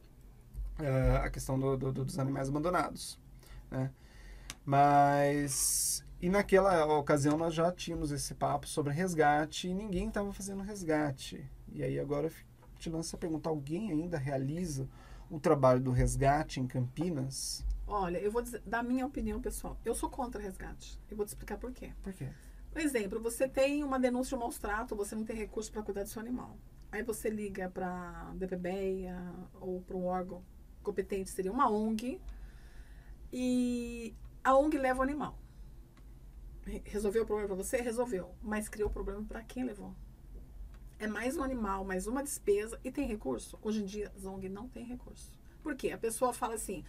eh, 0.80 1.22
a 1.24 1.30
questão 1.32 1.60
do- 1.60 1.76
do- 1.76 1.92
do- 1.92 2.06
dos 2.06 2.20
animais 2.20 2.50
abandonados. 2.50 3.20
Né? 3.72 3.90
Mas. 4.66 6.06
E 6.22 6.30
naquela 6.30 6.86
ocasião 6.98 7.36
nós 7.36 7.54
já 7.54 7.72
tínhamos 7.72 8.12
esse 8.12 8.36
papo 8.36 8.68
sobre 8.68 8.94
resgate 8.94 9.68
e 9.68 9.74
ninguém 9.74 10.08
estava 10.08 10.32
fazendo 10.32 10.62
resgate. 10.62 11.44
E 11.74 11.82
aí 11.84 12.00
agora 12.00 12.30
te 12.82 12.90
lanço 12.90 13.16
a 13.16 13.20
pergunta: 13.20 13.50
alguém 13.50 13.92
ainda 13.92 14.18
realiza 14.18 14.88
o 15.30 15.40
trabalho 15.40 15.80
do 15.80 15.92
resgate 15.92 16.60
em 16.60 16.68
Campinas? 16.68 17.66
Olha, 17.88 18.18
eu 18.20 18.32
vou 18.32 18.42
dizer, 18.42 18.62
da 18.66 18.82
minha 18.82 19.06
opinião 19.06 19.42
pessoal, 19.42 19.78
eu 19.86 19.94
sou 19.96 20.10
contra 20.10 20.42
resgate. 20.42 21.00
Eu 21.10 21.18
vou 21.18 21.26
te 21.26 21.30
explicar 21.30 21.58
por 21.58 21.72
quê. 21.72 21.94
Por 22.02 22.14
quê? 22.14 22.30
Um 22.76 22.80
exemplo, 22.80 23.20
você 23.22 23.48
tem 23.50 23.84
uma 23.84 24.00
denúncia 24.00 24.38
de 24.38 24.42
maus 24.42 24.58
trato, 24.58 24.96
você 24.96 25.14
não 25.14 25.26
tem 25.26 25.36
recurso 25.36 25.72
para 25.72 25.84
cuidar 25.84 26.04
do 26.04 26.10
seu 26.10 26.22
animal. 26.22 26.58
Aí 26.92 27.04
você 27.04 27.30
liga 27.30 27.70
para 27.70 28.32
DPBEA 28.36 29.34
ou 29.60 29.82
para 29.82 29.98
um 29.98 30.06
órgão 30.06 30.42
competente, 30.82 31.30
seria 31.30 31.52
uma 31.52 31.70
ONG, 31.70 32.20
e 33.32 34.14
a 34.44 34.56
ONG 34.58 34.78
leva 34.78 35.00
o 35.00 35.04
animal. 35.04 35.38
Re- 36.66 36.82
Resolveu 36.86 37.24
o 37.24 37.26
problema 37.26 37.50
para 37.50 37.58
você? 37.64 37.78
Resolveu. 37.82 38.34
Mas 38.42 38.70
criou 38.70 38.90
o 38.90 38.94
problema 38.94 39.24
para 39.24 39.44
quem 39.44 39.64
levou. 39.64 39.94
É 41.02 41.08
mais 41.08 41.36
um 41.36 41.42
animal, 41.42 41.84
mais 41.84 42.06
uma 42.06 42.22
despesa 42.22 42.80
e 42.84 42.92
tem 42.92 43.08
recurso? 43.08 43.58
Hoje 43.64 43.82
em 43.82 43.86
dia, 43.88 44.12
as 44.16 44.24
ONG 44.24 44.48
não 44.48 44.70
tem 44.70 44.86
recurso. 44.86 45.32
Por 45.64 45.76
quê? 45.76 45.90
A 45.90 45.98
pessoa 45.98 46.32
fala 46.32 46.54
assim: 46.54 46.86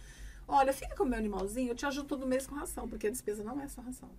olha, 0.47 0.71
fica 0.71 0.95
com 0.95 1.01
o 1.01 1.07
meu 1.07 1.17
animalzinho, 1.17 1.71
eu 1.71 1.75
te 1.75 1.83
ajudo 1.83 2.09
todo 2.09 2.27
mês 2.27 2.45
com 2.45 2.53
ração, 2.53 2.87
porque 2.87 3.07
a 3.07 3.09
despesa 3.09 3.43
não 3.43 3.59
é 3.59 3.67
só 3.67 3.81
ração. 3.81 4.11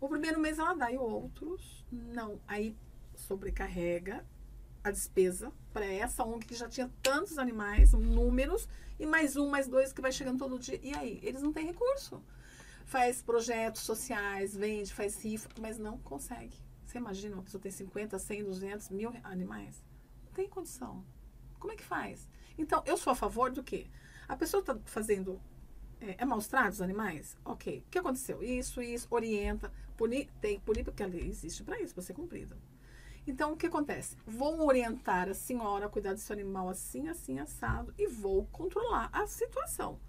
O 0.00 0.08
primeiro 0.08 0.40
mês 0.40 0.58
ela 0.58 0.72
dá 0.72 0.90
e 0.90 0.96
outros 0.96 1.84
não. 1.92 2.40
Aí 2.48 2.74
sobrecarrega 3.14 4.24
a 4.82 4.90
despesa 4.90 5.52
para 5.70 5.84
essa 5.84 6.24
ONG 6.24 6.46
que 6.46 6.54
já 6.54 6.66
tinha 6.66 6.90
tantos 7.02 7.36
animais, 7.36 7.92
números, 7.92 8.66
e 8.98 9.04
mais 9.04 9.36
um, 9.36 9.50
mais 9.50 9.68
dois 9.68 9.92
que 9.92 10.00
vai 10.00 10.12
chegando 10.12 10.38
todo 10.38 10.58
dia. 10.58 10.80
E 10.82 10.94
aí? 10.94 11.20
Eles 11.22 11.42
não 11.42 11.52
têm 11.52 11.66
recurso. 11.66 12.22
Faz 12.86 13.20
projetos 13.20 13.82
sociais, 13.82 14.56
vende, 14.56 14.94
faz 14.94 15.22
rifa, 15.22 15.50
mas 15.60 15.76
não 15.76 15.98
consegue. 15.98 16.56
Você 16.96 17.00
imagina 17.00 17.36
uma 17.36 17.42
pessoa 17.42 17.60
tem 17.60 17.70
50, 17.70 18.18
100, 18.18 18.44
200 18.44 18.88
mil 18.88 19.12
animais? 19.22 19.84
Não 20.24 20.32
tem 20.32 20.48
condição. 20.48 21.04
Como 21.58 21.70
é 21.70 21.76
que 21.76 21.84
faz? 21.84 22.26
Então, 22.56 22.82
eu 22.86 22.96
sou 22.96 23.12
a 23.12 23.14
favor 23.14 23.50
do 23.50 23.62
quê? 23.62 23.86
A 24.26 24.34
pessoa 24.34 24.62
está 24.62 24.74
fazendo. 24.86 25.38
É, 26.00 26.22
é 26.22 26.24
maus 26.24 26.46
tratos 26.46 26.76
os 26.76 26.80
animais? 26.80 27.36
Ok. 27.44 27.84
O 27.86 27.90
que 27.90 27.98
aconteceu? 27.98 28.42
Isso, 28.42 28.80
isso, 28.80 29.08
orienta. 29.10 29.70
Punir, 29.94 30.30
tem 30.40 30.58
que 30.58 30.64
punir 30.64 30.84
porque 30.84 31.02
ela 31.02 31.14
existe 31.14 31.62
para 31.62 31.78
isso, 31.78 31.92
para 31.92 32.02
ser 32.02 32.14
cumprida. 32.14 32.56
Então, 33.26 33.52
o 33.52 33.56
que 33.58 33.66
acontece? 33.66 34.16
Vou 34.24 34.66
orientar 34.66 35.28
a 35.28 35.34
senhora 35.34 35.84
a 35.84 35.90
cuidar 35.90 36.14
do 36.14 36.20
seu 36.20 36.32
animal 36.32 36.70
assim, 36.70 37.08
assim, 37.08 37.38
assado 37.38 37.92
e 37.98 38.08
vou 38.08 38.46
controlar 38.46 39.10
a 39.12 39.26
situação. 39.26 40.00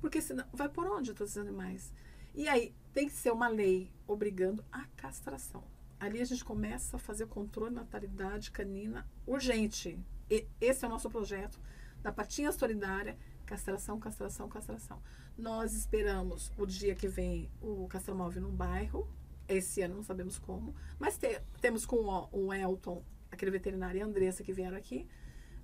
Porque 0.00 0.22
senão, 0.22 0.46
vai 0.50 0.70
por 0.70 0.86
onde 0.86 1.12
todos 1.12 1.36
os 1.36 1.38
animais? 1.38 1.92
E 2.34 2.48
aí, 2.48 2.74
tem 2.94 3.06
que 3.06 3.12
ser 3.12 3.32
uma 3.32 3.48
lei 3.48 3.92
obrigando 4.06 4.64
a 4.72 4.86
castração. 4.96 5.71
Ali 6.02 6.20
a 6.20 6.24
gente 6.24 6.44
começa 6.44 6.96
a 6.96 6.98
fazer 6.98 7.22
o 7.22 7.28
controle 7.28 7.72
da 7.72 7.82
natalidade 7.82 8.50
canina 8.50 9.08
urgente. 9.24 9.96
E 10.28 10.48
esse 10.60 10.84
é 10.84 10.88
o 10.88 10.90
nosso 10.90 11.08
projeto 11.08 11.60
da 12.02 12.10
Patinha 12.10 12.50
Solidária, 12.50 13.16
castração, 13.46 14.00
castração, 14.00 14.48
castração. 14.48 15.00
Nós 15.38 15.74
esperamos 15.74 16.50
o 16.58 16.66
dia 16.66 16.96
que 16.96 17.06
vem 17.06 17.48
o 17.60 17.86
castramóvel 17.86 18.42
no 18.42 18.50
bairro, 18.50 19.08
esse 19.46 19.80
ano 19.80 19.94
não 19.94 20.02
sabemos 20.02 20.40
como, 20.40 20.74
mas 20.98 21.16
te- 21.16 21.40
temos 21.60 21.86
com 21.86 21.96
o, 21.96 22.28
o 22.32 22.52
Elton, 22.52 23.04
aquele 23.30 23.52
veterinário 23.52 23.98
e 24.00 24.02
a 24.02 24.04
Andressa 24.04 24.42
que 24.42 24.52
vieram 24.52 24.76
aqui, 24.76 25.06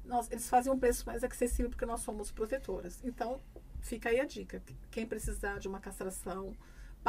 nós, 0.05 0.31
eles 0.31 0.49
fazem 0.49 0.73
um 0.73 0.79
preço 0.79 1.05
mais 1.05 1.25
acessível 1.25 1.69
porque 1.69 1.85
nós 1.85 2.03
somos 2.03 2.31
protetoras. 2.31 3.01
Então, 3.03 3.41
fica 3.81 4.09
aí 4.09 4.21
a 4.21 4.25
dica. 4.25 4.63
Quem 4.89 5.05
precisar 5.05 5.59
de 5.59 5.67
uma 5.67 5.81
castração 5.81 6.55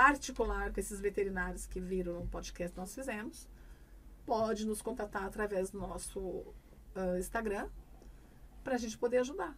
particular 0.04 0.72
com 0.72 0.80
esses 0.80 1.00
veterinários 1.00 1.66
que 1.66 1.80
viram 1.80 2.14
no 2.22 2.28
podcast 2.28 2.74
que 2.74 2.80
nós 2.80 2.93
fizemos, 2.95 3.47
pode 4.26 4.66
nos 4.66 4.82
contatar 4.82 5.26
através 5.26 5.70
do 5.72 5.80
nosso 5.80 6.45
ah, 6.95 7.18
Instagram 7.20 7.68
para 8.64 8.76
a 8.76 8.78
gente 8.78 8.97
poder 8.97 9.18
ajudar. 9.20 9.58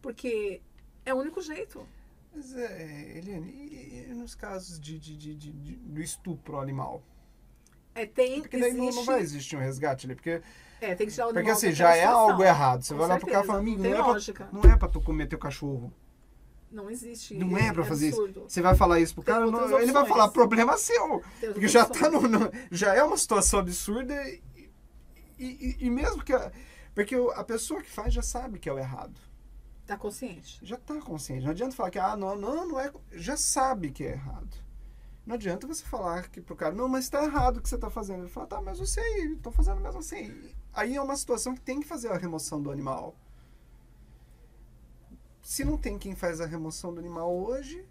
Porque 0.00 0.62
É 1.04 1.12
o 1.14 1.16
único 1.16 1.40
jeito. 1.40 1.86
Mas, 2.34 2.54
é, 2.54 3.16
Eliane, 3.18 3.50
e, 3.50 4.06
e 4.10 4.14
nos 4.14 4.34
casos 4.34 4.78
de, 4.78 4.98
de, 4.98 5.16
de, 5.16 5.34
de- 5.34 5.76
do 5.76 6.00
estupro 6.02 6.60
animal? 6.60 7.02
É, 7.94 8.04
tem, 8.06 8.42
Porque 8.42 8.58
daí 8.58 8.72
não- 8.72 8.80
não 8.80 8.88
existe- 8.90 9.06
vai 9.06 9.20
existir 9.20 9.56
um 9.56 9.60
resgate 9.60 10.06
ali, 10.06 10.14
porque, 10.14 10.42
É, 10.80 10.94
tem 10.94 11.06
que 11.06 11.12
tirar 11.14 11.28
o 11.28 11.32
porque 11.32 11.50
assim, 11.50 11.72
já 11.72 11.96
é 11.96 12.04
algo 12.04 12.42
errado. 12.44 12.82
Você 12.82 12.92
Com 12.92 12.98
vai 12.98 13.06
olhar 13.08 13.18
pro 13.20 13.28
cara 13.30 13.42
e 13.42 13.46
falar, 13.46 13.58
amigo, 13.58 13.82
não 13.82 13.90
não 13.90 13.96
é, 14.16 14.32
pra, 14.32 14.48
não 14.52 14.70
é 14.70 14.76
pra 14.76 14.88
tu 14.88 15.00
comer 15.00 15.26
teu 15.26 15.38
cachorro. 15.38 15.92
Não 16.70 16.90
existe. 16.90 17.34
Não 17.34 17.56
é 17.56 17.72
pra 17.72 17.84
fazer 17.84 18.08
absurdo. 18.08 18.40
isso. 18.40 18.50
Você 18.50 18.60
vai 18.62 18.74
falar 18.76 19.00
isso 19.00 19.14
pro 19.14 19.24
Tem 19.24 19.34
cara, 19.34 19.50
não- 19.50 19.80
ele 19.80 19.90
vai 19.92 20.06
falar, 20.06 20.28
problema 20.28 20.76
seu. 20.76 21.22
Tem 21.40 21.52
Porque 21.52 21.68
já, 21.68 21.84
opções. 21.84 22.00
tá 22.00 22.10
no, 22.10 22.20
no- 22.28 22.50
já 22.70 22.94
é 22.94 23.02
uma 23.02 23.16
situação 23.16 23.60
absurda 23.60 24.14
e, 24.28 24.42
e, 25.38 25.76
e- 25.80 25.90
mesmo 25.90 26.22
que... 26.22 26.32
a- 26.32 26.52
porque 26.94 27.14
a 27.34 27.44
pessoa 27.44 27.80
que 27.82 27.90
faz 27.90 28.12
já 28.12 28.22
sabe 28.22 28.58
que 28.58 28.68
é 28.68 28.72
o 28.72 28.78
errado. 28.78 29.18
Tá 29.86 29.96
consciente. 29.96 30.58
Já 30.62 30.76
tá 30.76 30.96
consciente. 31.00 31.44
Não 31.44 31.52
adianta 31.52 31.74
falar 31.74 31.90
que, 31.90 31.98
ah, 31.98 32.16
não, 32.16 32.36
não, 32.36 32.68
não 32.68 32.78
é... 32.80 32.92
Já 33.12 33.36
sabe 33.36 33.90
que 33.90 34.04
é 34.04 34.12
errado. 34.12 34.54
Não 35.24 35.34
adianta 35.34 35.66
você 35.66 35.84
falar 35.84 36.28
que 36.28 36.40
pro 36.40 36.56
cara, 36.56 36.74
não, 36.74 36.88
mas 36.88 37.08
tá 37.08 37.22
errado 37.24 37.58
o 37.58 37.62
que 37.62 37.68
você 37.68 37.78
tá 37.78 37.88
fazendo. 37.88 38.20
Ele 38.20 38.28
fala, 38.28 38.46
tá, 38.46 38.60
mas 38.60 38.78
eu 38.80 38.86
sei, 38.86 39.36
tô 39.36 39.50
fazendo 39.50 39.80
mesmo 39.80 40.00
assim. 40.00 40.34
Aí 40.72 40.96
é 40.96 41.00
uma 41.02 41.16
situação 41.16 41.54
que 41.54 41.60
tem 41.60 41.80
que 41.80 41.86
fazer 41.86 42.08
a 42.08 42.16
remoção 42.18 42.60
do 42.60 42.70
animal. 42.70 43.14
Se 45.48 45.64
não 45.64 45.78
tem 45.78 45.98
quem 45.98 46.14
faz 46.14 46.42
a 46.42 46.46
remoção 46.46 46.92
do 46.92 47.00
animal 47.00 47.34
hoje, 47.34 47.82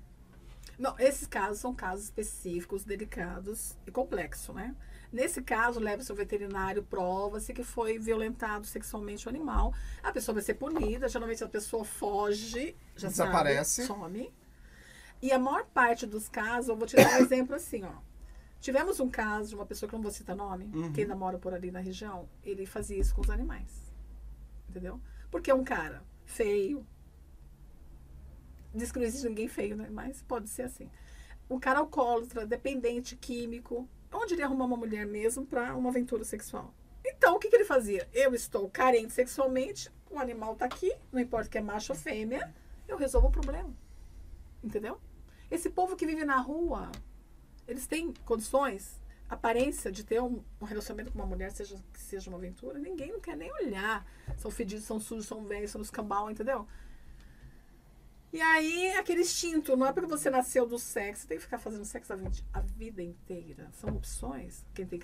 Não, 0.78 0.94
esses 1.00 1.26
casos 1.26 1.58
são 1.58 1.74
casos 1.74 2.06
específicos, 2.06 2.84
delicados 2.84 3.76
e 3.88 3.92
complexos, 3.92 4.54
né? 4.54 4.76
Nesse 5.12 5.42
caso, 5.42 5.80
leva-se 5.80 6.12
ao 6.12 6.16
veterinário, 6.16 6.84
prova-se 6.84 7.52
que 7.56 7.64
foi 7.64 7.98
violentado 7.98 8.68
sexualmente 8.68 9.26
o 9.26 9.30
animal. 9.30 9.74
A 10.04 10.12
pessoa 10.12 10.36
vai 10.36 10.44
ser 10.44 10.54
punida, 10.54 11.10
geralmente 11.10 11.44
a 11.44 11.50
pessoa 11.50 11.84
foge, 11.84 12.76
já 12.96 13.08
Desaparece. 13.08 13.88
sabe, 13.88 14.00
some. 14.02 14.34
E 15.20 15.32
a 15.32 15.40
maior 15.40 15.66
parte 15.66 16.06
dos 16.06 16.30
casos, 16.30 16.70
eu 16.70 16.78
vou 16.78 16.86
te 16.86 16.96
dar 16.96 17.10
um 17.14 17.18
exemplo 17.26 17.56
assim, 17.56 17.84
ó. 17.84 17.96
Tivemos 18.60 19.00
um 19.00 19.10
caso 19.10 19.50
de 19.50 19.56
uma 19.56 19.66
pessoa 19.66 19.90
que 19.90 19.96
eu 19.96 19.98
não 19.98 20.04
vou 20.04 20.12
citar 20.12 20.36
nome, 20.36 20.70
Uhum. 20.76 20.94
que 20.94 21.02
ainda 21.02 21.16
mora 21.16 21.40
por 21.40 21.56
ali 21.56 21.72
na 21.72 21.80
região, 21.80 22.30
ele 22.44 22.68
fazia 22.68 23.00
isso 23.00 23.16
com 23.16 23.22
os 23.22 23.32
animais. 23.32 23.82
Entendeu? 24.70 25.02
Porque 25.32 25.50
é 25.50 25.56
um 25.56 25.64
cara 25.64 26.04
feio. 26.24 26.86
Diz 28.78 28.92
que 28.92 29.00
não 29.00 29.06
existe 29.06 29.28
ninguém 29.28 29.48
feio, 29.48 29.76
né? 29.76 29.90
Mas 29.92 30.22
pode 30.22 30.50
ser 30.50 30.64
assim. 30.64 30.90
Um 31.50 31.60
cara 31.60 31.80
alcoólatra, 31.80 32.46
dependente 32.46 33.16
químico. 33.16 33.90
Onde 34.14 34.34
ele 34.34 34.42
ia 34.42 34.46
arrumar 34.46 34.66
uma 34.66 34.78
mulher 34.78 35.06
mesmo 35.06 35.46
para 35.46 35.76
uma 35.76 35.90
aventura 35.90 36.24
sexual? 36.24 36.74
Então, 37.06 37.36
o 37.36 37.40
que, 37.40 37.50
que 37.50 37.56
ele 37.56 37.66
fazia? 37.66 38.08
Eu 38.14 38.34
estou 38.34 38.70
carente 38.70 39.14
sexualmente, 39.14 39.92
o 40.10 40.20
animal 40.20 40.56
tá 40.56 40.66
aqui, 40.66 40.94
não 41.12 41.20
importa 41.20 41.50
que 41.50 41.58
é 41.58 41.62
macho 41.62 41.94
ou 41.94 41.98
fêmea, 41.98 42.54
eu 42.88 42.98
resolvo 42.98 43.28
o 43.28 43.32
problema. 43.32 43.74
Entendeu? 44.64 45.00
Esse 45.50 45.70
povo 45.70 45.96
que 45.96 46.06
vive 46.06 46.26
na 46.26 46.38
rua, 46.38 46.92
eles 47.68 47.88
têm 47.88 48.14
condições, 48.26 49.00
aparência 49.30 49.92
de 49.92 50.04
ter 50.04 50.22
um, 50.22 50.44
um 50.60 50.66
relacionamento 50.66 51.12
com 51.12 51.20
uma 51.20 51.26
mulher, 51.26 51.52
seja 51.52 51.78
que 51.94 52.00
seja 52.00 52.30
uma 52.30 52.38
aventura, 52.38 52.80
ninguém 52.80 53.12
não 53.12 53.20
quer 53.20 53.36
nem 53.36 53.52
olhar. 53.54 54.06
São 54.38 54.52
fedidos, 54.52 54.86
são 54.86 55.00
sujos, 55.00 55.26
são 55.26 55.44
velhos, 55.44 55.72
são 55.72 55.80
nos 55.80 55.90
cambal, 55.90 56.30
entendeu? 56.30 56.68
E 58.38 58.42
aí, 58.42 58.92
aquele 58.92 59.22
instinto, 59.22 59.76
não 59.76 59.88
é 59.88 59.92
porque 59.92 60.08
você 60.08 60.30
nasceu 60.30 60.68
do 60.68 60.78
sexo, 60.78 61.24
você 61.24 61.28
tem 61.28 61.38
que 61.38 61.44
ficar 61.44 61.58
fazendo 61.58 61.84
sexo 61.84 62.14
a, 62.14 62.16
vida- 62.16 62.38
a 62.54 62.62
vida 62.62 63.02
inteira. 63.02 63.68
São 63.74 63.90
opções. 63.96 64.64
Quem, 64.76 64.86
tem, 64.86 65.00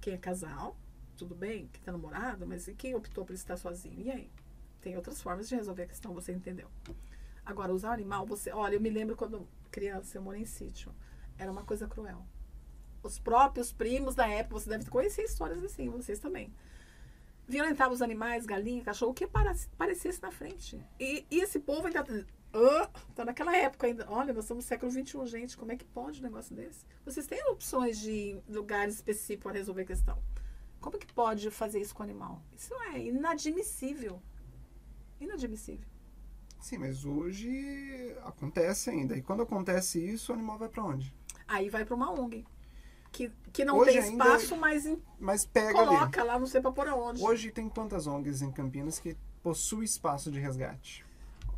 quem 0.00 0.14
é 0.14 0.18
casal, 0.18 0.76
tudo 1.16 1.32
bem, 1.32 1.68
quem 1.72 1.80
tá 1.80 1.92
namorado, 1.92 2.44
mas 2.44 2.66
e 2.66 2.74
quem 2.74 2.96
optou 2.96 3.24
por 3.24 3.34
estar 3.34 3.56
sozinho? 3.56 4.00
E 4.00 4.10
aí? 4.10 4.32
Tem 4.80 4.96
outras 4.96 5.22
formas 5.22 5.48
de 5.48 5.54
resolver 5.54 5.84
a 5.84 5.86
questão, 5.86 6.12
você 6.12 6.32
entendeu? 6.32 6.68
Agora, 7.46 7.72
usar 7.72 7.90
o 7.90 7.92
animal, 7.92 8.26
você. 8.26 8.50
Olha, 8.50 8.74
eu 8.74 8.80
me 8.80 8.90
lembro 8.90 9.14
quando 9.14 9.46
criança, 9.70 10.18
eu 10.18 10.22
morei 10.22 10.42
em 10.42 10.44
sítio. 10.44 10.92
Era 11.38 11.52
uma 11.52 11.62
coisa 11.62 11.86
cruel. 11.86 12.26
Os 13.00 13.16
próprios 13.16 13.72
primos 13.72 14.16
da 14.16 14.26
época, 14.26 14.58
você 14.58 14.68
deve 14.68 14.90
conhecer 14.90 15.22
histórias 15.22 15.62
assim, 15.62 15.88
vocês 15.88 16.18
também. 16.18 16.52
Violentava 17.48 17.92
os 17.92 18.00
animais, 18.02 18.46
galinha, 18.46 18.82
cachorro, 18.82 19.10
o 19.12 19.14
que 19.14 19.26
para- 19.26 19.54
parecesse 19.76 20.22
na 20.22 20.30
frente. 20.30 20.80
E, 20.98 21.26
e 21.30 21.40
esse 21.40 21.58
povo 21.60 21.86
ainda. 21.86 22.04
Ah, 22.54 22.90
tá 23.14 23.24
naquela 23.24 23.56
época 23.56 23.86
ainda. 23.86 24.06
Olha, 24.10 24.32
nós 24.32 24.44
estamos 24.44 24.64
no 24.64 24.68
século 24.68 24.90
XXI, 24.92 25.26
gente. 25.26 25.56
Como 25.56 25.72
é 25.72 25.76
que 25.76 25.84
pode 25.84 26.20
um 26.20 26.22
negócio 26.22 26.54
desse? 26.54 26.84
Vocês 27.04 27.26
têm 27.26 27.42
opções 27.48 27.98
de 27.98 28.38
lugares 28.48 28.94
específicos 28.96 29.44
para 29.44 29.58
resolver 29.58 29.82
a 29.82 29.86
questão. 29.86 30.22
Como 30.80 30.98
que 30.98 31.12
pode 31.12 31.50
fazer 31.50 31.80
isso 31.80 31.94
com 31.94 32.02
o 32.02 32.04
animal? 32.04 32.42
Isso 32.56 32.74
é 32.94 32.98
inadmissível. 33.00 34.20
Inadmissível. 35.20 35.86
sim, 36.60 36.78
mas 36.78 37.04
hoje 37.04 38.14
acontece 38.24 38.90
ainda. 38.90 39.16
E 39.16 39.22
quando 39.22 39.42
acontece 39.42 40.04
isso, 40.04 40.32
o 40.32 40.34
animal 40.34 40.58
vai 40.58 40.68
pra 40.68 40.84
onde? 40.84 41.14
Aí 41.46 41.68
vai 41.68 41.84
para 41.84 41.94
uma 41.94 42.10
ONG. 42.12 42.44
Que, 43.12 43.30
que 43.52 43.64
não 43.64 43.76
Hoje 43.76 43.90
tem 43.92 44.00
ainda- 44.00 44.24
espaço, 44.24 44.56
mas 44.56 44.86
em- 44.86 45.00
Mas 45.20 45.44
pega 45.44 45.78
ali. 45.78 45.88
coloca 45.88 46.24
lá, 46.24 46.38
não 46.38 46.46
sei 46.46 46.60
para 46.62 46.72
pôr 46.72 46.88
aonde. 46.88 47.22
Hoje 47.22 47.50
tem 47.52 47.68
quantas 47.68 48.06
ONGs 48.06 48.40
em 48.42 48.50
Campinas 48.50 48.98
que 48.98 49.14
possuem 49.42 49.84
espaço 49.84 50.30
de 50.30 50.40
resgate? 50.40 51.04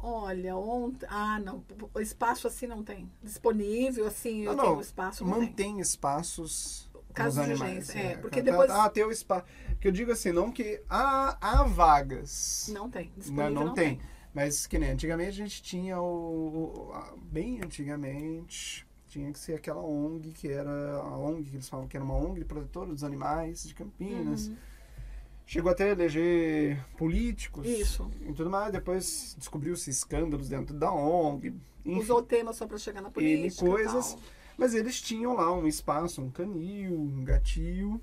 Olha, 0.00 0.54
ontem. 0.56 1.06
Ah, 1.08 1.38
não. 1.40 1.64
Espaço 1.98 2.46
assim 2.46 2.66
não 2.66 2.82
tem. 2.82 3.10
Disponível, 3.22 4.06
assim, 4.06 4.40
eu 4.42 4.54
Não, 4.54 4.64
tenho 4.64 4.74
não. 4.74 4.80
espaço, 4.82 5.24
não 5.24 5.32
tem. 5.38 5.48
Mantém 5.48 5.80
espaços 5.80 6.90
Caso 7.14 7.40
de 7.40 7.52
animais. 7.52 7.88
urgência, 7.88 7.98
é, 7.98 8.16
porque 8.16 8.42
tá- 8.42 8.50
depois- 8.50 8.70
Ah, 8.70 8.90
tem 8.90 9.04
o 9.04 9.10
espaço. 9.10 9.46
Que 9.80 9.88
eu 9.88 9.92
digo 9.92 10.10
assim, 10.12 10.32
não 10.32 10.50
que 10.50 10.82
há, 10.90 11.38
há 11.40 11.62
vagas. 11.62 12.68
Não 12.72 12.90
tem. 12.90 13.06
Não, 13.06 13.12
Disponível 13.16 13.50
não, 13.66 13.72
tem. 13.74 14.00
Mas 14.34 14.66
que 14.66 14.78
nem 14.78 14.90
antigamente 14.90 15.28
a 15.28 15.32
gente 15.46 15.62
tinha 15.62 15.98
o, 16.00 16.88
o- 16.88 16.92
a- 16.92 17.14
Bem 17.16 17.60
antigamente. 17.62 18.84
Tinha 19.14 19.30
que 19.30 19.38
ser 19.38 19.54
aquela 19.54 19.80
ONG 19.80 20.32
que 20.32 20.48
era 20.48 20.96
a 20.96 21.16
ONG 21.16 21.48
que 21.48 21.54
eles 21.54 21.68
falam 21.68 21.86
que 21.86 21.96
era 21.96 22.04
uma 22.04 22.16
ONG 22.16 22.44
protetora 22.44 22.90
dos 22.90 23.04
animais 23.04 23.62
de 23.62 23.72
Campinas. 23.72 24.48
Uhum. 24.48 24.56
Chegou 25.46 25.70
até 25.70 25.84
a 25.84 25.92
eleger 25.92 26.84
políticos 26.96 27.64
Isso. 27.64 28.10
e 28.22 28.32
tudo 28.32 28.50
mais. 28.50 28.72
Depois 28.72 29.36
descobriu-se 29.38 29.88
escândalos 29.88 30.48
dentro 30.48 30.74
da 30.76 30.92
ONG. 30.92 31.54
Enfim. 31.84 32.00
Usou 32.00 32.18
o 32.18 32.22
tema 32.22 32.52
só 32.52 32.66
para 32.66 32.76
chegar 32.76 33.00
na 33.00 33.08
política. 33.08 33.64
N 33.64 33.70
e 33.70 33.70
coisas. 33.70 34.18
Mas 34.58 34.74
eles 34.74 35.00
tinham 35.00 35.36
lá 35.36 35.54
um 35.54 35.68
espaço, 35.68 36.20
um 36.20 36.28
canil, 36.28 36.98
um 36.98 37.22
gatil, 37.22 38.00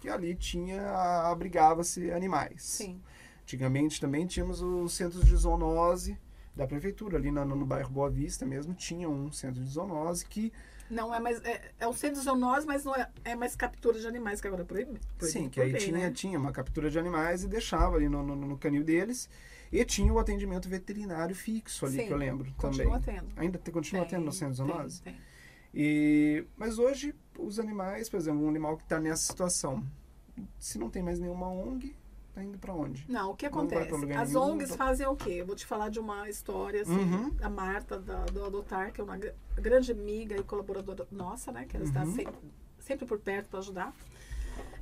que 0.00 0.08
ali 0.08 0.32
tinha, 0.36 0.80
abrigava-se 1.28 2.08
animais. 2.12 2.62
Sim. 2.62 3.00
Antigamente 3.42 4.00
também 4.00 4.28
tínhamos 4.28 4.62
os 4.62 4.92
centros 4.92 5.24
de 5.24 5.34
zoonose 5.34 6.16
da 6.54 6.66
prefeitura, 6.66 7.16
ali 7.16 7.30
no, 7.30 7.44
no 7.44 7.64
bairro 7.66 7.90
Boa 7.90 8.10
Vista 8.10 8.44
mesmo, 8.44 8.74
tinha 8.74 9.08
um 9.08 9.30
centro 9.32 9.62
de 9.62 9.68
zoonose 9.70 10.26
que, 10.26 10.52
Não 10.90 11.14
é 11.14 11.18
mais. 11.18 11.42
É, 11.44 11.72
é 11.80 11.88
um 11.88 11.92
centro 11.92 12.18
de 12.18 12.24
zoonose, 12.24 12.66
mas 12.66 12.84
não 12.84 12.94
é, 12.94 13.08
é 13.24 13.34
mais 13.34 13.56
captura 13.56 13.98
de 13.98 14.06
animais 14.06 14.40
que 14.40 14.46
agora 14.46 14.62
é 14.62 14.64
proibido. 14.66 15.00
sim, 15.20 15.48
que 15.48 15.60
aí 15.60 15.72
tinha, 15.74 15.96
né? 15.98 16.10
tinha 16.10 16.38
uma 16.38 16.52
captura 16.52 16.90
de 16.90 16.98
animais 16.98 17.42
e 17.44 17.48
deixava 17.48 17.96
ali 17.96 18.08
no, 18.08 18.22
no, 18.22 18.36
no 18.36 18.58
canil 18.58 18.84
deles. 18.84 19.28
E 19.72 19.82
tinha 19.86 20.12
o 20.12 20.18
atendimento 20.18 20.68
veterinário 20.68 21.34
fixo 21.34 21.86
ali, 21.86 22.00
Sim, 22.00 22.06
que 22.06 22.12
eu 22.12 22.18
lembro 22.18 22.52
Continua 22.58 23.00
também. 23.00 23.20
tendo. 23.22 23.32
Ainda 23.40 23.58
te- 23.58 23.70
continua 23.72 24.02
Tem, 24.04 24.18
tendo 24.18 24.26
no 24.26 24.32
centro 24.32 24.54
de 24.54 24.62
tem, 24.62 24.66
zoonose? 24.66 25.00
tem. 25.02 25.16
E, 25.74 26.44
mas 26.58 26.78
hoje, 26.78 27.14
os 27.38 27.58
animais, 27.58 28.10
por 28.10 28.18
exemplo, 28.18 28.44
um 28.44 28.50
animal 28.50 28.76
que 28.76 28.82
está 28.82 29.00
nessa 29.00 29.22
situação, 29.22 29.82
se 30.58 30.78
não 30.78 30.90
tem 30.90 31.02
mais 31.02 31.18
nenhuma 31.18 31.48
ONG, 31.48 31.96
tá 32.34 32.42
indo 32.42 32.58
para 32.58 32.72
onde? 32.74 33.04
Não, 33.08 33.30
o 33.30 33.36
que 33.36 33.46
acontece? 33.46 33.92
As 34.14 34.30
nenhum, 34.32 34.42
ONGs 34.52 34.70
não- 34.70 34.76
fazem 34.76 35.06
o 35.06 35.14
quê? 35.16 35.30
Eu 35.32 35.46
vou 35.46 35.54
te 35.56 35.66
falar 35.66 35.88
de 35.88 35.98
uma 36.00 36.28
história, 36.28 36.82
assim, 36.82 36.92
Uhum. 36.92 37.30
da 37.30 37.48
Marta, 37.50 37.98
da, 37.98 38.24
do 38.26 38.44
Adotar, 38.44 38.92
que 38.92 39.00
é 39.00 39.04
uma 39.04 39.16
gr- 39.16 39.32
grande 39.56 39.92
amiga 39.92 40.36
e 40.36 40.42
colaboradora 40.42 41.06
nossa, 41.10 41.52
né? 41.52 41.64
Que 41.66 41.76
ela 41.76 41.84
está 41.84 42.02
Uhum. 42.04 42.14
sempre, 42.14 42.34
sempre 42.78 43.06
por 43.06 43.18
perto 43.18 43.48
para 43.48 43.58
ajudar. 43.58 43.94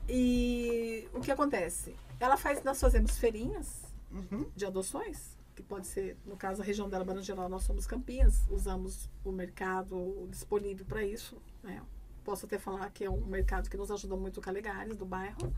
E 0.08 1.08
o 1.14 1.20
que 1.20 1.30
acontece? 1.30 1.94
Ela 2.18 2.36
faz, 2.36 2.62
nós 2.64 2.80
fazemos 2.80 3.18
feirinhas 3.18 3.82
Uhum. 4.10 4.46
de 4.56 4.66
adoções, 4.66 5.36
que 5.54 5.62
pode 5.62 5.86
ser, 5.86 6.16
no 6.26 6.36
caso, 6.36 6.62
a 6.62 6.64
região 6.64 6.88
dela, 6.88 7.04
Barangeral, 7.04 7.48
nós 7.48 7.62
somos 7.62 7.86
Campinas, 7.86 8.44
usamos 8.50 9.08
o 9.24 9.30
mercado 9.30 10.26
disponível 10.28 10.84
para 10.86 11.04
isso, 11.04 11.36
né? 11.62 11.80
Posso 12.24 12.46
até 12.46 12.58
falar 12.58 12.90
que 12.90 13.04
é 13.04 13.10
um 13.10 13.24
mercado 13.24 13.68
que 13.70 13.76
nos 13.76 13.90
ajuda 13.90 14.16
muito 14.16 14.38
o 14.38 14.40
Calegares, 14.40 14.96
do 14.96 15.04
bairro. 15.06 15.52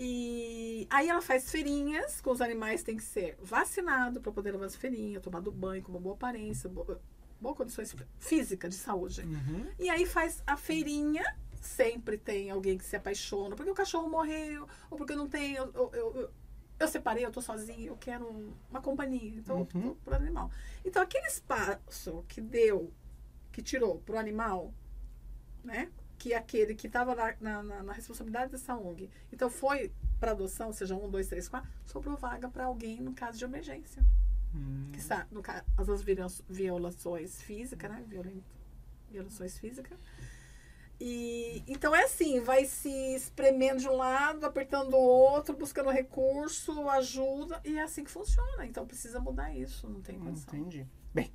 E 0.00 0.86
aí 0.90 1.08
ela 1.08 1.20
faz 1.20 1.50
feirinhas, 1.50 2.20
com 2.20 2.30
os 2.30 2.40
animais 2.40 2.84
tem 2.84 2.96
que 2.96 3.02
ser 3.02 3.36
vacinado 3.42 4.20
para 4.20 4.30
poder 4.30 4.52
levar 4.52 4.66
as 4.66 4.76
feirinhas, 4.76 5.20
tomado 5.20 5.50
banho 5.50 5.82
com 5.82 5.90
uma 5.90 5.98
boa 5.98 6.14
aparência, 6.14 6.68
boa, 6.70 7.00
boa 7.40 7.52
condições 7.52 7.92
físicas 8.16 8.70
de 8.70 8.76
saúde. 8.76 9.22
Uhum. 9.22 9.66
E 9.76 9.90
aí 9.90 10.06
faz 10.06 10.40
a 10.46 10.56
feirinha, 10.56 11.24
sempre 11.60 12.16
tem 12.16 12.48
alguém 12.48 12.78
que 12.78 12.84
se 12.84 12.94
apaixona, 12.94 13.56
porque 13.56 13.72
o 13.72 13.74
cachorro 13.74 14.08
morreu, 14.08 14.68
ou 14.88 14.96
porque 14.96 15.16
não 15.16 15.28
tenho, 15.28 15.64
eu, 15.74 15.90
eu, 15.92 16.14
eu, 16.14 16.30
eu 16.78 16.86
separei, 16.88 17.24
eu 17.24 17.32
tô 17.32 17.40
sozinha, 17.42 17.88
eu 17.88 17.96
quero 17.96 18.24
um- 18.24 18.52
uma 18.70 18.80
companhia, 18.80 19.34
então 19.36 19.66
Uhum. 19.74 19.96
por 19.96 20.14
animal. 20.14 20.48
Então 20.84 21.02
aquele 21.02 21.26
espaço 21.26 22.24
que 22.28 22.40
deu, 22.40 22.92
que 23.50 23.60
tirou 23.60 23.98
pro 23.98 24.16
animal, 24.16 24.72
né? 25.64 25.90
Que 26.18 26.34
aquele 26.34 26.74
que 26.74 26.86
estava 26.88 27.14
na, 27.14 27.62
na, 27.62 27.82
na- 27.84 27.92
responsabilidade 27.92 28.50
dessa 28.50 28.74
ONG. 28.76 29.08
Então 29.32 29.48
foi 29.48 29.92
para 30.18 30.32
adoção, 30.32 30.72
seja 30.72 30.96
um, 30.96 31.08
dois, 31.08 31.28
três, 31.28 31.48
quatro, 31.48 31.70
sobrou 31.86 32.16
vaga 32.16 32.48
para 32.48 32.64
alguém 32.64 33.00
no 33.00 33.12
caso 33.14 33.38
de 33.38 33.44
emergência. 33.44 34.04
Hum. 34.54 34.88
que 34.92 34.98
está, 34.98 35.26
no 35.30 35.42
caso, 35.42 35.62
as 35.76 36.00
viola- 36.02 36.32
violações 36.48 37.40
físicas, 37.42 37.90
né? 37.90 38.02
Violen- 38.08 38.42
Violações 39.10 39.58
físicas. 39.58 39.96
E, 41.00 41.62
então 41.68 41.94
é 41.94 42.02
assim, 42.04 42.40
vai 42.40 42.64
se 42.64 42.88
espremendo 43.14 43.80
de 43.80 43.88
um 43.88 43.96
lado, 43.96 44.44
apertando 44.44 44.94
o 44.94 44.98
outro, 44.98 45.56
buscando 45.56 45.90
recurso, 45.90 46.88
ajuda, 46.88 47.60
e 47.64 47.78
é 47.78 47.82
assim 47.82 48.02
que 48.02 48.10
funciona. 48.10 48.66
Então 48.66 48.84
precisa 48.86 49.20
mudar 49.20 49.54
isso, 49.54 49.88
não 49.88 50.00
tem 50.00 50.18
condição. 50.18 50.52
Entendi. 50.58 50.84
Bem, 51.14 51.32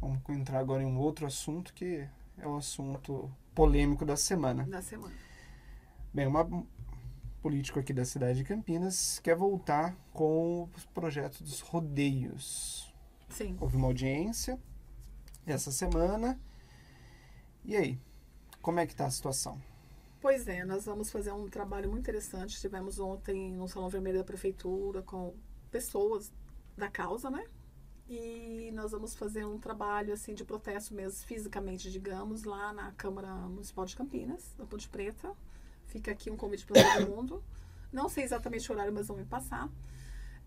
vamos 0.00 0.20
entrar 0.30 0.58
agora 0.60 0.82
em 0.82 0.86
um 0.86 0.96
outro 0.98 1.26
assunto 1.26 1.74
que 1.74 2.08
é 2.38 2.46
o 2.46 2.56
assunto 2.56 3.30
polêmico 3.54 4.04
da 4.04 4.16
semana. 4.16 4.64
Da 4.64 4.82
semana. 4.82 5.14
Bem, 6.12 6.26
uma 6.26 6.42
um 6.44 6.66
político 7.42 7.78
aqui 7.78 7.92
da 7.92 8.04
cidade 8.04 8.38
de 8.38 8.44
Campinas 8.44 9.18
quer 9.18 9.36
voltar 9.36 9.94
com 10.12 10.68
os 10.76 10.84
projetos 10.86 11.40
dos 11.42 11.60
rodeios. 11.60 12.92
Sim. 13.28 13.56
Houve 13.60 13.76
uma 13.76 13.88
audiência 13.88 14.58
essa 15.46 15.70
semana. 15.70 16.40
E 17.64 17.76
aí? 17.76 18.00
Como 18.62 18.80
é 18.80 18.86
que 18.86 18.96
tá 18.96 19.06
a 19.06 19.10
situação? 19.10 19.60
Pois 20.20 20.48
é, 20.48 20.64
nós 20.64 20.86
vamos 20.86 21.10
fazer 21.10 21.32
um 21.32 21.46
trabalho 21.48 21.90
muito 21.90 22.00
interessante. 22.00 22.54
Estivemos 22.54 22.98
ontem 22.98 23.52
no 23.52 23.68
Salão 23.68 23.90
Vermelho 23.90 24.18
da 24.18 24.24
Prefeitura 24.24 25.02
com 25.02 25.34
pessoas 25.70 26.32
da 26.76 26.88
causa, 26.88 27.28
né? 27.28 27.44
E 28.08 28.70
nós 28.74 28.92
vamos 28.92 29.14
fazer 29.14 29.46
um 29.46 29.58
trabalho 29.58 30.12
assim 30.12 30.34
de 30.34 30.44
protesto 30.44 30.94
mesmo, 30.94 31.26
fisicamente, 31.26 31.90
digamos, 31.90 32.44
lá 32.44 32.72
na 32.72 32.92
Câmara 32.92 33.32
Municipal 33.32 33.86
de 33.86 33.96
Campinas, 33.96 34.54
na 34.58 34.66
Ponte 34.66 34.88
Preta. 34.88 35.32
Fica 35.86 36.10
aqui 36.10 36.30
um 36.30 36.36
convite 36.36 36.66
para 36.66 36.82
todo 36.98 37.08
mundo. 37.08 37.42
Não 37.92 38.08
sei 38.08 38.24
exatamente 38.24 38.70
o 38.70 38.74
horário, 38.74 38.92
mas 38.92 39.06
vão 39.06 39.16
me 39.16 39.24
passar. 39.24 39.70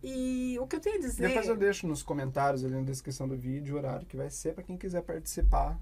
E 0.03 0.57
o 0.59 0.67
que 0.67 0.75
eu 0.75 0.79
tenho 0.79 0.97
a 0.97 0.99
dizer. 0.99 1.27
Depois 1.27 1.47
eu 1.47 1.55
deixo 1.55 1.87
nos 1.87 2.03
comentários 2.03 2.63
ali 2.63 2.75
na 2.75 2.83
descrição 2.83 3.27
do 3.27 3.35
vídeo 3.35 3.75
o 3.75 3.77
horário 3.77 4.05
que 4.05 4.15
vai 4.15 4.29
ser 4.29 4.53
para 4.53 4.63
quem 4.63 4.77
quiser 4.77 5.01
participar. 5.01 5.79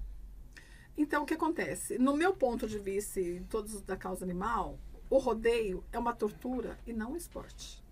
Então, 0.96 1.24
o 1.24 1.26
que 1.26 1.34
acontece? 1.34 1.98
No 1.98 2.16
meu 2.16 2.34
ponto 2.34 2.66
de 2.66 2.78
vista, 2.78 3.20
e 3.20 3.40
todos 3.50 3.74
os 3.74 3.82
da 3.82 3.96
causa 3.96 4.24
animal, 4.24 4.78
o 5.10 5.18
rodeio 5.18 5.84
é 5.92 5.98
uma 5.98 6.14
tortura 6.14 6.78
e 6.86 6.92
não 6.92 7.12
um 7.12 7.16
esporte. 7.16 7.84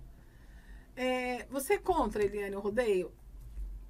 É, 0.96 1.44
você 1.46 1.74
é 1.74 1.78
contra, 1.78 2.24
Eliane, 2.24 2.56
o 2.56 2.60
rodeio? 2.60 3.12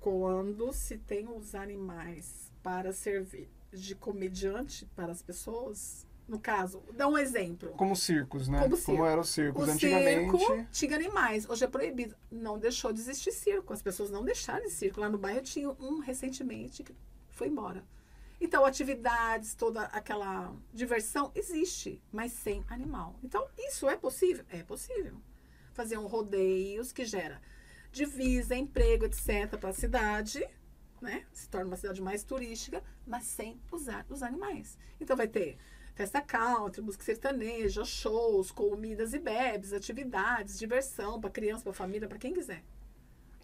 Quando 0.05 0.71
se 0.71 0.99
tem 0.99 1.27
os 1.35 1.55
animais 1.55 2.53
para 2.63 2.93
servir 2.93 3.49
de 3.73 3.95
comediante 3.95 4.85
para 4.95 5.11
as 5.11 5.23
pessoas, 5.23 6.07
no 6.29 6.39
caso, 6.39 6.83
dá 6.93 7.09
um 7.09 7.17
exemplo. 7.17 7.71
Como 7.71 7.97
circos, 7.97 8.47
né? 8.47 8.61
Como 8.61 8.77
circo. 8.77 9.03
eram 9.07 9.23
os 9.23 9.31
circos 9.31 9.67
O 9.67 9.71
antigamente. 9.71 10.39
circo 10.39 10.67
tinha 10.71 10.95
animais, 10.95 11.49
hoje 11.49 11.65
é 11.65 11.67
proibido. 11.67 12.15
Não 12.31 12.59
deixou 12.59 12.93
de 12.93 13.01
existir 13.01 13.33
circo. 13.33 13.73
As 13.73 13.81
pessoas 13.81 14.11
não 14.11 14.23
deixaram 14.23 14.67
de 14.67 14.73
circo. 14.73 15.01
Lá 15.01 15.09
no 15.09 15.17
bairro 15.17 15.41
tinha 15.41 15.71
um 15.71 16.01
recentemente 16.01 16.85
que 16.85 16.95
foi 17.31 17.49
embora. 17.49 17.83
Então, 18.39 18.63
atividades, 18.67 19.55
toda 19.55 19.85
aquela 19.85 20.55
diversão 20.71 21.33
existe, 21.35 21.99
mas 22.13 22.31
sem 22.31 22.63
animal. 22.69 23.15
Então, 23.25 23.49
isso 23.57 23.89
é 23.89 23.97
possível? 23.97 24.45
É 24.51 24.63
possível. 24.63 25.15
Fazer 25.73 25.97
um 25.97 26.07
rodeios 26.07 26.93
que 26.93 27.07
gera 27.07 27.41
divisa, 27.95 28.55
emprego, 28.57 29.05
etc. 29.07 29.57
para 29.59 29.71
a 29.71 29.73
cidade, 29.73 30.45
né? 31.01 31.25
Se 31.33 31.49
torna 31.49 31.67
uma 31.67 31.77
cidade 31.77 32.03
mais 32.03 32.25
turística, 32.25 32.83
mas 33.07 33.25
sem 33.25 33.61
usar 33.71 34.05
os 34.11 34.23
animais. 34.23 34.77
Então, 35.01 35.17
vai 35.17 35.29
ter 35.29 35.57
festa 35.95 36.21
country, 36.21 36.83
música 36.83 37.05
sertaneja, 37.05 37.85
shows, 37.85 38.51
comidas 38.51 39.15
e 39.15 39.19
bebes, 39.19 39.73
atividades, 39.73 40.59
diversão 40.59 41.21
para 41.21 41.31
criança, 41.31 41.63
para 41.63 41.73
família, 41.73 42.09
para 42.09 42.19
quem 42.19 42.35
quiser. 42.35 42.65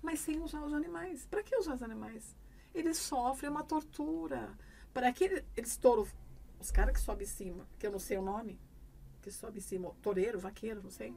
Mas 0.03 0.19
sem 0.21 0.41
usar 0.41 0.63
os 0.65 0.73
animais. 0.73 1.27
Para 1.27 1.43
que 1.43 1.57
usar 1.57 1.75
os 1.75 1.83
animais? 1.83 2.35
Eles 2.75 2.97
sofrem 2.99 3.51
uma 3.51 3.63
tortura. 3.63 4.57
Para 4.93 5.13
que 5.13 5.25
ele- 5.25 5.45
eles 5.57 5.77
touram 5.77 6.07
os 6.59 6.71
caras 6.71 6.95
que 6.95 7.01
sobem 7.01 7.25
em 7.27 7.31
cima, 7.31 7.69
que 7.79 7.87
eu 7.87 7.93
não 7.93 7.99
sei 7.99 8.19
o 8.19 8.23
nome, 8.23 8.59
que 9.23 9.31
sobe 9.31 9.59
em 9.59 9.63
cima, 9.63 9.95
toureiro, 10.03 10.39
vaqueiro, 10.41 10.83
não 10.83 10.91
sei. 10.91 11.15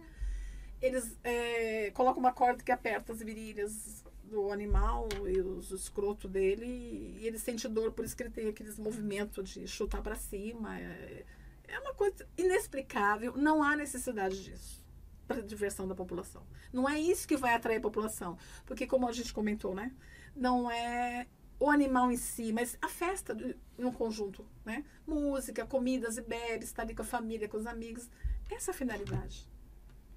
Eles 0.83 1.17
é, 1.23 1.91
colocam 1.91 2.19
uma 2.19 2.33
corda 2.33 2.61
que 2.61 2.71
aperta 2.71 3.13
as 3.13 3.19
virilhas 3.19 4.03
do 4.25 4.51
animal 4.51 5.07
e 5.25 5.39
os 5.39 5.71
escroto 5.71 6.27
dele 6.27 6.65
e 6.65 7.25
ele 7.25 7.39
sente 7.39 7.69
dor, 7.69 7.93
por 7.93 8.03
isso 8.03 8.17
que 8.17 8.23
ele 8.23 8.29
tem 8.29 8.49
aqueles 8.49 8.77
movimentos 8.77 9.49
de 9.49 9.65
chutar 9.65 10.01
para 10.01 10.15
cima. 10.15 10.77
É, 10.77 11.25
é 11.69 11.79
uma 11.79 11.93
coisa 11.93 12.27
inexplicável, 12.37 13.37
não 13.37 13.63
há 13.63 13.77
necessidade 13.77 14.43
disso 14.43 14.83
para 15.25 15.41
diversão 15.41 15.87
da 15.87 15.95
população. 15.95 16.45
Não 16.73 16.89
é 16.89 16.99
isso 16.99 17.25
que 17.25 17.37
vai 17.37 17.53
atrair 17.53 17.77
a 17.77 17.81
população, 17.81 18.37
porque 18.65 18.85
como 18.85 19.07
a 19.07 19.13
gente 19.13 19.33
comentou, 19.33 19.73
né? 19.73 19.93
Não 20.35 20.69
é 20.69 21.27
o 21.57 21.69
animal 21.69 22.11
em 22.11 22.17
si, 22.17 22.51
mas 22.51 22.77
a 22.81 22.89
festa 22.89 23.37
no 23.77 23.93
conjunto, 23.93 24.45
né? 24.65 24.83
Música, 25.07 25.65
comidas 25.65 26.17
e 26.17 26.21
bebes, 26.21 26.67
estar 26.67 26.81
ali 26.81 26.93
com 26.93 27.03
a 27.03 27.05
família, 27.05 27.47
com 27.47 27.55
os 27.55 27.65
amigos. 27.65 28.09
Essa 28.51 28.71
é 28.71 28.73
a 28.73 28.77
finalidade. 28.77 29.52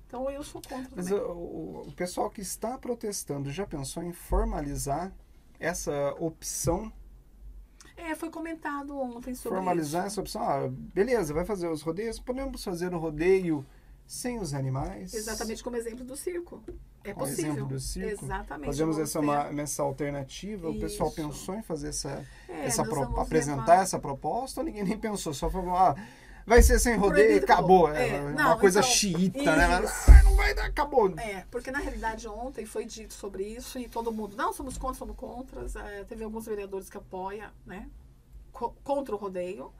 Então 0.06 0.30
eu 0.30 0.42
sou 0.42 0.62
contra 0.62 0.88
Mas 0.94 1.10
o, 1.10 1.16
o- 1.88 1.92
pessoal 1.96 2.30
que 2.30 2.40
está 2.40 2.78
protestando 2.78 3.50
já 3.50 3.66
pensou 3.66 4.02
em 4.02 4.12
formalizar 4.12 5.12
essa 5.58 6.14
opção? 6.18 6.92
É, 7.96 8.14
foi 8.14 8.30
comentado 8.30 8.96
ontem 8.98 9.34
sobre 9.34 9.56
formalizar 9.58 10.02
isso. 10.06 10.12
essa 10.14 10.20
opção? 10.20 10.42
Ah, 10.42 10.68
beleza, 10.70 11.32
vai 11.34 11.44
fazer 11.44 11.68
os 11.68 11.82
rodeios? 11.82 12.20
Podemos 12.20 12.62
fazer 12.62 12.92
o 12.94 12.98
rodeio 12.98 13.64
sem 14.06 14.38
os 14.38 14.54
animais? 14.54 15.12
Exatamente 15.14 15.64
como 15.64 15.76
exemplo 15.76 16.04
do 16.04 16.16
circo. 16.16 16.62
É 17.02 17.12
Com 17.12 17.20
possível. 17.20 17.52
exemplo 17.52 17.68
do 17.68 17.80
circo? 17.80 18.24
Exatamente. 18.24 18.66
Fazemos 18.66 18.98
essa, 18.98 19.18
uma, 19.18 19.44
essa 19.60 19.82
alternativa? 19.82 20.68
O 20.68 20.78
pessoal 20.78 21.08
Isso. 21.08 21.16
pensou 21.16 21.54
em 21.54 21.62
fazer 21.62 21.88
essa, 21.88 22.24
É, 22.48 22.66
essa 22.66 22.84
pro- 22.84 23.18
apresentar 23.18 23.62
levar- 23.62 23.82
essa 23.82 23.98
proposta 23.98 24.60
ou 24.60 24.64
ninguém 24.66 24.84
nem 24.84 24.98
pensou? 24.98 25.32
Só 25.32 25.48
falou, 25.50 25.74
ah, 25.74 25.96
vai 26.46 26.62
ser 26.62 26.78
sem 26.78 26.96
rodeio, 26.96 27.42
acabou. 27.42 27.88
É, 27.92 28.08
É, 28.16 28.20
uma 28.20 28.30
não, 28.30 28.58
coisa 28.58 28.78
então, 28.80 28.90
xiita, 28.90 29.56
né? 29.56 29.82
isso. 29.84 30.10
Ah, 30.10 30.22
não 30.22 30.36
vai 30.36 30.54
dar, 30.54 30.66
acabou. 30.66 31.08
É, 31.18 31.44
porque 31.50 31.70
na 31.70 31.78
realidade 31.78 32.26
ontem 32.28 32.64
foi 32.64 32.84
dito 32.86 33.12
sobre 33.14 33.42
isso 33.44 33.78
e 33.78 33.88
todo 33.88 34.12
mundo, 34.12 34.36
não, 34.36 34.52
somos 34.52 34.78
contra, 34.78 34.98
somos 34.98 35.16
contra. 35.16 35.66
É, 35.90 36.04
teve 36.04 36.22
alguns 36.24 36.46
vereadores 36.46 36.88
que 36.88 36.96
apoiam, 36.96 37.50
né? 37.66 37.88
co- 38.52 38.74
Contra 38.84 39.14
o 39.14 39.18
rodeio. 39.18 39.72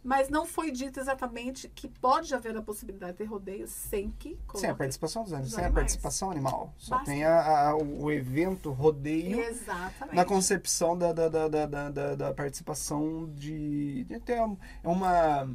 Mas 0.00 0.28
não 0.28 0.46
foi 0.46 0.70
dito 0.70 1.00
exatamente 1.00 1.68
que 1.68 1.88
pode 1.88 2.32
haver 2.32 2.56
a 2.56 2.62
possibilidade 2.62 3.12
de 3.12 3.18
ter 3.18 3.24
rodeio 3.24 3.66
sem 3.66 4.12
que 4.12 4.38
Sem 4.54 4.70
a 4.70 4.74
participação 4.74 5.24
dos 5.24 5.32
animais, 5.32 5.52
sem 5.52 5.64
a 5.64 5.72
participação 5.72 6.30
animal. 6.30 6.72
Só 6.78 6.94
Basta. 6.96 7.10
tem 7.10 7.24
a- 7.24 7.70
a- 7.70 7.76
o 7.76 8.10
evento 8.10 8.70
rodeio 8.70 9.40
Exatamente. 9.40 10.14
na 10.14 10.24
concepção 10.24 10.96
da, 10.96 11.12
da, 11.12 11.28
da, 11.28 11.48
da, 11.48 11.66
da, 11.90 12.14
da- 12.14 12.32
participação 12.32 13.28
de, 13.34 14.04
de 14.04 14.22
é 14.82 14.88
uma 14.88 15.50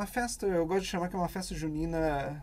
uma 0.00 0.06
festa, 0.06 0.46
eu 0.46 0.66
gosto 0.66 0.82
de 0.82 0.88
chamar 0.88 1.08
que 1.08 1.14
é 1.14 1.18
uma 1.18 1.28
festa 1.28 1.54
junina 1.54 2.42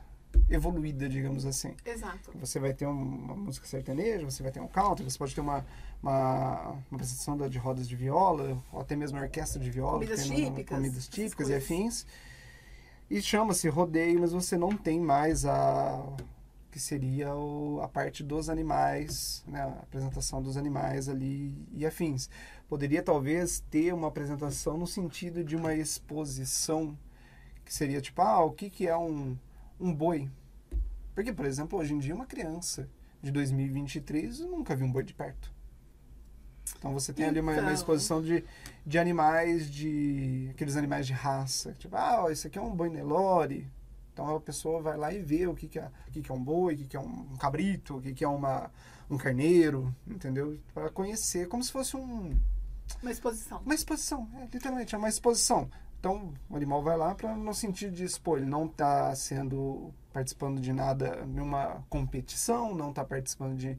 evoluída, 0.49 1.10
digamos 1.10 1.43
assim. 1.45 1.74
Exato. 1.84 2.32
Você 2.36 2.60
vai 2.60 2.72
ter 2.72 2.86
um- 2.86 2.91
uma 3.01 3.36
música 3.36 3.66
sertaneja, 3.66 4.24
você 4.24 4.43
vai 4.43 4.51
ter 4.51 4.60
um 4.60 4.68
country, 4.68 5.03
você 5.03 5.18
pode 5.18 5.34
ter 5.34 5.41
uma, 5.41 5.66
uma, 6.01 6.70
uma 6.72 6.84
apresentação 6.93 7.36
de 7.49 7.58
rodas 7.58 7.88
de 7.89 7.95
viola, 7.95 8.62
ou 8.72 8.80
até 8.80 8.95
mesmo 8.95 9.18
uma 9.18 9.24
orquestra 9.24 9.60
de 9.60 9.72
viola. 9.72 9.93
Comidas 9.93 10.26
uma- 10.28 10.36
típicas, 10.36 10.78
Comidas 10.78 11.08
típicas 11.08 11.49
e 11.49 11.55
afins. 11.55 12.05
E 13.10 13.22
chama-se 13.22 13.68
rodeio, 13.70 14.20
mas 14.20 14.32
você 14.34 14.55
não 14.55 14.70
tem 14.70 14.99
mais 14.99 15.43
a 15.45 16.03
que 16.70 16.80
seria 16.80 17.34
o- 17.34 17.80
a 17.82 17.88
parte 17.88 18.22
dos 18.24 18.49
animais, 18.49 19.43
né, 19.47 19.62
a 19.62 19.68
apresentação 19.82 20.43
dos 20.43 20.58
animais 20.58 21.10
ali 21.10 21.51
e 21.74 21.86
afins. 21.88 22.30
Poderia 22.70 23.01
talvez 23.01 23.64
ter 23.72 23.91
uma 23.93 24.10
apresentação 24.10 24.78
no 24.78 24.86
sentido 24.86 25.43
de 25.43 25.55
uma 25.55 25.74
exposição 25.74 26.95
que 27.68 27.74
seria 27.74 27.99
tipo, 28.01 28.22
ah, 28.22 28.43
o 28.43 28.51
que, 28.51 28.70
que 28.70 28.88
é 28.88 28.97
um, 28.97 29.38
um 29.80 29.93
boi? 29.93 30.30
Porque, 31.13 31.34
por 31.34 31.45
exemplo, 31.45 31.78
hoje 31.78 31.93
em 31.93 31.99
dia 31.99 32.15
uma 32.15 32.26
criança 32.26 32.89
de 33.22 33.32
2023 33.32 34.39
nunca 34.41 34.76
viu 34.76 34.86
um 34.88 34.91
boi 34.91 35.03
de 35.03 35.13
perto. 35.13 35.51
Então 36.78 36.93
você 36.93 37.11
tem 37.13 37.26
ali 37.26 37.39
uma, 37.39 37.51
uma 37.53 37.61
Então. 37.61 37.74
exposição 37.74 38.22
de, 38.22 38.43
de 38.86 38.99
animais, 38.99 39.70
de 39.70 40.47
aqueles 40.51 40.76
animais 40.76 41.07
de 41.07 41.13
raça. 41.13 41.74
Tipo, 41.74 41.95
ah, 41.95 42.24
ó, 42.24 42.30
esse 42.30 42.47
aqui 42.47 42.57
é 42.57 42.61
um 42.61 42.76
boi 42.76 42.89
Nelore. 42.89 43.68
Então 44.13 44.36
a 44.36 44.39
pessoa 44.39 44.82
vai 44.82 44.97
lá 44.97 45.13
e 45.13 45.20
vê 45.22 45.45
o 45.47 45.53
que, 45.55 45.68
que, 45.68 45.80
é, 45.80 45.89
o 46.07 46.11
que, 46.11 46.22
que 46.22 46.32
é 46.32 46.34
um 46.36 46.43
boi, 46.43 46.74
o 46.74 46.78
que, 46.78 46.86
que 46.86 46.97
é 46.97 46.99
um 46.99 47.36
cabrito, 47.38 47.97
o 47.97 48.01
que, 48.01 48.13
que 48.13 48.24
é 48.24 48.28
uma, 48.28 48.72
um 49.09 49.18
carneiro, 49.18 49.93
entendeu? 50.07 50.57
Para 50.74 50.89
conhecer, 50.89 51.47
como 51.47 51.63
se 51.63 51.72
fosse 51.72 51.95
um, 51.95 52.38
Uma 53.01 53.11
exposição. 53.11 53.61
uma 53.65 53.76
exposição, 53.76 54.28
é, 54.36 54.47
literalmente, 54.51 54.93
é 54.95 54.97
uma 54.97 55.09
exposição. 55.09 55.70
Então, 56.00 56.34
o 56.50 56.56
animal 56.56 56.84
vai 56.84 56.95
lá 56.98 57.16
para 57.16 57.36
no 57.36 57.54
sentido 57.54 57.93
de 57.93 58.04
expor, 58.04 58.38
ele 58.38 58.48
não 58.48 58.66
está 58.66 59.14
sendo 59.16 59.91
participando 60.14 60.62
de 60.62 60.72
nada, 60.72 61.26
nenhuma 61.26 61.84
competição, 61.89 62.74
não 62.76 62.89
está 62.89 63.04
participando 63.04 63.58
de 63.58 63.78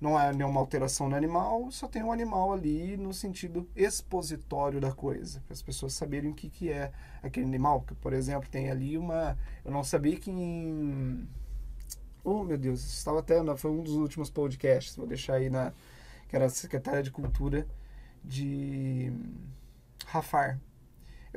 não 0.00 0.18
é 0.18 0.32
nenhuma 0.32 0.60
alteração 0.60 1.08
no 1.08 1.16
animal, 1.16 1.70
só 1.72 1.88
tem 1.88 2.02
um 2.02 2.12
animal 2.12 2.52
ali 2.52 2.96
no 2.96 3.12
sentido 3.12 3.68
expositório 3.74 4.80
da 4.80 4.92
coisa, 4.92 5.40
para 5.46 5.52
as 5.52 5.62
pessoas 5.62 5.92
saberem 5.92 6.30
o 6.30 6.34
que, 6.34 6.48
que 6.48 6.70
é 6.70 6.92
aquele 7.22 7.46
animal. 7.46 7.82
Que, 7.82 7.94
por 7.94 8.12
exemplo, 8.12 8.48
tem 8.48 8.70
ali 8.70 8.96
uma. 8.96 9.36
Eu 9.64 9.72
não 9.72 9.82
sabia 9.82 10.16
que 10.16 10.30
em 10.30 11.28
Oh, 12.24 12.44
meu 12.44 12.58
Deus, 12.58 12.84
estava 12.84 13.20
até. 13.20 13.36
Foi 13.56 13.70
um 13.70 13.82
dos 13.82 13.94
últimos 13.94 14.30
podcasts, 14.30 14.94
vou 14.96 15.06
deixar 15.06 15.34
aí 15.34 15.48
na. 15.48 15.72
Que 16.28 16.36
era 16.36 16.46
a 16.46 16.50
secretária 16.50 17.02
de 17.02 17.10
Cultura 17.10 17.66
de 18.22 19.10
Rafar. 20.06 20.60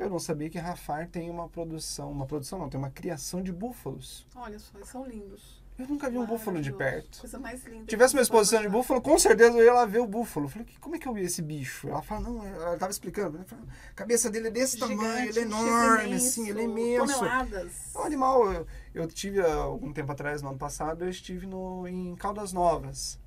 Eu 0.02 0.10
não 0.10 0.18
sabia 0.18 0.50
que 0.50 0.58
Rafar 0.58 1.08
tem 1.08 1.30
uma 1.30 1.48
produção. 1.48 2.10
Uma 2.10 2.26
produção 2.26 2.58
não, 2.58 2.68
tem 2.68 2.78
uma 2.78 2.90
criação 2.90 3.42
de 3.42 3.52
búfalos. 3.52 4.26
Olha 4.36 4.58
só, 4.58 4.76
eles 4.76 4.88
são 4.88 5.04
lindos. 5.06 5.62
Eu 5.78 5.88
nunca 5.88 6.08
vi 6.10 6.18
um 6.18 6.26
búfalo 6.26 6.60
de 6.60 6.70
perto. 6.70 7.18
Coisa 7.20 7.38
mais 7.38 7.64
linda. 7.64 7.80
Se 7.80 7.86
tivesse 7.86 8.14
uma 8.14 8.20
exposição 8.22 8.60
de 8.60 8.68
búfalo, 8.68 9.00
com 9.00 9.18
certeza 9.18 9.56
eu 9.58 9.64
ia 9.64 9.72
lá 9.72 9.86
ver 9.86 10.00
o 10.00 10.06
búfalo. 10.06 10.46
Eu 10.46 10.50
falei, 10.50 10.66
"Que- 10.66 10.78
como 10.78 10.94
é 10.94 10.98
que 10.98 11.08
eu 11.08 11.14
vi 11.14 11.22
esse 11.22 11.40
bicho? 11.40 11.88
Ela 11.88 12.02
fala, 12.02 12.20
não, 12.20 12.44
ela 12.44 12.76
tava 12.76 12.92
explicando. 12.92 13.36
Ela 13.38 13.46
fala, 13.46 13.62
a 13.90 13.94
cabeça 13.94 14.30
dele 14.30 14.48
é 14.48 14.50
desse 14.50 14.78
tamanho, 14.78 15.00
ele 15.00 15.28
é 15.30 15.32
Gigante, 15.32 15.48
enorme, 15.48 16.06
imenso, 16.08 16.26
assim, 16.26 16.48
ele 16.50 16.60
é 16.60 16.64
imenso. 16.64 17.14
Toneladas. 17.14 17.94
É 17.94 17.98
um 17.98 18.02
animal. 18.02 18.52
Eu, 18.52 18.66
eu 18.94 19.08
tive 19.08 19.40
algum 19.40 19.92
tempo 19.92 20.12
atrás, 20.12 20.42
no 20.42 20.50
ano 20.50 20.58
passado, 20.58 21.04
eu 21.04 21.08
estive 21.08 21.46
no, 21.46 21.88
em 21.88 22.14
Caldas 22.16 22.52
Novas. 22.52 23.18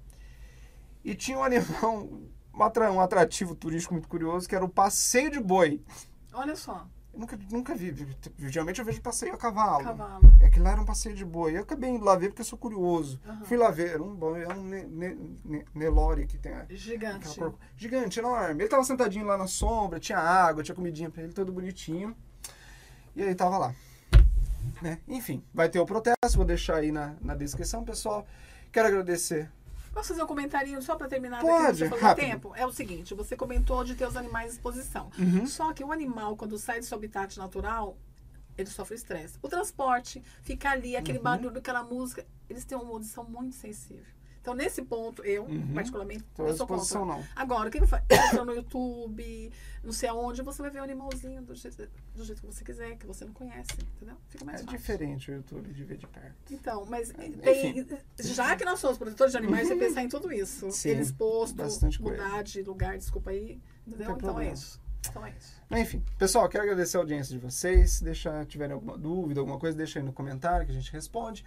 E 1.04 1.16
tinha 1.16 1.38
um 1.40 1.44
animal, 1.44 2.08
um 2.94 3.02
atrativo 3.02 3.56
turístico 3.56 3.94
muito 3.96 4.08
curioso, 4.08 4.48
que 4.48 4.56
era 4.56 4.64
o 4.64 4.70
passeio 4.70 5.32
de 5.32 5.40
boi. 5.40 5.82
Olha 6.38 6.56
só, 6.56 6.86
Eu 7.14 7.20
nunca, 7.22 7.40
nunca 7.50 7.74
vi. 7.76 7.96
Geralmente 8.38 8.80
eu 8.80 8.86
vejo 8.86 9.02
passeio 9.02 9.34
a 9.34 9.38
cavalo. 9.38 9.84
cavalo. 9.86 10.22
É 10.42 10.50
que 10.50 10.60
lá 10.60 10.72
era 10.72 10.82
um 10.82 10.86
passeio 10.86 11.16
de 11.16 11.24
boi. 11.24 11.56
Eu 11.56 11.62
acabei 11.62 11.90
indo 11.90 12.04
lá 12.04 12.16
ver 12.18 12.28
porque 12.28 12.42
eu 12.42 12.46
sou 12.46 12.60
curioso. 12.60 13.20
Aham. 13.26 13.46
Fui 13.46 13.56
lá 13.56 13.72
ver. 13.72 13.92
Era 13.92 14.04
um 14.04 14.36
é 14.36 14.48
um 14.54 14.64
ne, 14.64 14.84
ne, 14.84 15.40
ne- 15.46 15.66
Nelore 15.74 16.28
que 16.28 16.38
tem 16.38 16.52
a- 16.54 16.66
Gigante. 16.70 17.40
gigante, 17.78 18.20
enorme. 18.20 18.62
Ele 18.64 18.70
tava 18.70 18.84
sentadinho 18.84 19.26
lá 19.26 19.38
na 19.38 19.48
sombra, 19.48 19.98
tinha 20.00 20.18
água, 20.20 20.62
tinha 20.62 20.76
comidinha 20.76 21.10
pra 21.10 21.24
ele, 21.24 21.32
todo 21.32 21.54
bonitinho. 21.54 22.14
E 23.16 23.22
ele 23.22 23.34
tava 23.34 23.58
lá. 23.58 23.74
Né? 24.82 25.00
Enfim, 25.08 25.42
vai 25.54 25.70
ter 25.70 25.80
o 25.80 25.86
protesto, 25.86 26.36
vou 26.36 26.46
deixar 26.46 26.78
aí 26.78 26.92
na, 26.92 27.16
na 27.22 27.34
descrição, 27.34 27.84
pessoal. 27.86 28.28
Quero 28.74 28.90
agradecer. 28.90 29.50
Posso 29.96 30.10
fazer 30.10 30.24
um 30.24 30.28
comentarinho 30.28 30.82
só 30.82 30.98
para 30.98 31.08
terminar 31.08 31.40
Pode, 31.42 31.88
daqui, 31.88 32.02
rápido. 32.02 32.26
tempo? 32.26 32.54
É 32.54 32.66
o 32.66 32.72
seguinte, 32.72 33.14
você 33.14 33.34
comentou 33.36 33.82
de 33.86 33.96
ter 33.96 34.06
os 34.06 34.18
animais 34.18 34.52
em 34.52 34.56
exposição. 34.56 35.10
Uhum. 35.18 35.48
Só 35.48 35.72
que 35.72 35.86
o 35.86 35.92
animal, 35.94 36.36
quando 36.36 36.58
sai 36.58 36.80
do 36.82 36.86
seu 36.86 36.98
habitat 36.98 37.38
natural, 37.40 37.98
ele 38.58 38.70
sofre 38.70 38.96
estresse. 38.96 39.40
O 39.42 39.48
transporte, 39.48 40.22
ficar 40.42 40.72
ali, 40.72 40.98
aquele 40.98 41.18
Uhum. 41.18 41.24
barulho, 41.24 41.58
aquela 41.60 41.82
música, 41.82 42.26
eles 42.50 42.66
têm 42.66 42.78
uma 42.78 42.92
audição 42.92 43.24
muito 43.24 43.56
sensível. 43.56 44.04
Então, 44.46 44.54
nesse 44.54 44.84
ponto, 44.84 45.24
eu, 45.24 45.46
Uhum. 45.46 45.74
particularmente, 45.74 46.24
Então, 46.32 46.48
eu 46.48 46.56
sou 46.56 46.68
contra. 46.68 47.00
não. 47.04 47.24
Agora, 47.36 47.68
o 47.68 47.72
que 47.72 47.84
faz? 47.88 48.04
Entra 48.12 48.46
no 48.46 48.54
YouTube, 48.54 49.52
não 49.84 49.92
sei 49.92 50.08
aonde, 50.08 50.44
você 50.44 50.62
vai 50.62 50.70
ver 50.70 50.82
o 50.82 50.84
animalzinho 50.84 51.42
do 51.42 51.56
jeito, 51.56 51.90
do 52.14 52.24
jeito 52.24 52.42
que 52.42 52.46
você 52.46 52.64
quiser, 52.64 52.96
que 52.96 53.08
você 53.08 53.26
não 53.26 53.34
conhece, 53.34 53.72
entendeu? 53.96 54.16
Fica 54.30 54.46
mais 54.46 54.62
É 54.62 54.64
fácil. 54.64 54.78
diferente 54.78 55.32
o 55.32 55.34
YouTube 55.34 55.74
de 55.74 55.84
ver 55.84 55.98
de 55.98 56.06
perto. 56.06 56.36
Então, 56.54 56.86
mas 56.88 57.10
Enfim. 57.10 57.32
tem, 57.84 57.88
já 58.20 58.56
que 58.56 58.64
nós 58.64 58.80
somos 58.80 59.00
protetores 59.00 59.32
de 59.32 59.38
animais, 59.40 59.68
você 59.68 59.76
pensar 59.76 60.04
em 60.04 60.10
tudo 60.10 60.32
isso. 60.32 60.70
Sim, 60.70 61.00
exposto, 61.00 61.56
coisa. 61.58 62.00
mudar 62.00 62.44
de 62.44 62.62
lugar, 62.62 62.96
desculpa 63.00 63.32
aí. 63.32 63.60
Entendeu? 63.88 64.12
Então 64.12 64.16
é 64.16 64.20
problema. 64.20 64.54
isso. 64.54 64.80
Então 65.10 65.26
é 65.26 65.32
isso. 65.32 65.56
Enfim, 65.72 66.04
pessoal, 66.20 66.48
quero 66.48 66.64
agradecer 66.66 66.98
a 66.98 67.00
audiência 67.00 67.32
de 67.34 67.40
vocês. 67.40 67.94
Se 67.94 68.04
deixar, 68.04 68.46
tiverem 68.46 68.76
alguma 68.76 68.96
dúvida, 68.96 69.40
alguma 69.40 69.58
coisa, 69.58 69.76
deixa 69.76 69.98
aí 69.98 70.06
no 70.06 70.14
comentário 70.14 70.68
que 70.68 70.72
a 70.72 70.76
gente 70.76 70.92
responde. 70.92 71.44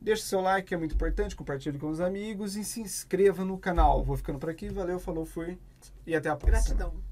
Deixe 0.00 0.22
seu 0.22 0.40
like, 0.40 0.72
é 0.72 0.76
muito 0.76 0.94
importante, 0.94 1.34
compartilhe 1.34 1.78
com 1.78 1.88
os 1.88 2.00
amigos 2.00 2.56
e 2.56 2.64
se 2.64 2.80
inscreva 2.80 3.44
no 3.44 3.58
canal. 3.58 4.04
Vou 4.04 4.16
ficando 4.16 4.38
por 4.38 4.50
aqui, 4.50 4.68
valeu, 4.68 4.98
falou, 4.98 5.24
fui 5.24 5.58
e 6.06 6.14
até 6.14 6.28
a 6.28 6.36
próxima. 6.36 6.76
Gratidão. 6.76 7.05